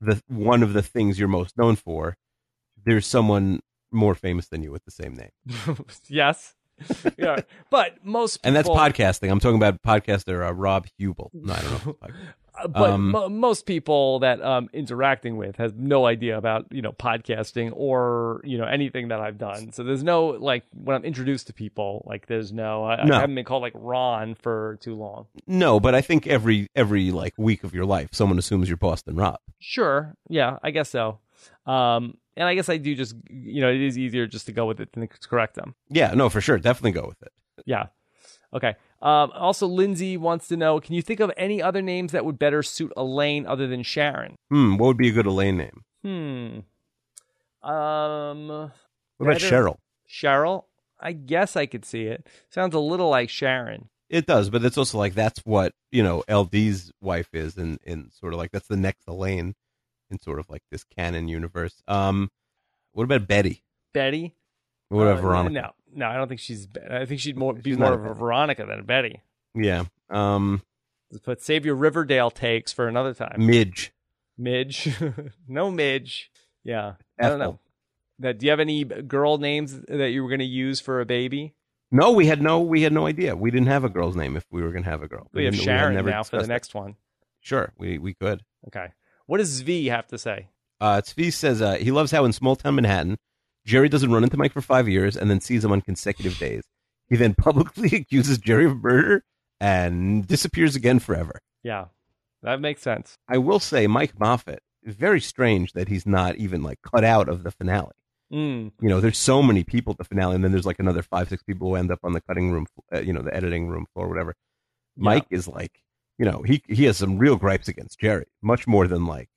[0.00, 2.16] the one of the things you're most known for,
[2.84, 3.60] there's someone
[3.92, 5.76] more famous than you with the same name,
[6.08, 6.54] yes.
[7.16, 7.36] yeah.
[7.70, 9.30] But most people, and that's podcasting.
[9.30, 11.30] I'm talking about podcaster uh, Rob Huebel.
[11.32, 11.96] No, I don't know.
[12.58, 12.80] If it's podcast.
[12.80, 16.92] but um, mo- most people that I'm interacting with has no idea about, you know,
[16.92, 19.72] podcasting or, you know, anything that I've done.
[19.72, 23.16] So there's no, like, when I'm introduced to people, like, there's no, I, No.
[23.16, 25.26] I haven't been called, like, Ron for too long.
[25.46, 29.16] No, but I think every every like week of your life, someone assumes you're Boston
[29.16, 29.38] Rob.
[29.58, 30.14] Sure.
[30.28, 31.18] Yeah, I guess so.
[31.66, 34.66] Um, and I guess I do just, you know, it is easier just to go
[34.66, 35.74] with it than to correct them.
[35.88, 37.32] Yeah, no, for sure, definitely go with it.
[37.64, 37.86] Yeah.
[38.54, 38.76] Okay.
[39.02, 42.38] Um, also, Lindsay wants to know: Can you think of any other names that would
[42.38, 44.36] better suit Elaine other than Sharon?
[44.50, 45.84] Hmm, what would be a good Elaine name?
[46.02, 47.68] Hmm.
[47.68, 48.48] Um.
[49.18, 49.78] What about Cheryl?
[50.08, 50.64] Cheryl.
[50.98, 52.26] I guess I could see it.
[52.50, 53.88] Sounds a little like Sharon.
[54.08, 58.10] It does, but it's also like that's what you know LD's wife is, in in
[58.12, 59.54] sort of like that's the next Elaine
[60.10, 61.82] in sort of like this canon universe.
[61.88, 62.30] Um,
[62.92, 63.62] what about Betty?
[63.92, 64.34] Betty.
[64.88, 65.52] What about Uh, Veronica?
[65.54, 66.68] No, no, I don't think she's.
[66.90, 69.22] I think she'd more be She's more of a Veronica than a Betty.
[69.54, 69.84] Yeah.
[70.10, 70.62] Um,
[71.24, 73.46] But save your Riverdale takes for another time.
[73.46, 73.92] Midge.
[74.38, 74.88] Midge.
[75.48, 76.30] no Midge.
[76.64, 76.94] Yeah.
[77.20, 77.58] I don't know.
[78.18, 81.06] That, do you have any girl names that you were going to use for a
[81.06, 81.54] baby?
[81.90, 83.36] No, we had no, we had no idea.
[83.36, 85.28] We didn't have a girl's name if we were going to have a girl.
[85.32, 86.96] We have didn't- Sharon never now for the next one.
[87.40, 88.42] Sure, we we could.
[88.68, 88.88] Okay.
[89.26, 90.48] What does Zvi have to say?
[90.80, 93.18] Uh, Tzvi says uh, he loves how in small town Manhattan,
[93.66, 96.62] Jerry doesn't run into Mike for five years and then sees him on consecutive days.
[97.08, 99.24] He then publicly accuses Jerry of murder
[99.60, 101.40] and disappears again forever.
[101.62, 101.86] Yeah.
[102.42, 103.18] That makes sense.
[103.28, 107.28] I will say, Mike Moffit is very strange that he's not even like cut out
[107.28, 107.92] of the finale.
[108.32, 108.72] Mm.
[108.80, 111.28] You know, there's so many people at the finale, and then there's like another five,
[111.28, 113.86] six people who end up on the cutting room, uh, you know, the editing room
[113.94, 114.34] floor, whatever.
[114.96, 115.82] Mike is like,
[116.18, 119.28] you know, he he has some real gripes against Jerry, much more than like,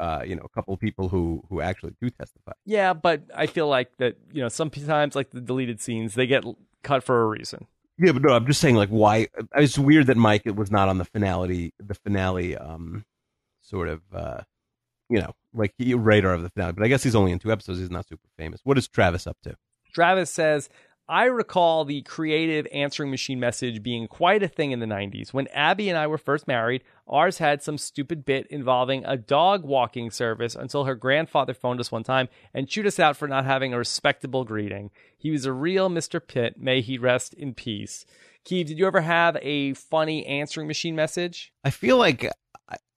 [0.00, 2.52] uh, you know, a couple of people who who actually do testify.
[2.64, 6.42] Yeah, but I feel like that, you know, sometimes like the deleted scenes, they get
[6.82, 7.66] cut for a reason.
[7.98, 9.28] Yeah, but no, I'm just saying, like, why?
[9.54, 13.04] It's weird that Mike it was not on the finale, the finale, um,
[13.60, 14.40] sort of, uh,
[15.10, 16.72] you know, like radar of the finale.
[16.72, 17.78] But I guess he's only in two episodes.
[17.78, 18.60] He's not super famous.
[18.64, 19.54] What is Travis up to?
[19.92, 20.70] Travis says,
[21.10, 25.32] I recall the creative answering machine message being quite a thing in the 90s.
[25.34, 29.64] When Abby and I were first married, ours had some stupid bit involving a dog
[29.64, 33.44] walking service until her grandfather phoned us one time and chewed us out for not
[33.44, 34.92] having a respectable greeting.
[35.18, 36.24] He was a real Mr.
[36.24, 36.60] Pitt.
[36.60, 38.06] May he rest in peace.
[38.44, 41.52] Keeve, did you ever have a funny answering machine message?
[41.64, 42.30] I feel like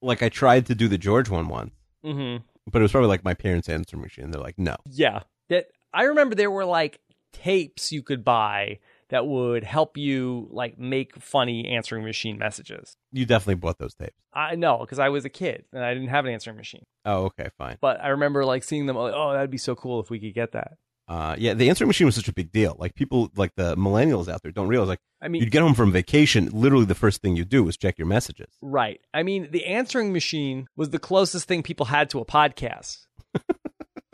[0.03, 1.71] like I tried to do the George one once,
[2.05, 2.43] Mm-hmm.
[2.71, 4.29] but it was probably like my parents' answering machine.
[4.29, 4.75] They're like, no.
[4.85, 5.21] Yeah.
[5.49, 6.99] That I remember there were like
[7.33, 8.79] tapes you could buy
[9.09, 12.97] that would help you like make funny answering machine messages.
[13.11, 14.15] You definitely bought those tapes.
[14.33, 16.83] I know because I was a kid and I didn't have an answering machine.
[17.05, 17.77] Oh, okay, fine.
[17.81, 18.95] But I remember like seeing them.
[18.95, 20.77] Like, oh, that'd be so cool if we could get that.
[21.07, 22.75] Uh, yeah, the answering machine was such a big deal.
[22.79, 24.87] Like people, like the millennials out there, don't realize.
[24.87, 27.77] Like I mean, you'd get home from vacation, literally the first thing you do was
[27.77, 28.47] check your messages.
[28.61, 29.01] right?
[29.13, 33.05] I mean, the answering machine was the closest thing people had to a podcast.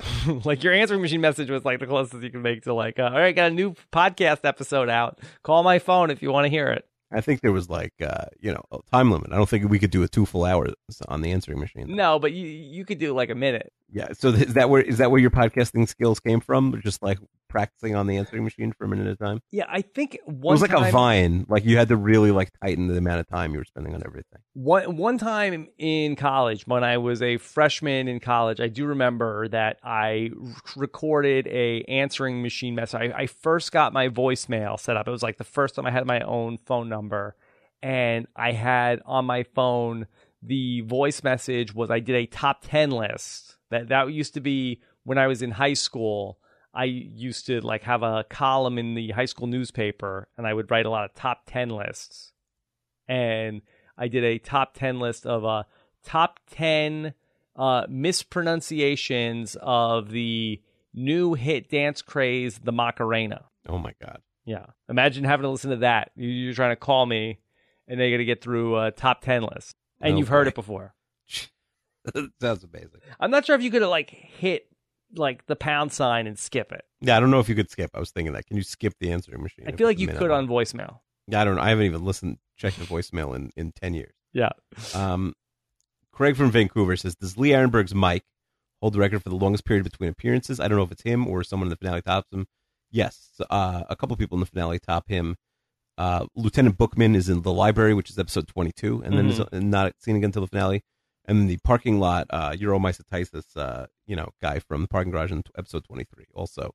[0.46, 3.04] like your answering machine message was like the closest you could make to like, uh,
[3.04, 5.20] all right, got a new podcast episode out.
[5.44, 6.86] Call my phone if you want to hear it.
[7.12, 8.64] I think there was like, uh, you know,
[13.94, 14.38] a time limit.
[14.38, 14.98] I don't think we could do a two full hours on the answering machine.
[14.98, 14.98] No, but you you could do like a minute.
[14.98, 14.98] Yeah.
[14.98, 16.80] So is that where is that where your podcasting skills came from?
[16.82, 19.42] Just like practicing on the answering machine for a minute at a time.
[19.52, 21.46] Yeah, I think It was like time, a vine.
[21.50, 24.04] Like you had to really like tighten the amount of time you were spending on
[24.06, 24.40] everything.
[24.54, 29.48] One one time in college, when I was a freshman in college, I do remember
[29.50, 30.30] that I
[30.76, 33.12] recorded a answering machine message.
[33.12, 35.08] I, I first got my voicemail set up.
[35.08, 37.36] It was like the first time I had my own phone number,
[37.82, 40.08] and I had on my phone
[40.42, 43.58] the voice message was I did a top ten list.
[43.72, 46.40] That that used to be when I was in high school.
[46.74, 50.70] I used to like have a column in the high school newspaper, and I would
[50.72, 52.32] write a lot of top ten lists
[53.08, 53.62] and
[53.98, 55.64] I did a top 10 list of uh,
[56.06, 57.14] top 10
[57.56, 60.62] uh, mispronunciations of the
[60.94, 63.46] new hit dance craze, the Macarena.
[63.68, 64.22] Oh my god.
[64.46, 64.68] Yeah.
[64.90, 66.12] Imagine having to listen to that.
[66.16, 67.40] You- You're trying to call me,
[67.88, 69.76] and they got to get through a top 10 list.
[70.02, 70.94] And Oh, you've heard it before.
[72.42, 73.02] Sounds amazing.
[73.20, 74.68] I'm not sure if you could like hit
[75.16, 76.84] like the pound sign and skip it.
[77.02, 77.92] Yeah, I don't know if you could skip.
[77.94, 78.46] I was thinking that.
[78.46, 79.66] Can you skip the answering machine?
[79.68, 81.00] I feel like you could on voicemail.
[81.28, 81.62] Yeah, I don't know.
[81.62, 84.14] I haven't even listened, checked the voicemail in in ten years.
[84.34, 84.50] Yeah.
[84.94, 85.34] Um,
[86.12, 88.24] Craig from Vancouver says, "Does Lee Ironberg's mic
[88.82, 90.60] hold the record for the longest period between appearances?
[90.60, 92.48] I don't know if it's him or someone in the finale tops him.
[92.92, 95.36] Yes, uh, a couple people in the finale top him.
[95.98, 99.94] Uh, Lieutenant Bookman is in the library, which is episode twenty-two, and then is not
[100.00, 100.84] seen again until the finale.
[101.30, 105.32] And then the parking lot, uh, Uromysitisis, uh, you know, guy from the parking garage
[105.32, 106.74] in episode twenty-three, also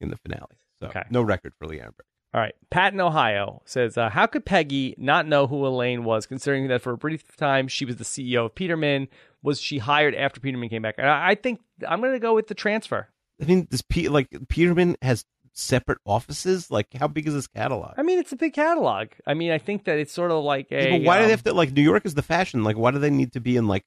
[0.00, 0.56] in the finale.
[0.80, 1.02] So Okay.
[1.10, 2.06] no record for Lee Ironberg.
[2.34, 2.54] All right.
[2.70, 6.82] Pat in Ohio says, uh, How could Peggy not know who Elaine was, considering that
[6.82, 9.08] for a brief time she was the CEO of Peterman?
[9.42, 10.96] Was she hired after Peterman came back?
[10.98, 13.08] And I I think I'm going to go with the transfer.
[13.40, 16.70] I mean, this P- like Peterman has separate offices.
[16.70, 17.94] Like, how big is this catalog?
[17.96, 19.08] I mean, it's a big catalog.
[19.26, 20.84] I mean, I think that it's sort of like a.
[20.90, 22.62] Yeah, but why do um, they have to like New York is the fashion?
[22.64, 23.84] Like, why do they need to be in like?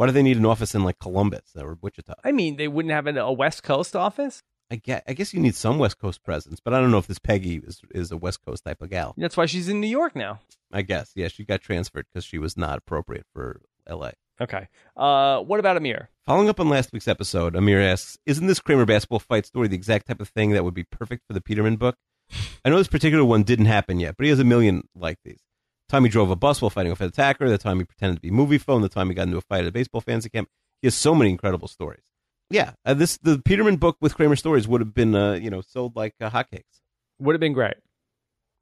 [0.00, 2.14] Why do they need an office in like Columbus or Wichita?
[2.24, 4.42] I mean, they wouldn't have an, a West Coast office.
[4.70, 7.06] I guess I guess you need some West Coast presence, but I don't know if
[7.06, 9.12] this Peggy is is a West Coast type of gal.
[9.18, 10.40] That's why she's in New York now.
[10.72, 14.14] I guess yeah, she got transferred because she was not appropriate for L.A.
[14.40, 14.68] Okay.
[14.96, 16.08] Uh, what about Amir?
[16.24, 19.76] Following up on last week's episode, Amir asks, "Isn't this Kramer basketball fight story the
[19.76, 21.96] exact type of thing that would be perfect for the Peterman book?"
[22.64, 25.42] I know this particular one didn't happen yet, but he has a million like these.
[25.90, 28.20] Time he drove a bus while fighting off an attacker, the time he pretended to
[28.20, 30.48] be Moviefone, the time he got into a fight at a baseball fancy camp.
[30.80, 32.04] He has so many incredible stories.
[32.48, 35.62] Yeah, uh, this the Peterman book with Kramer stories would have been, uh, you know,
[35.62, 36.78] sold like uh, hotcakes.
[37.18, 37.74] Would have been great.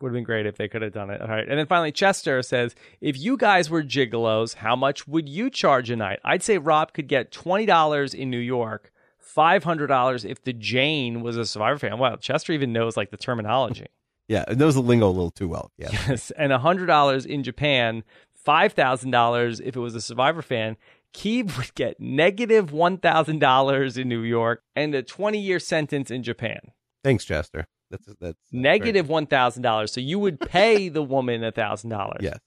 [0.00, 1.20] Would have been great if they could have done it.
[1.20, 1.46] All right.
[1.46, 5.90] And then finally, Chester says, if you guys were gigolos, how much would you charge
[5.90, 6.20] a night?
[6.24, 8.90] I'd say Rob could get $20 in New York,
[9.36, 11.98] $500 if the Jane was a Survivor fan.
[11.98, 13.88] Wow, Chester even knows like the terminology.
[14.28, 15.72] Yeah, it knows the lingo a little too well.
[15.78, 16.30] Yeah, yes.
[16.32, 18.04] And $100 in Japan,
[18.46, 20.76] $5,000 if it was a Survivor fan.
[21.14, 26.60] Keeve would get negative $1,000 in New York and a 20 year sentence in Japan.
[27.02, 27.66] thanks, Chester.
[27.90, 29.92] That's that's, that's Negative one thousand dollars.
[29.92, 32.20] So you would pay the woman a thousand dollars.
[32.20, 32.38] Yes.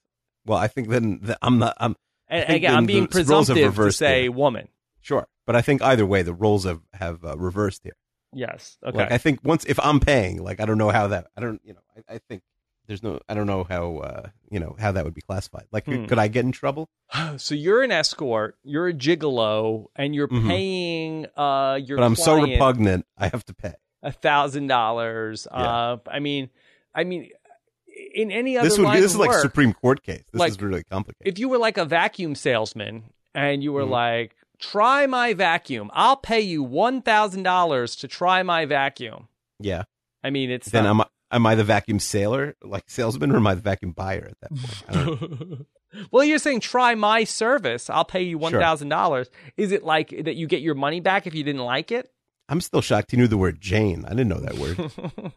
[0.45, 1.75] Well, I think then that I'm not.
[1.79, 1.95] I'm
[2.27, 4.31] And again, I'm being the presumptive to say here.
[4.31, 4.67] woman.
[5.01, 7.95] sure, but I think either way the roles have have uh, reversed here.
[8.33, 8.77] Yes.
[8.85, 8.97] Okay.
[8.97, 11.61] Like I think once if I'm paying, like I don't know how that I don't
[11.63, 11.79] you know
[12.09, 12.43] I, I think
[12.87, 15.65] there's no I don't know how uh you know how that would be classified.
[15.71, 16.05] Like Hmm.
[16.05, 16.89] could I get in trouble?
[17.37, 18.57] so you're an escort.
[18.63, 20.47] You're a gigolo, and you're Mhm.
[20.47, 23.73] paying uh your But I'm so repugnant, I have to pay.
[24.03, 25.45] a thousand dollars.
[25.51, 26.49] Uh, I mean,
[26.95, 27.29] I mean,
[28.15, 30.23] in any other This would this is like work, Supreme Court case.
[30.31, 31.27] This Like, is really complicated.
[31.31, 33.03] if you were like a vacuum salesman
[33.35, 33.89] and you were Mhm.
[33.91, 35.91] like, "Try my vacuum.
[35.93, 39.27] I'll pay you one thousand dollars to try my vacuum."
[39.59, 39.83] yeah,
[40.23, 43.55] I mean, it's then not- I'm I the vacuum sailor, like salesman, or am I
[43.55, 44.55] the vacuum buyer at that
[44.87, 45.67] point?
[45.93, 47.89] I well, you're saying try my service.
[47.89, 49.29] I'll pay you one thousand dollars.
[49.57, 52.11] Is it like that you get your money back if you didn't like it?
[52.49, 54.03] I'm still shocked he knew the word Jane.
[54.05, 55.31] I didn't know that word.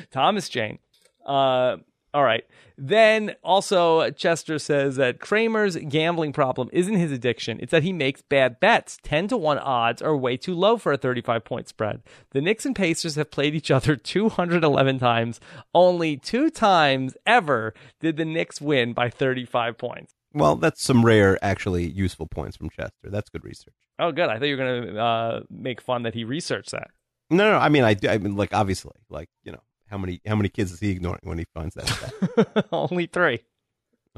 [0.12, 0.78] Thomas Jane.
[1.26, 1.78] Uh,
[2.14, 2.44] all right.
[2.76, 7.58] Then also, Chester says that Kramer's gambling problem isn't his addiction.
[7.60, 8.98] It's that he makes bad bets.
[9.02, 12.02] 10 to 1 odds are way too low for a 35 point spread.
[12.30, 15.40] The Knicks and Pacers have played each other 211 times.
[15.74, 20.14] Only two times ever did the Knicks win by 35 points.
[20.32, 23.10] Well, that's some rare, actually useful points from Chester.
[23.10, 23.74] That's good research.
[23.98, 24.28] Oh, good.
[24.28, 26.90] I thought you were going to uh, make fun that he researched that.
[27.30, 27.58] No, no.
[27.58, 29.60] I mean, I, I mean, like, obviously, like, you know,
[29.90, 32.66] how many how many kids is he ignoring when he finds that?
[32.72, 33.40] Only three.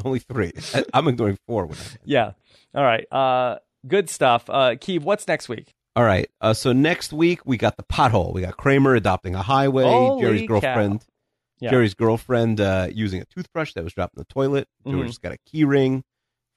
[0.05, 0.53] Only three.
[0.75, 1.67] I, I'm ignoring four.
[1.67, 2.33] When I, Yeah.
[2.75, 3.07] All right.
[3.13, 4.49] Uh, good stuff.
[4.49, 5.73] Uh, Keeve, what's next week?
[5.97, 6.31] all right.
[6.41, 8.33] Uh, so next week we got the pothole.
[8.33, 9.85] We got Kramer adopting a highway.
[9.85, 11.05] Holy Jerry's girlfriend.
[11.61, 11.71] Yeah.
[11.71, 14.67] Jerry's girlfriend uh, using a toothbrush that was dropped in the toilet.
[14.87, 16.05] George's got a key ring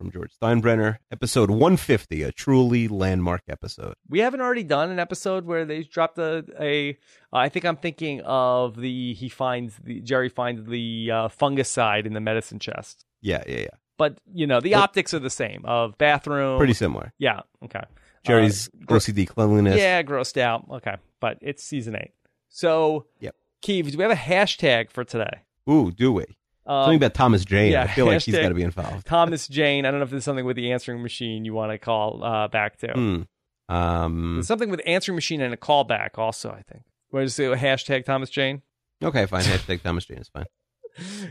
[0.03, 0.97] from George Steinbrenner.
[1.11, 3.93] Episode 150, a truly landmark episode.
[4.09, 6.43] We haven't already done an episode where they dropped a.
[6.59, 6.97] a
[7.31, 12.13] I think I'm thinking of the he finds the Jerry finds the uh, fungicide in
[12.13, 13.05] the medicine chest.
[13.21, 13.67] Yeah, yeah, yeah.
[13.97, 16.57] But you know the What- optics are the same of bathroom.
[16.57, 17.13] Pretty similar.
[17.17, 17.41] Yeah.
[17.63, 17.83] Okay.
[18.25, 19.77] Jerry's Uh, OCD cleanliness.
[19.77, 20.65] Yeah, grossed out.
[20.69, 22.11] Okay, but it's season eight.
[22.49, 23.35] So, Yep.
[23.63, 25.39] Keeve, do we have a hashtag for today?
[25.69, 26.25] Ooh, do we?
[26.65, 27.71] Um, Something about Thomas Jane.
[27.73, 29.05] yeah, I feel like he's hashtag- got to be involved.
[29.05, 29.85] Thomas Jane.
[29.85, 32.47] I don't know if there's something with the answering machine you want to call uh,
[32.47, 32.87] back to.
[32.93, 33.73] Hmm.
[33.73, 36.49] Um, There's something with answering machine and a callback also.
[36.51, 36.83] I think.
[37.11, 38.61] Want to say hashtag Thomas Jane?
[39.03, 39.43] okay, fine.
[39.43, 40.45] Hashtag Thomas Jane is fine.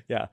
[0.09, 0.27] yeah.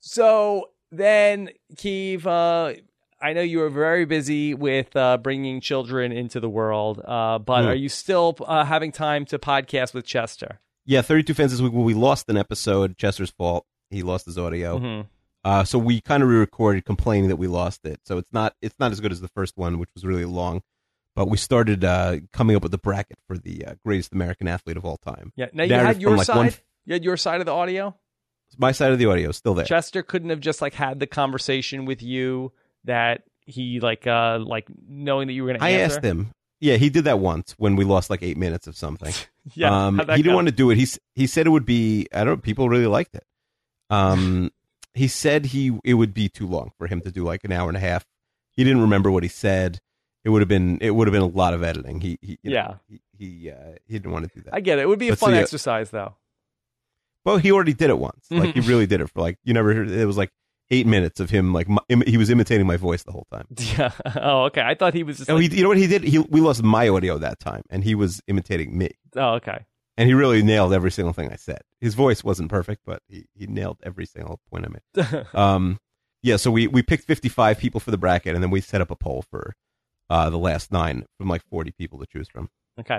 [0.00, 2.74] So then, Keeve, uh,
[3.20, 7.62] I know you were very busy with uh, bringing children into the world, uh, but
[7.62, 7.68] Hmm.
[7.68, 10.60] are you still uh, having time to podcast with Chester?
[10.84, 11.72] Yeah, 32 fans this week.
[11.72, 12.98] We lost an episode.
[12.98, 13.64] Chester's fault.
[13.92, 14.78] He lost his audio.
[14.78, 15.06] Mhm.
[15.44, 18.00] Uh, so we kind of re-recorded, complaining that we lost it.
[18.04, 20.62] So it's not it's not as good as the first one, which was really long.
[21.14, 24.76] But we started uh, coming up with the bracket for the uh, greatest American athlete
[24.78, 25.32] of all time.
[25.36, 25.46] Yeah.
[25.52, 26.36] Now you Narrative had your like, side.
[26.36, 26.52] one-
[26.86, 27.94] You had your side of the audio.
[28.58, 29.64] My side of the audio is still there.
[29.64, 32.52] Chester couldn't have just like had the conversation with you
[32.84, 36.30] that he like uh like knowing that you were going to I asked him.
[36.60, 39.12] Yeah, he did that once when we lost like eight minutes of something.
[39.56, 39.86] Yeah.
[39.86, 40.34] um, he didn't go?
[40.36, 40.78] want to do it.
[40.78, 40.86] He
[41.16, 42.06] he said it would be.
[42.14, 42.34] I don't.
[42.34, 43.24] know, People really liked it.
[43.92, 44.50] Um,
[44.94, 47.68] he said he it would be too long for him to do like an hour
[47.68, 48.04] and a half.
[48.52, 49.80] He didn't remember what he said.
[50.24, 52.00] It would have been it would have been a lot of editing.
[52.00, 52.74] He, he you know, Yeah.
[52.88, 53.00] he
[53.42, 53.54] he, uh,
[53.86, 54.54] he didn't want to do that.
[54.54, 54.82] I get it.
[54.82, 56.14] It would be a Let's fun see, uh, exercise though.
[57.24, 58.26] well, he already did it once.
[58.30, 59.72] Like he really did it for like you never.
[59.74, 60.30] heard It was like
[60.70, 63.46] eight minutes of him like im- he was imitating my voice the whole time.
[63.78, 63.92] Yeah.
[64.16, 64.62] Oh, okay.
[64.62, 65.30] I thought he was just.
[65.30, 66.02] Oh, like- he, you know what he did?
[66.04, 68.90] He we lost my audio that time, and he was imitating me.
[69.16, 69.64] oh, okay.
[70.02, 71.60] And he really nailed every single thing I said.
[71.80, 75.26] His voice wasn't perfect, but he, he nailed every single point I made.
[75.34, 75.78] Um,
[76.24, 78.90] yeah, so we, we picked 55 people for the bracket, and then we set up
[78.90, 79.54] a poll for
[80.10, 82.50] uh, the last nine from like 40 people to choose from.
[82.80, 82.98] Okay.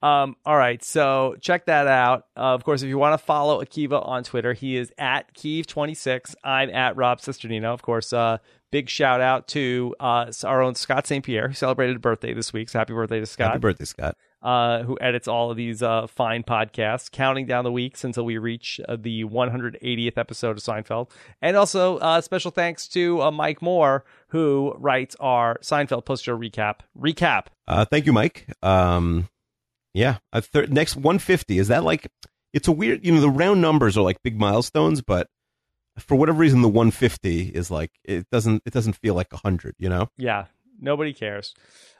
[0.00, 0.82] Um, all right.
[0.82, 2.24] So check that out.
[2.34, 6.36] Uh, of course, if you want to follow Akiva on Twitter, he is at Keeve26.
[6.42, 7.74] I'm at Rob Cesternino.
[7.74, 8.38] Of course, uh,
[8.72, 11.22] big shout out to uh, our own Scott St.
[11.22, 12.70] Pierre, who celebrated a birthday this week.
[12.70, 13.48] So happy birthday to Scott.
[13.48, 14.16] Happy birthday, Scott.
[14.42, 18.38] Uh, who edits all of these uh, fine podcasts, counting down the weeks until we
[18.38, 21.10] reach uh, the 180th episode of Seinfeld.
[21.42, 26.36] And also, uh, special thanks to uh, Mike Moore, who writes our Seinfeld post show
[26.36, 26.80] recap.
[26.98, 27.46] Recap.
[27.68, 28.46] Uh, thank you, Mike.
[28.62, 29.28] Um,
[29.92, 32.10] yeah, thir- next 150 is that like
[32.52, 35.28] it's a weird, you know, the round numbers are like big milestones, but
[35.98, 39.74] for whatever reason, the 150 is like it doesn't it doesn't feel like 100.
[39.78, 40.46] You know, Yeah,
[40.80, 41.54] nobody cares.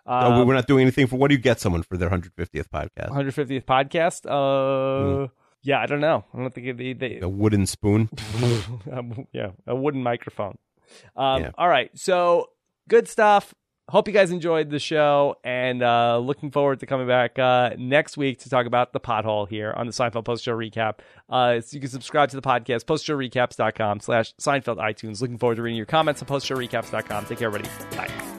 [0.06, 1.16] Uh, Um, we're not doing anything for.
[1.16, 3.10] What do you get someone for their 150th podcast?
[3.10, 4.26] 150th podcast.
[4.26, 5.28] Uh,
[5.62, 6.24] yeah, I don't know.
[6.34, 6.94] I don't think they.
[6.94, 8.08] they A wooden spoon.
[8.92, 10.56] um, yeah, a wooden microphone.
[11.16, 11.50] Um, Yeah.
[11.58, 12.50] All right, so
[12.88, 13.54] good stuff.
[13.88, 18.16] Hope you guys enjoyed the show, and uh, looking forward to coming back uh, next
[18.16, 21.00] week to talk about the pothole here on the Seinfeld Post Show Recap.
[21.28, 25.20] Uh, so you can subscribe to the podcast, postshowrecaps.com slash Seinfeld iTunes.
[25.20, 27.26] Looking forward to reading your comments on postshowrecaps.com.
[27.26, 27.68] Take care, everybody.
[27.96, 28.29] Bye.